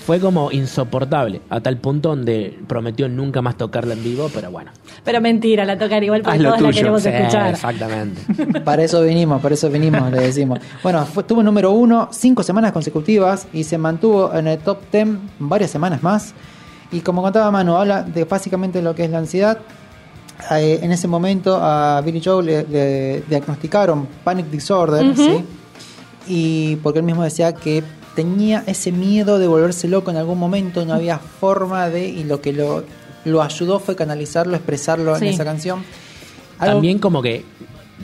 [0.06, 4.70] Fue como insoportable, a tal punto donde prometió nunca más tocarla en vivo, pero bueno.
[5.04, 7.50] Pero mentira, la tocan igual porque todos la queremos Sí, escuchar.
[7.50, 8.60] exactamente.
[8.64, 10.58] Para eso vinimos, para eso vinimos, le decimos.
[10.82, 15.08] Bueno, fue- tuvo número uno cinco semanas consecutivas y se mantuvo en el top 10
[15.38, 16.34] varias semanas más.
[16.90, 19.58] Y como contaba Manu, habla de básicamente lo que es la ansiedad.
[20.52, 25.14] Eh, en ese momento a Billy Joe le, le diagnosticaron panic disorder.
[25.14, 25.44] ¿sí?
[26.26, 27.82] Y porque él mismo decía que
[28.14, 32.40] tenía ese miedo de volverse loco en algún momento, no había forma de, y lo
[32.40, 32.84] que lo,
[33.24, 35.26] lo ayudó fue canalizarlo, expresarlo Sí.
[35.28, 35.84] en esa canción.
[36.58, 37.44] Algo- También como que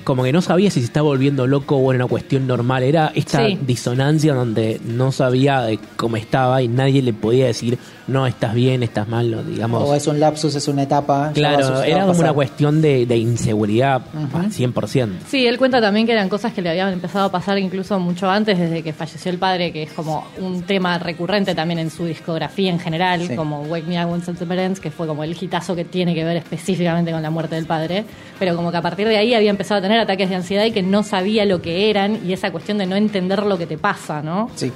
[0.05, 2.83] como que no sabía si se estaba volviendo loco o era una cuestión normal.
[2.85, 3.59] Era esta Sí.
[3.67, 7.77] disonancia donde no sabía de cómo estaba y nadie le podía decir,
[8.09, 9.83] no, estás bien, estás mal, no, digamos.
[9.83, 11.33] O es un lapsus, es una etapa.
[11.35, 14.37] Claro, era como una cuestión de, de inseguridad Ujú.
[14.39, 15.09] al 100%.
[15.29, 18.31] Sí, él cuenta también que eran cosas que le habían empezado a pasar incluso mucho
[18.31, 22.05] antes, desde que falleció el padre, que es como un tema recurrente también en su
[22.05, 23.35] discografía en general, Sí.
[23.35, 26.23] como Wake Me Up When September Ends, que fue como el hitazo que tiene que
[26.25, 28.05] ver específicamente con la muerte del padre,
[28.39, 30.71] pero como que a partir de ahí había empezado a tener ataques de ansiedad y
[30.71, 33.79] que no sabía lo que eran y esa cuestión de no entender lo que te
[33.79, 34.49] pasa, ¿no?
[34.55, 34.71] Sí,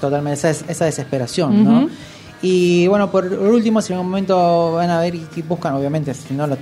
[0.00, 1.88] totalmente, esa, es- esa desesperación, ¿no?
[2.42, 6.34] Y bueno, por último, si en algún momento van a ver y buscan, obviamente, si
[6.34, 6.56] no lo,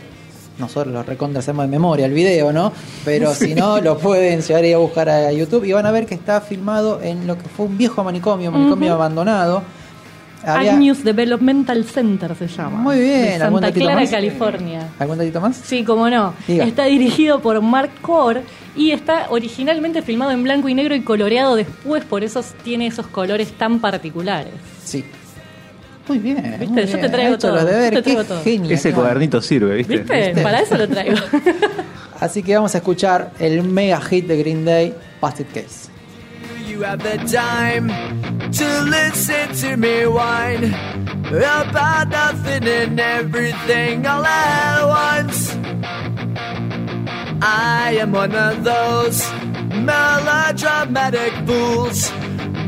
[0.59, 2.73] nosotros lo recontra hacemos de memoria el video, ¿no?
[3.05, 6.05] Pero si no, lo pueden llegar y a buscar a YouTube y van a ver
[6.07, 9.63] que está filmado en lo que fue un viejo manicomio, manicomio abandonado.
[10.43, 12.79] Había- Agnews Developmental Center se llama.
[12.79, 14.11] Muy bien, De ¿algún Santa Clara, más?
[14.11, 14.89] California.
[14.99, 15.57] ¿Algún datito más?
[15.57, 16.33] Sí, como no.
[16.47, 16.65] Diga.
[16.65, 18.43] Está dirigido por Mark Core
[18.75, 23.07] y está originalmente filmado en blanco y negro y coloreado después, por eso tiene esos
[23.07, 24.53] colores tan particulares.
[24.83, 25.05] Sí.
[26.11, 26.57] Muy bien.
[26.59, 26.67] ¿Viste?
[26.67, 28.43] muy Yo te traigo hecho todo, los deberes, yo te traigo qué todo.
[28.43, 29.99] genio, Ese cuadernito sirve, ¿viste?
[29.99, 30.43] ¿Viste?
[30.43, 31.17] Para eso lo traigo.
[32.21, 35.89] Así que vamos a escuchar el mega hit de Green Day, Busted Case.
[36.69, 37.89] You have the time
[38.51, 40.75] to listen to me whine
[41.29, 45.57] about nothing and everything all at once.
[47.41, 49.23] I am one of those
[49.75, 52.11] melodramatic fools,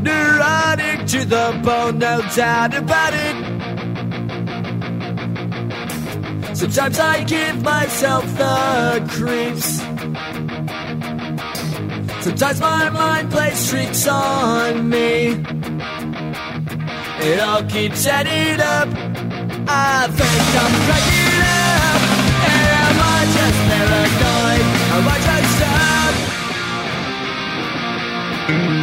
[0.03, 3.35] neurotic to the bone, no doubt about it.
[6.55, 9.81] Sometimes I give myself the creeps.
[12.23, 15.43] Sometimes my mind plays tricks on me.
[17.25, 18.87] It all keeps adding up.
[19.67, 22.01] I think I'm cracking up.
[22.85, 24.65] Am I just paranoid?
[24.95, 25.61] Am I just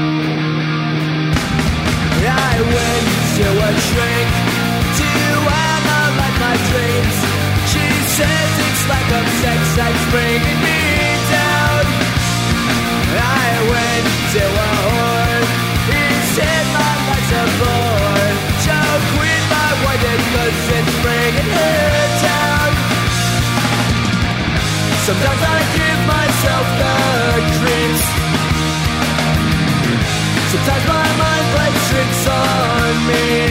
[0.07, 0.10] up?
[2.61, 3.71] to a
[5.01, 5.11] to
[5.49, 7.17] analyze my dreams.
[7.73, 10.81] She says it's like a sex bringing me
[11.33, 11.85] down.
[13.17, 15.45] I went to a whore.
[15.89, 16.05] He
[16.37, 18.29] said my life's a bore.
[18.65, 18.77] So
[19.17, 19.71] quit my
[20.77, 21.81] it's bringing her
[22.29, 22.71] down.
[25.09, 26.95] Sometimes I give myself the
[27.57, 28.05] creeps.
[30.53, 31.00] Sometimes my
[32.11, 33.47] tricks on me.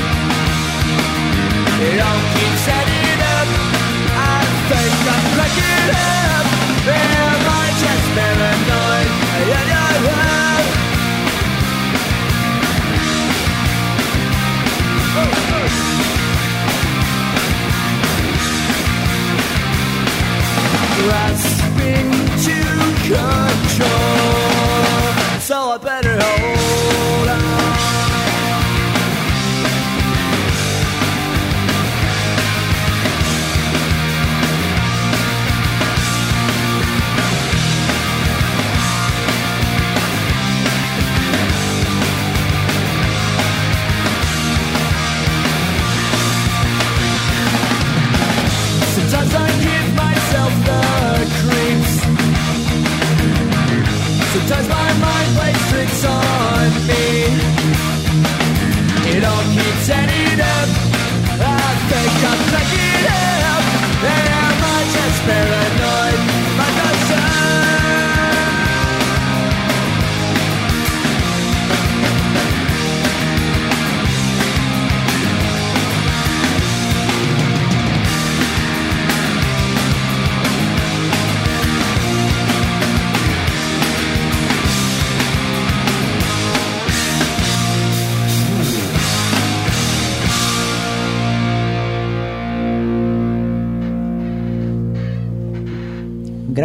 [1.88, 3.48] It all keeps adding up.
[4.12, 5.90] I think I'm cracking
[7.24, 7.29] up.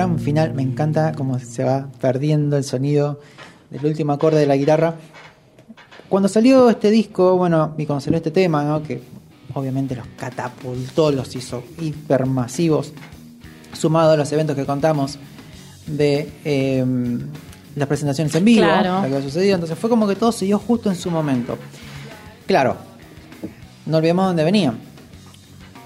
[0.04, 3.20] Gran final, me encanta cómo se va perdiendo el sonido
[3.70, 4.96] del último acorde de la guitarra.
[6.10, 8.82] Cuando salió este disco, bueno, y cuando salió este tema, ¿no?
[8.82, 9.00] que
[9.54, 12.92] obviamente los catapultó, los hizo hipermasivos,
[13.72, 15.18] sumado a los eventos que contamos
[15.86, 16.84] de eh,
[17.74, 18.96] las presentaciones en vivo, Claro.
[18.96, 21.56] lo que había sucedido, entonces fue como que todo se dio justo en su momento.
[22.46, 22.76] Claro,
[23.86, 24.78] no olvidemos dónde venían.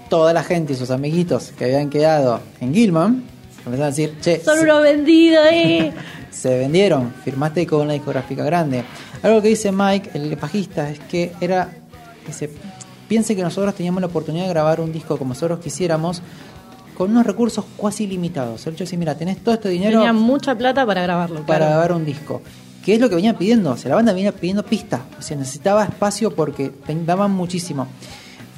[0.09, 4.41] Toda la gente y sus amiguitos que habían quedado en Gilman empezaron a decir, che,
[4.43, 5.91] Son unos vendidos, eh.
[6.31, 8.83] se vendieron, firmaste con una discográfica grande.
[9.21, 11.69] Algo que dice Mike, el bajista, es que era,
[12.25, 12.49] dice,
[13.07, 16.21] piense que nosotros teníamos la oportunidad de grabar un disco como nosotros quisiéramos,
[16.95, 18.65] con unos recursos cuasi limitados.
[18.67, 21.45] El hecho decir, mira, tenés todo este dinero Tenía mucha plata para grabarlo.
[21.45, 21.65] para claro.
[21.65, 22.41] grabar un disco.
[22.83, 23.71] Que es lo que venía pidiendo.
[23.71, 25.05] O sea, la banda venía pidiendo pista.
[25.17, 26.71] O sea, necesitaba espacio porque
[27.05, 27.87] daban muchísimo.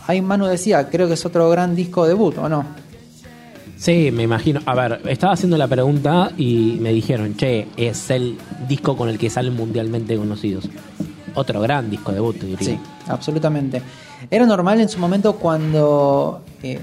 [0.07, 2.65] Ahí Manu decía, creo que es otro gran disco debut, ¿o no?
[3.81, 4.61] Sí, me imagino.
[4.67, 8.37] A ver, estaba haciendo la pregunta y me dijeron, che, es el
[8.67, 10.69] disco con el que salen mundialmente conocidos.
[11.33, 12.59] Otro gran disco debut, diría.
[12.59, 13.81] Sí, absolutamente.
[14.29, 16.43] Era normal en su momento cuando.
[16.61, 16.79] eh,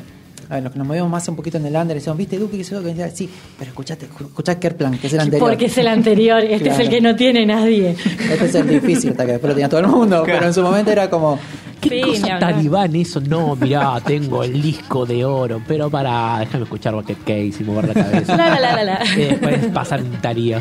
[0.51, 2.57] a ver, los que nos movíamos más un poquito en el under decíamos, ¿viste, Duque?
[2.57, 5.49] Que eso que decía, sí, pero escuchaste, escuchá Kerplan, que es el anterior.
[5.49, 7.91] Porque es el anterior, este es el que no tiene nadie.
[7.91, 10.63] Este es el difícil, hasta que después lo tenía todo el mundo, pero en su
[10.63, 11.39] momento era como.
[11.81, 13.21] ¿Qué Sí, cosa talibán eso?
[13.21, 17.89] No, mirá, tengo el disco de oro, pero para, déjame escuchar Bucket Case y mover
[17.89, 18.37] la cabeza.
[18.37, 19.05] La, la, la, la.
[19.15, 20.59] Y después pasar un tarío.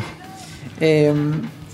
[0.80, 1.12] Eh,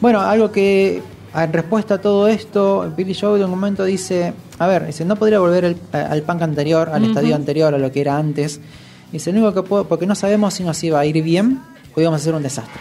[0.00, 1.02] bueno, algo que
[1.34, 5.16] en respuesta a todo esto, Billy Joe en un momento dice, a ver, dice, no
[5.16, 8.60] podría volver al, al punk anterior, al estadio anterior, a lo que era antes.
[9.12, 11.60] Dice, lo único que puedo, porque no sabemos si nos iba a ir bien
[11.94, 12.80] o íbamos a hacer un desastre.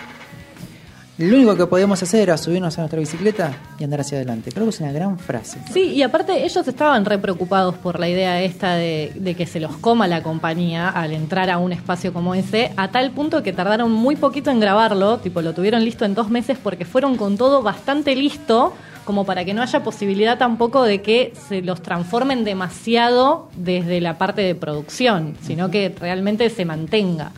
[1.18, 4.52] Lo único que podíamos hacer era subirnos a nuestra bicicleta y andar hacia adelante.
[4.52, 5.60] Creo que es una gran frase.
[5.72, 9.60] Sí, y aparte ellos estaban re preocupados por la idea esta de, de que se
[9.60, 13.54] los coma la compañía al entrar a un espacio como ese, a tal punto que
[13.54, 17.38] tardaron muy poquito en grabarlo, tipo lo tuvieron listo en dos meses porque fueron con
[17.38, 18.74] todo bastante listo,
[19.06, 24.18] como para que no haya posibilidad tampoco de que se los transformen demasiado desde la
[24.18, 27.32] parte de producción, sino que realmente se mantenga.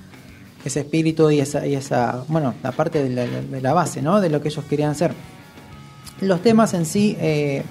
[0.66, 4.20] Ese espíritu y esa, y esa bueno, la parte de la, de la base, ¿no?
[4.20, 5.14] De lo que ellos querían hacer.
[6.22, 7.64] Los temas en sí, eh,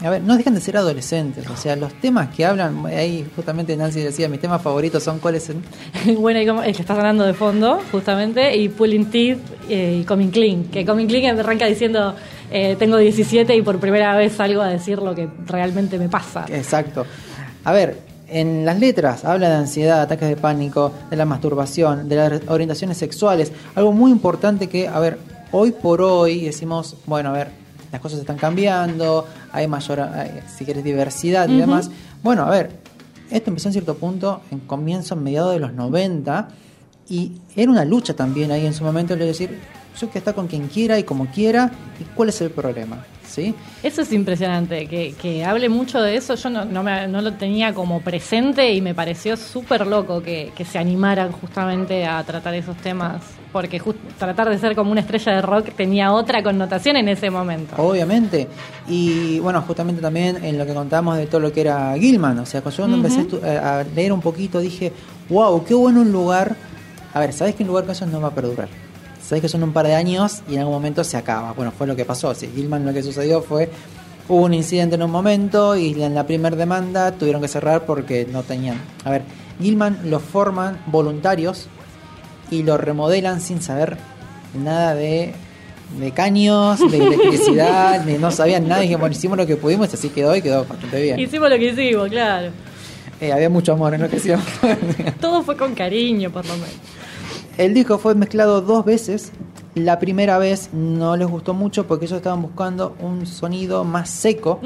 [0.00, 3.76] a ver, no dejan de ser adolescentes, o sea, los temas que hablan, ahí justamente
[3.76, 5.62] Nancy decía, mis temas favoritos son cuáles son...
[6.18, 9.38] bueno, y como el que está sonando de fondo, justamente, y Pulling Teeth
[9.68, 10.64] eh, y Coming Clean.
[10.64, 12.14] Que Coming Clean arranca diciendo,
[12.50, 16.46] eh, tengo 17 y por primera vez salgo a decir lo que realmente me pasa.
[16.48, 17.06] Exacto.
[17.64, 22.16] A ver, en las letras habla de ansiedad, ataques de pánico, de la masturbación, de
[22.16, 23.52] las orientaciones sexuales.
[23.74, 25.18] Algo muy importante que, a ver,
[25.52, 27.48] hoy por hoy decimos, bueno, a ver,
[27.90, 31.90] las cosas están cambiando, hay mayor, hay, si quieres, diversidad y demás.
[32.22, 32.70] Bueno, a ver,
[33.30, 36.48] esto empezó en cierto punto, en comienzo, en mediados de los 90,
[37.08, 39.58] y era una lucha también ahí en su momento, de decir,
[40.00, 41.70] yo que está con quien quiera y como quiera,
[42.00, 43.54] y cuál es el problema, ¿sí?
[43.82, 46.34] Eso es impresionante, que, que hable mucho de eso.
[46.34, 50.52] Yo no, no, me- no lo tenía como presente y me pareció súper loco que,
[50.56, 53.22] que se animaran justamente a tratar esos temas
[53.52, 57.30] porque just- tratar de ser como una estrella de rock tenía otra connotación en ese
[57.30, 57.76] momento.
[57.78, 58.46] Obviamente.
[58.88, 62.38] Y bueno, justamente también en lo que contamos de todo lo que era Gilman.
[62.40, 64.92] O sea, cuando yo empecé a eh, a leer un poquito, dije,
[65.28, 66.56] wow, qué bueno un lugar.
[67.14, 68.68] A ver, ¿sabes que un lugar con eso no va a perdurar?
[69.28, 71.52] Sabes que son un par de años y en algún momento se acaba.
[71.52, 72.34] Bueno, fue lo que pasó.
[72.34, 73.68] Si Gilman lo que sucedió fue.
[74.26, 78.26] Hubo un incidente en un momento y en la primera demanda tuvieron que cerrar porque
[78.32, 78.80] no tenían.
[79.04, 79.24] A ver,
[79.60, 81.66] Gilman lo forman voluntarios
[82.50, 83.98] y lo remodelan sin saber
[84.54, 85.34] nada de,
[86.00, 88.82] de caños, de electricidad, ni no sabían nada.
[88.82, 91.20] Y bueno, hicimos lo que pudimos y así quedó y quedó bastante bien.
[91.20, 92.48] Hicimos lo que hicimos, claro.
[93.20, 94.42] Eh, había mucho amor en lo que hicimos.
[95.20, 96.97] Todo fue con cariño, por lo menos.
[97.58, 99.32] El disco fue mezclado dos veces.
[99.74, 104.60] La primera vez no les gustó mucho porque ellos estaban buscando un sonido más seco,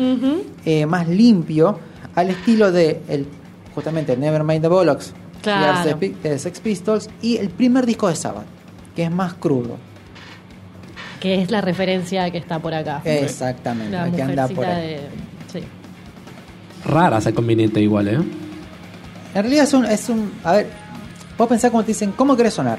[0.64, 1.78] eh, más limpio,
[2.14, 3.27] al estilo de el,
[3.74, 5.12] justamente Nevermind the Bollocks,
[5.43, 5.98] Claro.
[6.23, 8.44] de Sex Pistols y el primer disco de Sabbath,
[8.94, 9.77] que es más crudo.
[11.19, 13.01] Que es la referencia que está por acá.
[13.05, 14.86] Exactamente, La que anda por ahí.
[14.89, 15.01] de...
[15.52, 15.60] Sí.
[16.85, 18.14] Rara esa conveniente igual, ¿eh?
[18.14, 20.32] En realidad es un, es un.
[20.44, 20.66] A ver,
[21.43, 22.78] vos pensás como te dicen, ¿cómo querés sonar?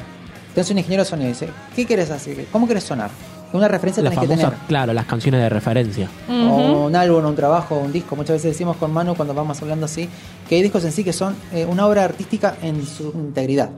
[0.54, 2.46] Tenés un ingeniero de sonido y dice, ¿qué querés hacer?
[2.52, 3.10] ¿Cómo querés sonar?
[3.54, 4.68] Una referencia Las tenés que famosas, tener.
[4.68, 6.10] claro, las canciones de referencia.
[6.30, 8.16] O un álbum, un trabajo, un disco.
[8.16, 10.10] Muchas veces decimos con Manu cuando vamos hablando así,
[10.50, 13.70] que hay discos en sí que son eh, una obra artística en su integridad.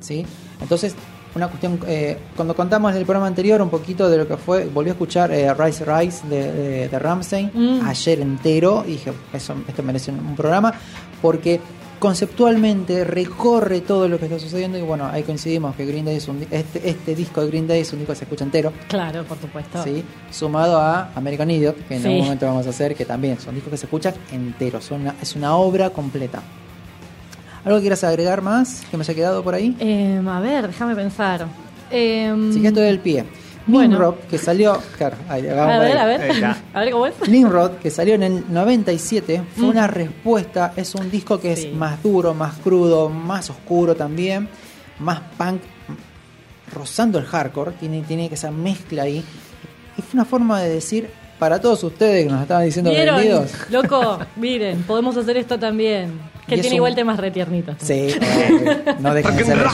[0.00, 0.24] ¿Sí?
[0.60, 0.94] Entonces,
[1.36, 1.78] una cuestión.
[1.86, 4.92] eh, cuando contamos en el programa anterior un poquito de lo que fue, volví a
[4.94, 7.50] escuchar eh, Rise Rise de, de, de Ramsey
[7.84, 10.72] ayer entero y dije, eso, esto merece un, un programa
[11.22, 11.60] porque
[11.98, 16.28] conceptualmente recorre todo lo que está sucediendo y bueno, ahí coincidimos que Green Day es
[16.28, 18.72] un este, este disco de Green Day es un disco que se escucha entero.
[18.88, 19.82] Claro, por supuesto.
[19.82, 20.02] ¿sí?
[20.30, 22.08] Sumado a American Idiot, que en Sí.
[22.08, 25.14] algún momento vamos a hacer, que también son discos que se escuchan enteros, son una-
[25.20, 26.42] es una obra completa.
[27.64, 29.76] ¿Algo que quieras agregar más que me haya quedado por ahí?
[29.80, 31.46] Eh, a ver, déjame pensar.
[31.90, 33.24] Eh, Si esto del pie.
[33.66, 33.94] Bueno.
[33.94, 34.78] Nimrod, que salió.
[34.96, 36.44] Claro, ahí, vamos a ver, a ver.
[36.74, 37.14] A ver cómo es.
[37.28, 39.68] Nimrod, que salió en el 97, fue Mm.
[39.70, 40.72] una respuesta.
[40.76, 41.68] Es un disco que Sí.
[41.68, 44.48] es más duro, más crudo, más oscuro también,
[45.00, 45.60] más punk,
[46.72, 47.72] rozando el hardcore.
[47.72, 49.24] Tiene, tiene esa mezcla ahí.
[49.98, 53.16] Y fue una forma de decir para todos ustedes que nos estaban diciendo ¿Vieron?
[53.16, 53.52] vendidos.
[53.70, 56.18] Loco, miren, podemos hacer esto también.
[56.46, 57.74] Que tiene un- igual temas retiernitos.
[57.80, 58.14] Sí,
[59.00, 59.72] no dejan de ser ellos.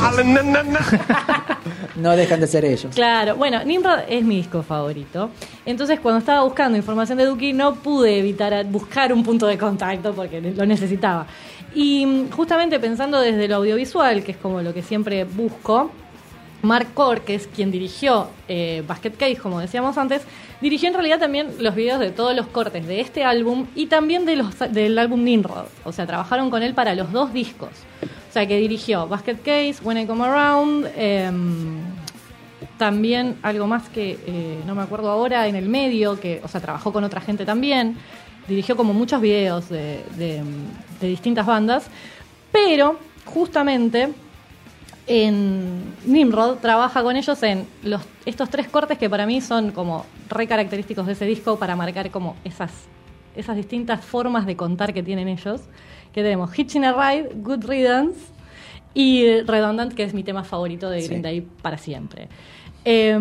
[1.96, 2.94] No dejan de ser ellos.
[2.94, 5.30] Claro, bueno, Nimrod es mi disco favorito.
[5.66, 10.14] Entonces, cuando estaba buscando información de Duki, no pude evitar buscar un punto de contacto
[10.14, 11.26] porque lo necesitaba.
[11.74, 15.90] Y mm, justamente pensando desde lo audiovisual, que es como lo que siempre busco,
[16.62, 20.22] Mark Core, que es quien dirigió eh, Basket Case, como decíamos antes,
[20.62, 24.24] dirigió en realidad también los videos de todos los cortes de este álbum y también
[24.24, 25.66] de los, del álbum Nimrod.
[25.84, 27.70] O sea, trabajaron con él para los dos discos.
[28.02, 31.80] O sea, que dirigió Basket Case, When I Come Around, em,
[32.78, 36.60] también algo más que eh, no me acuerdo ahora en el medio, que, o sea,
[36.60, 37.96] trabajó con otra gente también.
[38.48, 40.00] Dirigió como muchos videos de,
[41.00, 41.88] distintas bandas.
[42.52, 44.12] Pero, justamente,
[45.06, 50.06] en Nimrod trabaja con ellos en los, estos tres cortes que para mí son como
[50.28, 52.70] re característicos de ese disco para marcar como esas,
[53.34, 55.62] esas distintas formas de contar que tienen ellos.
[56.12, 58.20] Que tenemos Hitching a Ride, Good Riddance
[58.94, 61.22] y Redundant, que es mi tema favorito de Green Sí.
[61.22, 62.28] Day para siempre.
[62.84, 63.18] Eh,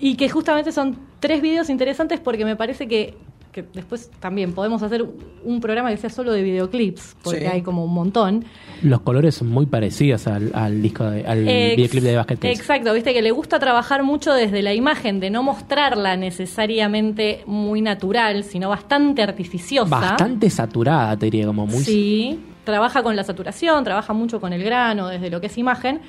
[0.00, 3.16] y que justamente son tres videos interesantes porque me parece que,
[3.56, 5.02] que después también podemos hacer
[5.42, 7.46] un programa que sea solo de videoclips, porque Sí.
[7.46, 8.44] hay como un montón.
[8.82, 12.52] Los colores son muy parecidos al, al disco, de- al Ex- videoclip de Basket Case.
[12.52, 17.80] Exacto, viste que le gusta trabajar mucho desde la imagen, de no mostrarla necesariamente muy
[17.80, 19.88] natural, sino bastante artificiosa.
[19.88, 21.82] Bastante saturada, te diría, como muy...
[21.82, 26.00] Sí, trabaja con la saturación, trabaja mucho con el grano, desde lo que es imagen.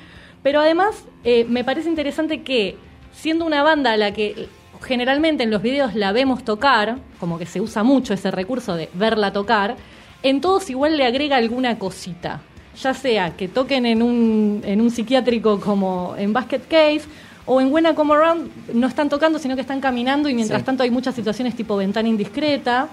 [0.42, 2.76] Pero además, eh, me parece interesante que,
[3.12, 4.48] siendo una banda a la que
[4.82, 8.88] generalmente en los videos la vemos tocar, como que se usa mucho ese recurso de
[8.94, 9.76] verla tocar,
[10.22, 12.40] en todos igual le agrega alguna cosita.
[12.82, 17.02] Ya sea que toquen en un, en un psiquiátrico como en Basket Case,
[17.44, 20.66] o en Buena Come Around no están tocando, sino que están caminando y mientras Sí.
[20.66, 22.88] tanto hay muchas situaciones tipo ventana indiscreta.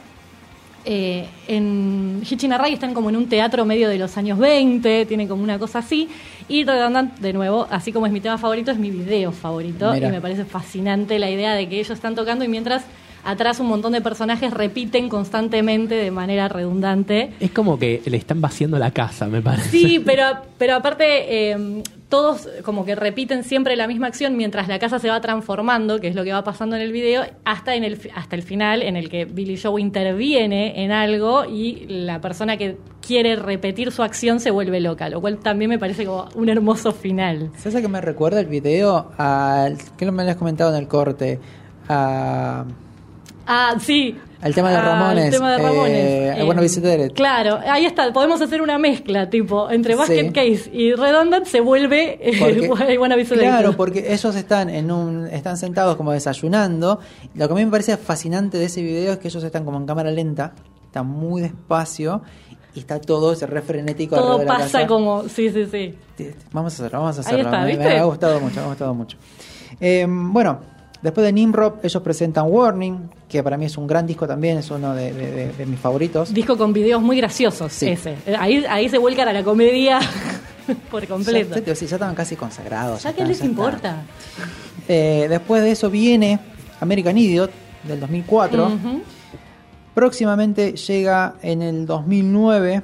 [0.86, 5.44] Eh, en Ride están como en un teatro medio de los años 20, tienen como
[5.44, 6.08] una cosa así.
[6.48, 9.92] Y Redundant, de nuevo, así como es mi tema favorito, es mi video favorito.
[9.94, 10.10] Mira.
[10.10, 12.86] Y me parece fascinante la idea de que ellos están tocando y mientras
[13.24, 17.32] atrás un montón de personajes repiten constantemente de manera redundante.
[17.40, 19.70] Es como que le están vaciando la casa, me parece.
[19.70, 20.26] Sí, pero,
[20.58, 25.10] pero aparte eh, todos como que repiten siempre la misma acción mientras la casa se
[25.10, 28.36] va transformando, que es lo que va pasando en el video, hasta, en el, hasta
[28.36, 33.36] el final en el que Billy Joe interviene en algo y la persona que quiere
[33.36, 37.52] repetir su acción se vuelve loca, lo cual también me parece como un hermoso final.
[37.58, 39.12] ¿Sabes a qué me recuerda el video?
[39.18, 41.40] Al, ¿Qué me lo has comentado en el corte?
[41.88, 42.66] A,
[43.48, 44.16] Ah, sí.
[44.46, 45.26] Al tema de Ah, Ramones.
[45.26, 45.92] El tema de Ramones.
[45.98, 47.12] eh, Eh, bueno, Visited.
[47.14, 48.14] Claro, ahí está.
[48.14, 50.32] Podemos hacer una mezcla, tipo, entre Basket Sí.
[50.32, 52.68] Case y Redundant se vuelve eh, Porque-
[53.26, 53.40] Sedated.
[53.40, 57.00] Claro, porque ellos están en un, están sentados como desayunando.
[57.34, 59.78] Lo que a mí me parece fascinante de ese video es que ellos están como
[59.80, 60.54] en cámara lenta,
[60.86, 62.22] están muy despacio
[62.76, 65.24] y está todo ese re frenético Todo alrededor de la pasa como.
[65.28, 65.96] Sí, sí, sí.
[66.52, 67.46] Vamos a hacerlo, vamos a Ahí hacerlo.
[67.46, 67.84] está, me, ¿viste?
[67.86, 69.18] me ha gustado mucho, me ha gustado mucho.
[69.80, 70.60] Eh, bueno,
[71.06, 74.70] después de Nimrod, ellos presentan Warning, que para mí es un gran disco también, es
[74.72, 76.34] uno de, de- de- de mis favoritos.
[76.34, 77.88] Disco con videos muy graciosos, Sí.
[77.88, 78.16] ese.
[78.38, 80.00] Ahí, ahí se vuelcan a la comedia
[80.92, 81.56] por completo.
[81.60, 83.04] Ya, ya estaban casi consagrados.
[83.04, 84.04] ¿Ya qué estaban- les ya importa?
[84.88, 86.40] Eh, después de eso viene
[86.82, 87.52] American Idiot
[87.88, 88.66] del 2004.
[88.68, 89.02] Ujú.
[89.94, 92.82] Próximamente llega en el 2009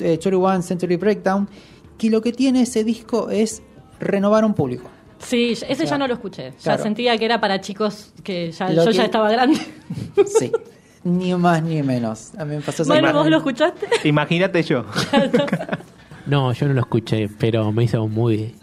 [0.00, 1.48] eh, 21 Century Breakdown,
[1.96, 3.62] que lo que tiene ese disco es
[4.00, 4.90] renovar un público.
[5.24, 6.50] Sí, ese sea, ya no lo escuché.
[6.50, 6.82] Ya claro.
[6.82, 9.58] sentía que era para chicos que ya, Lo yo que- ya estaba grande.
[10.38, 10.50] Sí,
[11.04, 12.32] ni más ni menos.
[12.38, 13.86] A mí me pasó esa Manu, ¿vos lo escuchaste?
[14.08, 14.84] Imagínate yo.
[16.26, 18.54] No, yo no lo escuché, pero me hizo muy.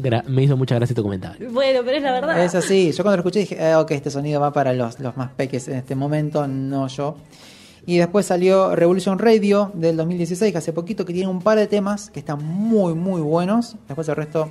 [0.00, 1.50] gra- me hizo mucha gracia tu comentario.
[1.50, 2.44] Bueno, pero es la verdad.
[2.44, 5.16] Es así, yo cuando lo escuché dije, eh, ok, este sonido va para los, los
[5.16, 7.16] más peques en este momento, no yo.
[7.86, 11.66] Y después salió Revolution Radio del 2016, que hace poquito, que tiene un par de
[11.66, 13.74] temas que están muy, muy buenos.
[13.88, 14.48] Después el resto...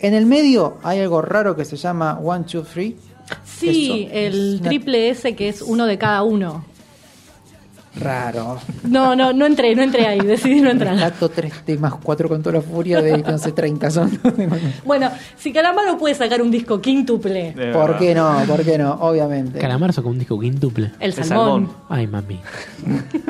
[0.00, 2.96] En el medio hay algo raro que se llama One, Two, Three.
[3.44, 6.64] Sí, Eso el una- triple S que es uno de cada uno.
[7.98, 8.58] Raro.
[8.84, 10.94] No, no, no entré, no entré ahí, decidí no entrar.
[10.98, 14.20] Gato tres temas, cuatro con toda la furia de, no sé, 30 son.
[14.84, 17.98] Bueno, si Calamaro puede sacar un disco quíntuple, De ¿Por verdad.
[17.98, 18.42] qué no?
[18.46, 18.92] ¿Por qué no?
[19.00, 19.58] Obviamente.
[19.58, 20.92] Calamar sacó un disco quíntuple.
[21.00, 21.68] el El salmón.
[21.68, 21.70] salmón.
[21.88, 22.38] Ay, mami.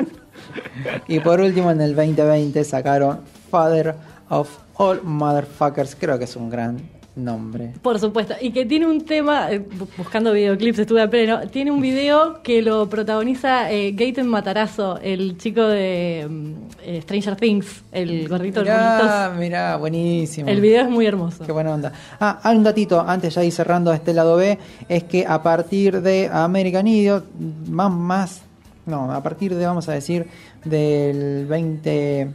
[1.07, 3.95] Y por último, en el 2020 sacaron Father
[4.29, 5.95] of All Motherfuckers.
[5.95, 6.77] Creo que es un gran
[7.15, 7.73] nombre.
[7.81, 11.71] Por supuesto, y que tiene un tema, eh, bu- buscando videoclips estuve a pleno, tiene
[11.71, 16.51] un video que lo protagoniza eh, Gaten Matarazo, el chico de mm,
[16.83, 20.47] eh, Stranger Things, el gordito Mirá, mirá, buenísimo.
[20.47, 21.43] El video es muy hermoso.
[21.43, 21.91] Qué buena onda.
[22.19, 26.01] Ah, hay un datito, antes ya ir cerrando este lado B, es que a partir
[26.03, 27.25] de American Idiot,
[27.67, 28.41] más, más,
[28.85, 30.27] no, a partir de, vamos a decir,
[30.63, 32.27] del 20,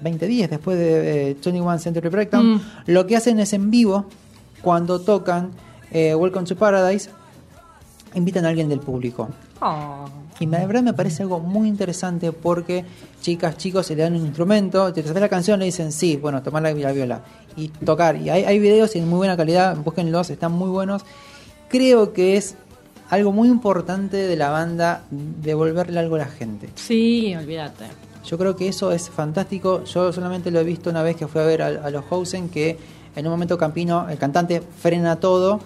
[0.00, 2.60] 2010, después de eh, 21 Century Breakdown, Mm.
[2.86, 4.06] lo que hacen es en vivo,
[4.62, 5.50] cuando tocan
[5.90, 7.10] eh, Welcome to Paradise,
[8.14, 9.28] invitan a alguien del público.
[9.60, 10.04] Oh.
[10.40, 12.84] Y la verdad me parece algo muy interesante porque
[13.20, 16.42] chicas, chicos se le dan un instrumento, te sabes la canción, le dicen sí, bueno,
[16.42, 17.22] tomar la, la viola
[17.56, 18.16] y tocar.
[18.16, 21.02] Y hay, hay videos en muy buena calidad, búsquenlos, están muy buenos.
[21.68, 22.54] Creo que es
[23.10, 26.68] algo muy importante de la banda devolverle algo a la gente.
[26.76, 27.86] Sí, olvídate.
[28.28, 29.84] Yo creo que eso es fantástico.
[29.84, 32.48] Yo solamente lo he visto una vez que fui a ver a, a los Housen
[32.50, 32.76] que
[33.16, 35.60] en un momento Campino, el cantante, frena todo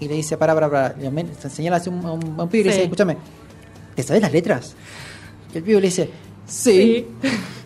[0.00, 0.94] y le dice, para, para, para.
[0.98, 2.04] Le señala así a un,
[2.38, 2.76] un- pibe y le Sí.
[2.76, 3.16] dice, escúchame,
[3.94, 4.74] ¿te sabes las letras?
[5.54, 6.10] Y el pibe le dice,
[6.46, 7.06] sí.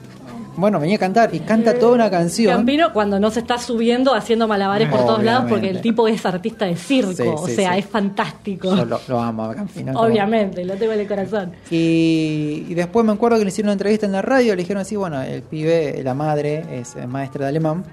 [0.60, 2.54] Bueno, venía a cantar y canta toda una canción.
[2.56, 6.24] Campino cuando no se está subiendo haciendo malabares por todos lados porque el tipo es
[6.26, 7.78] artista de circo, Sí, o sea, sí.
[7.80, 8.76] es fantástico.
[8.76, 9.92] Yo lo, lo amo a Campino.
[9.94, 11.52] como- Obviamente, lo tengo en el corazón.
[11.70, 14.82] Y, y después me acuerdo que le hicieron una entrevista en la radio, le dijeron
[14.82, 17.84] así, bueno, el pibe, la madre es maestra de alemán.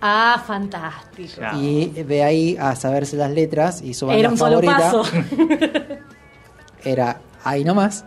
[0.00, 1.40] Ah, fantástico.
[1.60, 5.02] Y de ahí a saberse las letras y su banda Era un solo favorita paso.
[6.84, 8.04] era ahí nomás.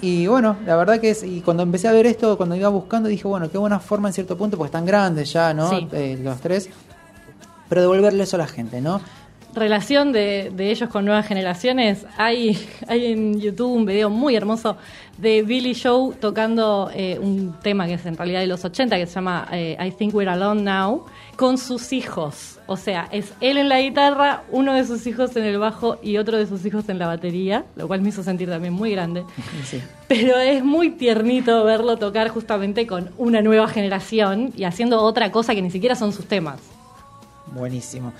[0.00, 3.08] Y bueno, la verdad que es, y cuando empecé a ver esto, cuando iba buscando,
[3.08, 5.70] dije, bueno, qué buena forma en cierto punto, porque están grandes ya, ¿no?
[5.70, 5.88] Sí.
[5.92, 6.68] Eh, los tres.
[7.68, 9.00] Pero devolverle eso a la gente, ¿no?
[9.54, 12.58] Relación de, de ellos con nuevas generaciones, hay,
[12.88, 14.76] hay en YouTube un video muy hermoso
[15.18, 19.06] de Billy Joe tocando eh, un tema que es en realidad de los 80, que
[19.06, 21.06] se llama eh, I Think We're Alone Now,
[21.36, 22.58] con sus hijos.
[22.66, 26.16] O sea, es él en la guitarra, uno de sus hijos en el bajo y
[26.16, 29.24] otro de sus hijos en la batería, lo cual me hizo sentir también muy grande.
[29.64, 29.80] Sí.
[30.08, 35.54] Pero es muy tiernito verlo tocar justamente con una nueva generación y haciendo otra cosa
[35.54, 36.60] que ni siquiera son sus temas.
[37.46, 38.12] Buenísimo.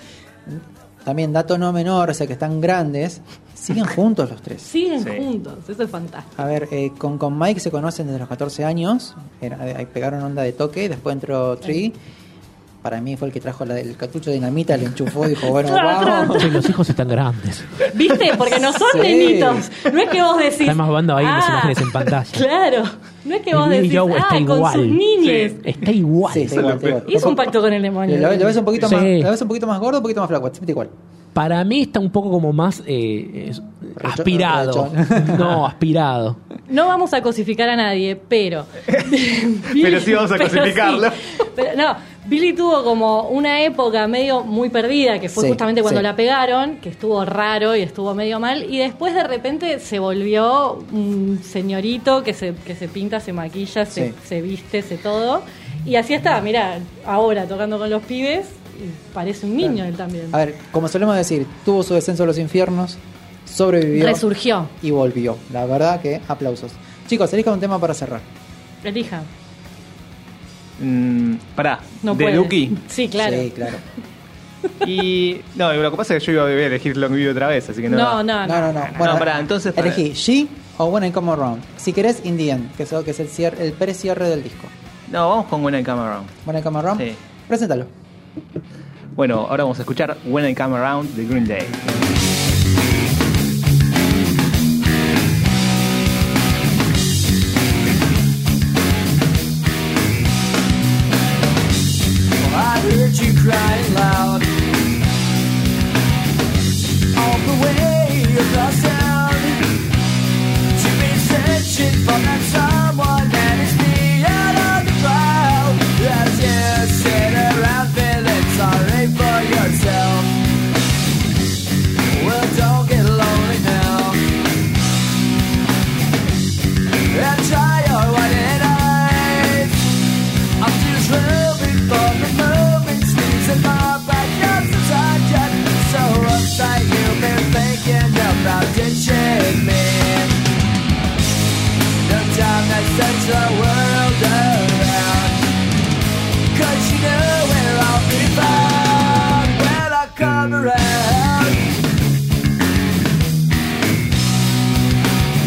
[1.05, 3.21] También dato no menor, o sea que están grandes,
[3.55, 4.63] siguen juntos los tres.
[4.63, 5.11] Siguen Sí.
[5.19, 6.41] juntos, eso es fantástico.
[6.41, 10.23] A ver, eh, con, con Mike se conocen desde los 14 años, era, ahí pegaron
[10.23, 11.93] onda de toque, después entró Tree.
[12.85, 15.47] Para mí fue el que trajo la- el cartucho de dinamita, le enchufó y dijo,
[15.49, 16.45] bueno, vamos.
[16.53, 17.65] Los hijos están grandes.
[17.95, 18.33] ¿Viste?
[18.37, 18.99] Porque no son Sí.
[19.01, 19.71] nenitos.
[19.91, 20.69] No es que vos decís.
[20.69, 22.31] Además, mandando ahí las "Ah, imágenes en pantalla.
[22.33, 22.83] Claro.
[23.25, 24.75] No es que vos decís, Joe ah, está con igual.
[24.75, 25.55] sus niñes.
[25.65, 26.35] Está igual.
[26.35, 27.05] Sí, está igual, está igual.
[27.09, 28.19] Hizo un pacto con el demonio.
[28.19, 28.95] Lo, lo ves un poquito Sí.
[28.97, 30.91] más, lo ves un poquito más gordo, un poquito más flaco, siempre igual.
[31.33, 33.51] Para mí está un poco como más eh,
[34.03, 34.93] aspirado.
[35.39, 36.37] No, aspirado.
[36.69, 38.67] No vamos a cosificar a nadie, pero.
[39.83, 41.11] Pero sí vamos a Pero cosificarlo.
[41.11, 41.17] sí.
[41.57, 46.01] Pero no, Billy tuvo como una época medio muy perdida, que fue Sí, justamente cuando
[46.01, 46.05] sí.
[46.05, 50.83] la pegaron, que estuvo raro y estuvo medio mal, y después de repente se volvió
[50.93, 54.15] un señorito que se, que se pinta, se maquilla, se, Sí.
[54.27, 55.43] se viste, se todo.
[55.85, 58.47] Y así está, mira, ahora tocando con los pibes,
[59.13, 60.29] parece un niño él también.
[60.33, 62.97] A ver, como solemos decir, tuvo su descenso a los infiernos,
[63.45, 64.67] sobrevivió Resurgió.
[64.83, 65.37] y volvió.
[65.53, 66.73] La verdad que aplausos.
[67.07, 68.21] Chicos, elija un tema para cerrar.
[68.83, 69.23] Elija.
[70.85, 72.37] Mm, pará, No de puede.
[72.37, 72.77] Duki.
[72.89, 73.37] Sí, claro.
[73.41, 73.77] Sí, claro.
[74.87, 75.41] Y.
[75.57, 77.83] No, lo que pasa es que yo iba a elegir Long Video otra vez, así
[77.83, 77.99] que no.
[77.99, 78.23] No, va.
[78.23, 78.87] no, No, no, no.
[78.97, 79.75] Bueno, No, pará, entonces.
[79.75, 79.89] pará.
[79.89, 80.47] elegí She
[80.79, 81.63] o When I Come Around.
[81.77, 84.67] Si querés, In the End, que es, que es el, cier- el precierre del disco.
[85.13, 86.27] No, vamos con When I Come Around.
[86.47, 87.15] When I Come Around, Sí.
[87.47, 87.87] preséntalo.
[89.15, 91.67] Bueno, ahora vamos a escuchar When I Come Around de Green Day.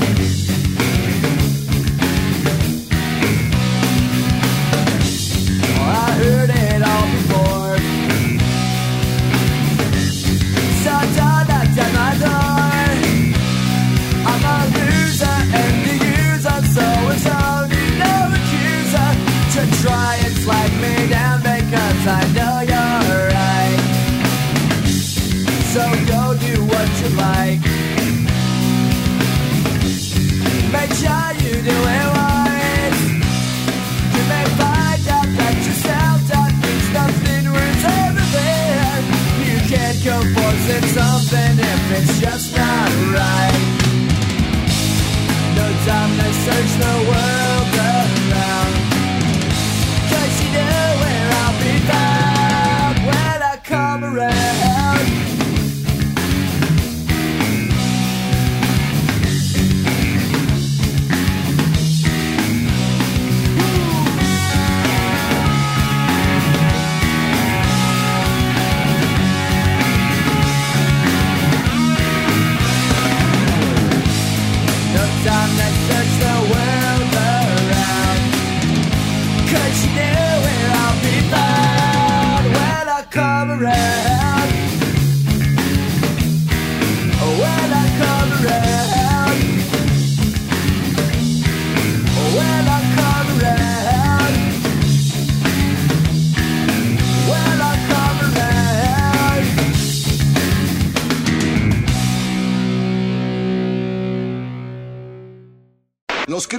[0.08, 0.37] I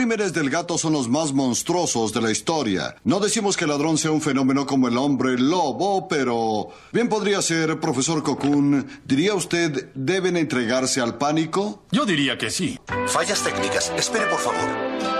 [0.09, 2.97] crímenes del gato son los más monstruosos de la historia.
[3.05, 7.43] No decimos que el ladrón sea un fenómeno como el hombre lobo, pero bien podría
[7.43, 8.89] ser, profesor Cocoon.
[9.05, 11.83] ¿Diría usted deben entregarse al pánico?
[11.93, 12.79] Yo diría que sí.
[13.09, 13.93] Fallas técnicas.
[13.99, 15.18] Espere, por favor.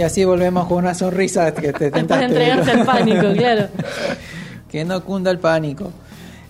[0.00, 3.68] Y así volvemos con una sonrisa que te Después de entregarse al pánico, claro.
[4.70, 5.90] que no cunda el pánico.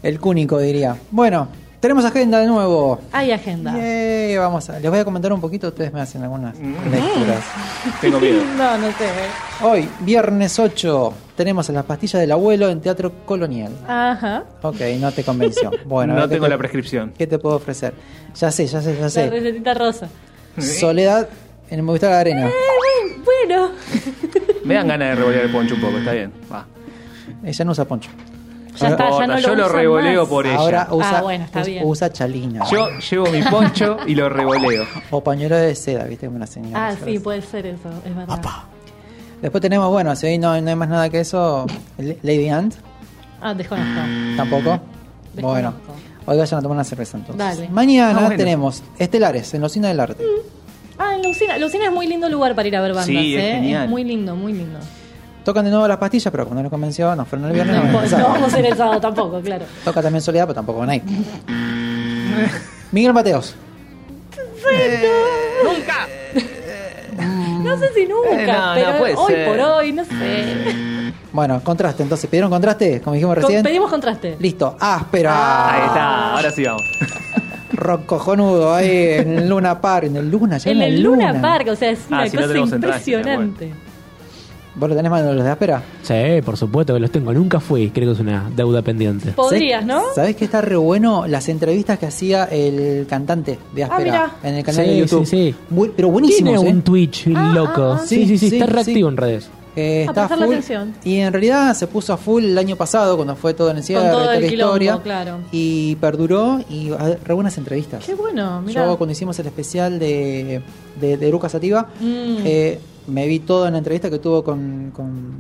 [0.05, 0.95] El cúnico diría.
[1.11, 1.49] Bueno,
[1.81, 3.01] Tenemos agenda de nuevo.
[3.11, 3.73] Hay agenda.
[3.77, 7.43] Yay, vamos a, les voy a comentar un poquito, ustedes me hacen algunas lecturas.
[8.01, 8.41] Tengo miedo.
[8.57, 9.09] No, no sé.
[9.63, 13.73] Hoy, viernes 8, tenemos a las pastillas del abuelo en Teatro Colonial.
[13.89, 14.45] Ajá.
[14.63, 15.73] Ok, no te convenció.
[15.87, 17.13] Bueno, no tengo te- la prescripción.
[17.19, 17.95] ¿Qué te puedo ofrecer?
[18.37, 19.29] Ya sé, ya sé, ya La sé.
[19.29, 20.07] recetita rosa.
[20.57, 21.27] Soledad
[21.71, 22.49] en el Movistar Arena.
[23.25, 23.71] Bueno.
[24.65, 26.33] Me dan ganas de revolear el poncho un poco, está bien.
[26.53, 26.67] Va.
[27.45, 28.11] Ella no usa poncho.
[28.79, 30.29] Ya está, ya no lo yo lo usan revoleo más.
[30.31, 30.57] por ella.
[30.57, 31.83] Ahora usa, Ah, bueno, está us- bien.
[31.85, 32.65] usa chalina.
[32.71, 34.85] Yo llevo mi poncho y lo revoleo.
[35.11, 36.89] O pañuelo de seda, viste, como una señora.
[36.89, 38.41] Ah, sí, puede ser eso, es verdad.
[39.43, 41.67] Después tenemos, bueno, si hoy no, no hay más nada que eso,
[41.99, 42.75] L- Lady Ant,
[43.41, 44.01] Ah, desconozco.
[44.37, 44.81] tampoco.
[45.41, 45.75] Bueno,
[46.27, 47.39] hoy vayan a tomar una cerveza entonces.
[47.39, 47.69] Dale.
[47.71, 48.37] Mañana Ah, bueno.
[48.37, 50.25] tenemos Estelares en la Usina del Arte.
[51.03, 51.57] Ah, en Lucina.
[51.57, 53.53] Lucina es muy lindo lugar para ir a ver bandas, Sí, es ¿eh?
[53.55, 53.89] genial.
[53.89, 54.79] muy lindo, muy lindo.
[55.45, 57.77] Tocan de nuevo las pastillas, pero como no nos convenció, nos fueron el viernes.
[57.77, 59.65] No, no no vamos a ir el sábado tampoco, claro.
[59.85, 61.03] Toca también Soledad, pero tampoco van a ir.
[62.93, 63.55] Miguel Mateos.
[65.65, 66.07] ¡Nunca!
[67.63, 69.47] No sé si nunca, Eh, no, no, pero puede hoy ser.
[69.49, 71.13] por hoy, no sé.
[71.31, 73.01] Bueno, contraste, entonces, ¿pidieron contraste?
[73.03, 73.63] Como dijimos Con- recién.
[73.63, 74.37] pedimos contraste.
[74.41, 75.71] Listo, áspera.
[75.75, 76.83] Ahí está, ahora sí vamos.
[77.73, 81.69] Rock cojonudo ahí en el Luna Park, en el Luna, ya En el Luna Park,
[81.71, 83.73] o sea, es Ah, una si no cosa impresionante.
[84.77, 85.83] ¿Vos lo tenés más de los de áspera?
[86.03, 86.15] Sí,
[86.45, 87.33] por supuesto que los tengo.
[87.33, 87.91] Nunca fui.
[87.91, 89.33] Creo que es una deuda pendiente.
[89.33, 90.01] Podrías, ¿no?
[90.15, 94.31] ¿Sabés que está re bueno las entrevistas que hacía el cantante de Áspera mirá.
[94.45, 95.27] en el canal Sí, de YouTube?
[95.27, 95.75] sí, sí.
[95.75, 96.73] Bu- pero buenísimo, Tiene ¿eh?
[96.73, 97.95] un Twitch loco.
[98.01, 98.03] ah.
[98.07, 99.13] Sí, sí, sí, Sí, está reactivo sí.
[99.13, 99.51] en redes.
[99.77, 100.43] Eh, A está full.
[100.45, 100.95] atención.
[101.05, 103.83] Y en realidad se puso a full el año pasado cuando fue todo en el
[103.85, 105.01] cierre, Con todo toda la quilombo, historia.
[105.03, 105.39] claro.
[105.53, 108.05] Y perduró y re buenas entrevistas.
[108.05, 108.85] Qué bueno, mira.
[108.87, 110.61] Yo cuando hicimos el especial de,
[111.01, 112.37] de, de Eruca Sativa, Mm.
[112.45, 115.35] eh, me vi todo en la entrevista que tuvo con, con,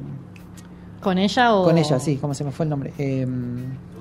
[1.01, 1.65] ¿Con ella o...?
[1.65, 2.93] con ella, sí, ¿cómo se me fue el nombre?
[2.99, 3.27] Eh,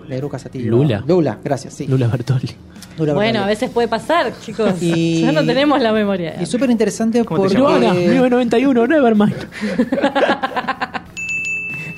[0.09, 0.65] de Sativa.
[0.69, 1.03] Lula.
[1.07, 1.87] Lula, gracias, sí.
[1.87, 2.49] Lula Bertoli.
[2.97, 3.43] Lula Bueno, Bertoli.
[3.43, 4.73] a veces puede pasar, chicos.
[4.81, 6.41] Y- Ya no tenemos la memoria.
[6.41, 7.57] Y súper interesante ¿Cómo te porque...
[7.57, 9.35] Luana, 1991, Nevermind.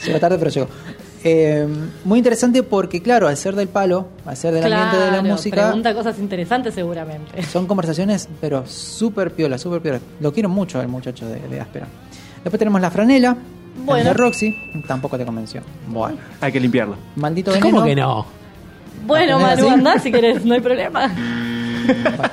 [0.05, 0.67] Llegó tarde, pero llegó.
[1.23, 1.67] Eh,
[2.03, 5.65] muy interesante porque, claro, al ser del palo, al ser del ambiente de la música,
[5.67, 7.43] Pregunta cosas interesantes seguramente.
[7.51, 9.99] son conversaciones, pero súper piola, súper piola.
[10.19, 11.87] Lo quiero mucho al muchacho de, de Áspera.
[12.43, 13.37] Después tenemos La Franela,
[13.75, 14.01] Bueno.
[14.01, 14.55] el de Roxy,
[14.87, 15.61] tampoco te convenció.
[15.87, 16.95] Bueno, Hay que limpiarlo.
[17.15, 17.71] maldito veneno.
[17.71, 18.25] ¿Cómo que no?
[19.05, 21.11] Bueno, andá si querés, no hay problema.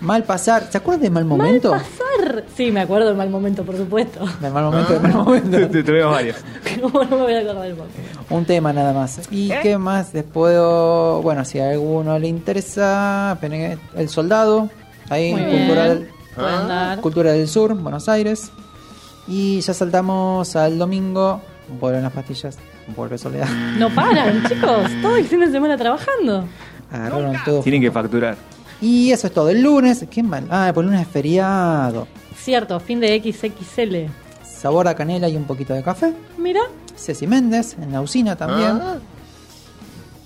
[0.00, 0.68] Mal pasar.
[0.70, 1.72] ¿Se acuerdan de Mal Momento?
[1.72, 2.44] Mal pasar.
[2.56, 4.24] Sí, me acuerdo del mal momento, por supuesto.
[4.40, 5.68] Del Mal Momento, del Mal Momento.
[5.70, 6.36] Te tuvimos varios.
[6.80, 7.86] ¿Cómo no me voy a acordar del mal?
[8.30, 9.20] Un tema nada más.
[9.30, 11.20] ¿Y qué más les puedo...?
[11.22, 13.36] Bueno, si a alguno le interesa,
[13.96, 14.70] El Soldado,
[15.08, 15.58] ahí Muy en bien.
[15.66, 17.00] Cultural.
[17.00, 18.52] Cultura del Sur, Buenos Aires.
[19.28, 21.40] Y ya saltamos al domingo,
[21.78, 22.58] vuelven las pastillas,
[22.96, 23.48] vuelve Soledad.
[23.78, 24.90] No paran, chicos.
[25.02, 26.44] Todo el fin de semana trabajando.
[26.90, 27.60] Agarraron todo.
[27.60, 28.36] Tienen que facturar.
[28.80, 29.50] Y eso es todo.
[29.50, 30.46] El lunes, qué mal.
[30.50, 32.06] Ah, por el lunes es feriado.
[32.36, 34.10] Cierto, fin de XXL.
[34.42, 36.14] Sabor a canela y un poquito de café.
[36.38, 36.60] Mira,
[36.96, 38.80] Ceci Méndez, en la usina también.
[38.80, 38.98] Ah.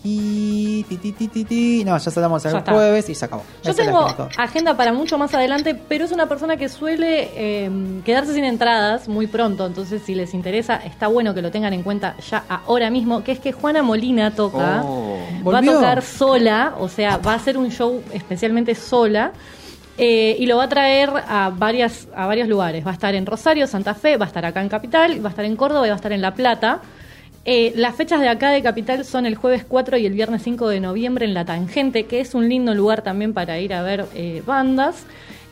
[0.04, 0.82] Y.
[0.84, 0.96] Ti,
[1.44, 1.84] ti.
[1.84, 2.72] No, ya saltamos Ya el está.
[2.72, 3.44] jueves y se acabó.
[3.62, 4.06] yo Esa tengo
[4.36, 4.76] agenda.
[4.76, 7.70] para mucho más adelante, pero es una persona que suele eh,
[8.04, 9.64] quedarse sin entradas muy pronto.
[9.66, 13.22] Entonces, si les interesa, está bueno que lo tengan en cuenta ya ahora mismo.
[13.22, 14.82] Que es que Juana Molina toca.
[14.84, 15.18] Oh.
[15.48, 19.32] Va a tocar sola, o sea, va a hacer un show especialmente sola.
[19.98, 22.84] eh, y lo va a traer a varias a varios lugares.
[22.84, 25.30] Va a estar en Rosario, Santa Fe, va a estar acá en Capital, va a
[25.30, 26.80] estar en Córdoba y va a estar en La Plata.
[27.44, 30.68] Eh, las fechas de acá de Capital son el jueves 4 y el viernes 5
[30.68, 34.06] de noviembre en La Tangente, que es un lindo lugar también para ir a ver
[34.14, 35.04] eh, bandas.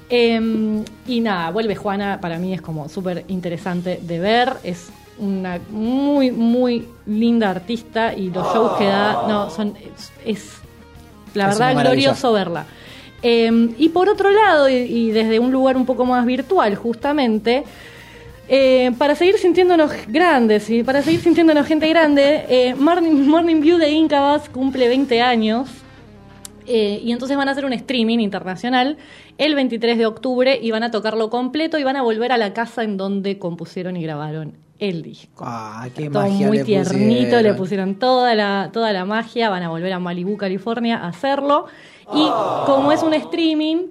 [0.08, 4.54] Eh, y nada, vuelve Juana, para mí es como súper interesante de ver.
[4.62, 10.52] Es una muy, muy linda artista y los shows que da, no, son, es, es
[11.34, 12.66] la Es verdad glorioso verla.
[13.22, 17.64] Eh, y por otro lado, y, y desde un lugar un poco más virtual, justamente,
[18.52, 23.78] eh, para seguir sintiéndonos grandes y para seguir sintiéndonos gente grande, eh, Morning, Morning View
[23.78, 25.68] de Incabas cumple 20 años.
[26.66, 28.96] eh, y entonces van a hacer un streaming internacional
[29.38, 32.52] el 23 de octubre y van a tocarlo completo y van a volver a la
[32.52, 35.44] casa en donde compusieron y grabaron el disco.
[35.46, 37.42] Ah, qué Todo magia muy le tiernito, pusieron.
[37.42, 41.66] le pusieron toda la, toda la magia, van a volver a Malibu, California a hacerlo.
[42.14, 42.26] Y
[42.66, 43.88] como es un streaming,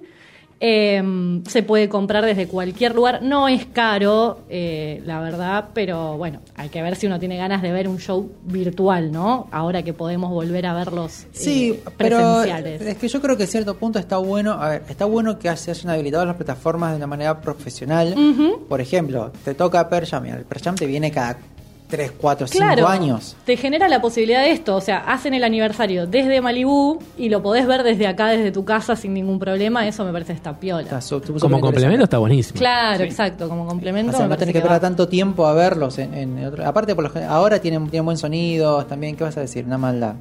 [0.60, 3.22] eh, se puede comprar desde cualquier lugar.
[3.22, 7.62] No es caro, eh, la verdad, pero bueno, hay que ver si uno tiene ganas
[7.62, 9.48] de ver un show virtual, ¿no?
[9.50, 12.82] Ahora que podemos volver a verlos eh, Sí, pero presenciales.
[12.82, 15.54] es que yo creo que a cierto punto está bueno, a ver, está bueno que
[15.56, 18.14] se hayan habilitado las plataformas de una manera profesional.
[18.68, 21.38] Por ejemplo, te toca Pearl Jam, mira, el Pearl Jam te viene cada
[21.90, 23.36] 3, 4, 5 Claro, años.
[23.44, 27.42] te genera la posibilidad de esto, o sea, hacen el aniversario desde Malibú y lo
[27.42, 30.82] podés ver desde acá, desde tu casa sin ningún problema, eso me parece esta piola.
[30.82, 32.58] Está su- súper Como complemento está buenísimo.
[32.58, 34.12] Claro, exacto, como complemento.
[34.14, 34.64] O sea, no tenés que va.
[34.64, 35.98] esperar tanto tiempo a verlos.
[35.98, 39.16] En, en otro- aparte, por lo gen- ahora tienen, tienen buen sonido también.
[39.16, 39.64] ¿Qué vas a decir?
[39.66, 40.14] Una maldad.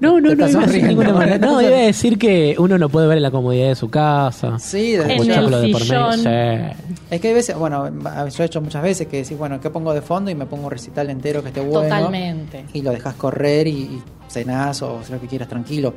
[0.00, 1.04] No, no, no, estás iba a decir sonriendo.
[1.04, 1.38] ninguna.
[1.38, 4.58] No, iba a decir que uno lo puede ver en la comodidad de su casa.
[4.58, 5.78] Sí, desde- En el de por medio.
[5.78, 6.18] sillón.
[6.18, 6.90] Sí.
[7.10, 7.88] Es que hay veces, bueno,
[8.30, 10.30] yo he hecho muchas veces que decís, bueno, ¿qué pongo de fondo?
[10.30, 11.82] Y me pongo un recital entero que esté bueno.
[11.82, 12.64] Totalmente.
[12.72, 15.92] Y lo dejas correr y, y cenás o haces lo que quieras tranquilo.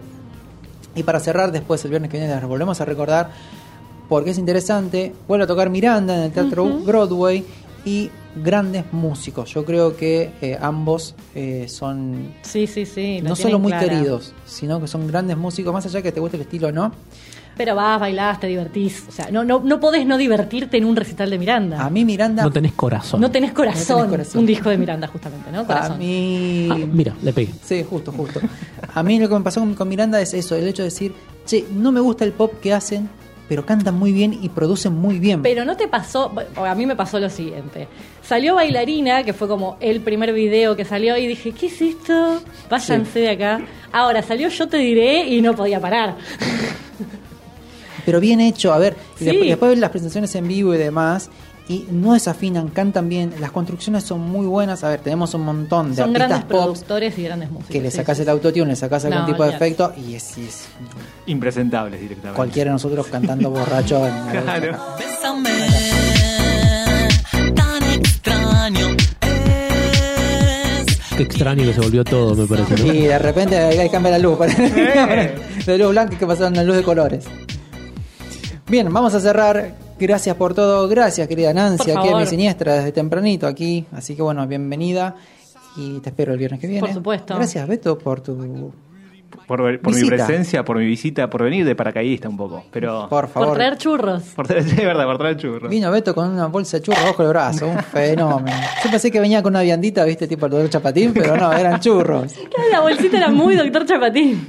[0.95, 3.29] Y para cerrar, después el viernes que viene les volvemos a recordar,
[4.09, 7.43] porque es interesante, vuelve a tocar Miranda en el Teatro Broadway
[7.85, 9.53] y grandes músicos.
[9.53, 13.21] Yo creo que eh, ambos eh, son Sí, sí, sí.
[13.23, 13.87] no solo muy clara.
[13.89, 16.91] queridos, sino que son grandes músicos, más allá que te guste el estilo o no.
[17.55, 19.05] Pero vas, bailás, te divertís.
[19.07, 21.83] O sea, no, no, no podés no divertirte en un recital de Miranda.
[21.85, 22.43] A mí Miranda...
[22.43, 23.21] No tenés corazón.
[23.21, 23.97] No tenés corazón.
[23.97, 24.39] No tenés corazón.
[24.41, 25.59] Un disco de Miranda, justamente, ¿no?
[25.61, 25.99] A Corazón.
[25.99, 26.67] mí...
[26.71, 27.51] Ah, mira, le pegué.
[27.63, 28.39] Sí, justo, justo.
[28.93, 31.13] A mí lo que me pasó con, con Miranda es eso, el hecho de decir,
[31.45, 33.07] che, no me gusta el pop que hacen,
[33.47, 35.41] pero cantan muy bien y producen muy bien.
[35.43, 37.87] Pero no te pasó, a mí me pasó lo siguiente.
[38.23, 42.41] Salió Bailarina, que fue como el primer video que salió, y dije, ¿qué es esto?
[42.69, 43.61] Váyanse de acá.
[43.91, 46.15] Ahora salió Yo Te Diré y no podía parar.
[48.05, 49.25] Pero bien hecho, a ver, Sí.
[49.25, 51.29] después, después ven las presentaciones en vivo y demás,
[51.69, 54.83] y no desafinan, cantan bien, las construcciones son muy buenas.
[54.83, 57.71] A ver, tenemos un montón de Son grandes artistas pop productores y grandes músicos.
[57.71, 58.23] que le sacas sí.
[58.23, 60.65] el autotune, le sacas algún No, tipo de efecto, y es, y es
[61.27, 62.35] Impresentables directamente.
[62.35, 64.77] cualquiera de nosotros cantando borracho en la Claro.
[64.99, 65.49] Bésame,
[67.55, 68.87] tan extraño
[69.21, 70.85] es.
[71.17, 72.75] Qué extraño que se volvió todo, me parece.
[72.85, 72.93] ¿no?
[72.93, 74.37] Y de repente ahí cambia la luz.
[75.65, 77.25] de luz blanca que pasaron a luz de colores.
[78.67, 79.73] Bien, vamos a cerrar.
[79.99, 80.87] Gracias por todo.
[80.87, 82.21] Gracias, querida Nancy, Por aquí favor.
[82.21, 83.85] mi siniestra desde tempranito aquí.
[83.91, 85.15] Así que bueno, bienvenida.
[85.75, 86.81] Y te espero el viernes que viene.
[86.81, 87.35] Por supuesto.
[87.35, 88.71] Gracias, Beto, por tu.
[89.47, 92.63] Por, por mi presencia, por mi visita, por venir de paracaidista un poco.
[92.71, 93.07] Pero.
[93.09, 93.49] Por favor.
[93.49, 94.23] Por traer churros.
[94.35, 95.69] Por traer, es verdad, por traer churros.
[95.69, 97.67] Vino Beto con una bolsa de churros bajo el brazo.
[97.67, 98.57] Un fenómeno.
[98.83, 101.79] Yo pensé que venía con una viandita, viste, tipo el doctor Chapatín, pero no, eran
[101.79, 102.33] churros.
[102.53, 104.47] Claro, La bolsita era muy doctor Chapatín.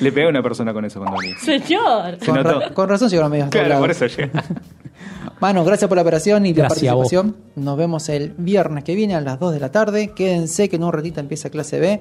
[0.00, 1.34] Le pegué a una persona con eso cuando vení.
[1.34, 2.18] Señor.
[2.20, 2.60] Se Con, notó.
[2.60, 4.44] ra- con razón llegaron medios Claro, por eso llega.
[5.40, 7.36] Manu, gracias por la operación y la Gracias participación.
[7.56, 10.12] Nos vemos el viernes que viene a las 2 de la tarde.
[10.16, 12.00] Quédense que en un ratito empieza clase B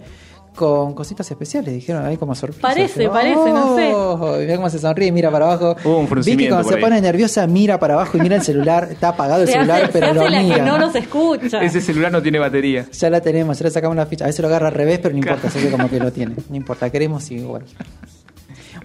[0.56, 1.73] con cositas especiales.
[1.73, 2.61] Dijeron ahí como sorpresa.
[2.61, 3.91] Parece, parece, no sé.
[3.94, 5.76] Oh, Mira cómo se sonríe, mira para abajo.
[5.84, 6.82] Hubo un Vicky cuando por se ahí.
[6.84, 8.88] pone nerviosa mira para abajo y mira el celular.
[8.91, 10.56] Está apagado el Se celular, hace, pero se lo hace la mira.
[10.56, 11.61] que no nos escucha.
[11.61, 12.86] Ese celular no tiene batería.
[12.91, 14.26] Ya la tenemos, ya le sacamos la ficha.
[14.26, 16.36] A veces lo agarra al revés, pero no importa, sé que como que lo tiene.
[16.49, 17.64] No importa, queremos igual.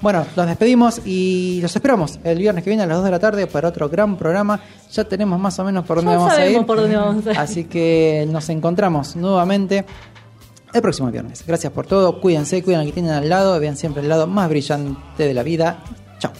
[0.03, 3.19] Bueno, los despedimos y los esperamos el viernes que viene a las 2 de la
[3.19, 4.59] tarde para otro gran programa.
[4.93, 6.67] Ya tenemos más o menos por dónde Ya vamos a sabemos ir.
[6.67, 7.39] por dónde vamos a ir.
[7.39, 9.85] Así que nos encontramos nuevamente
[10.73, 11.45] el próximo viernes.
[11.47, 14.49] Gracias por todo, cuídense, cuiden al que tienen al lado, vean siempre el lado más
[14.49, 15.83] brillante de la vida.
[16.19, 16.33] Chao.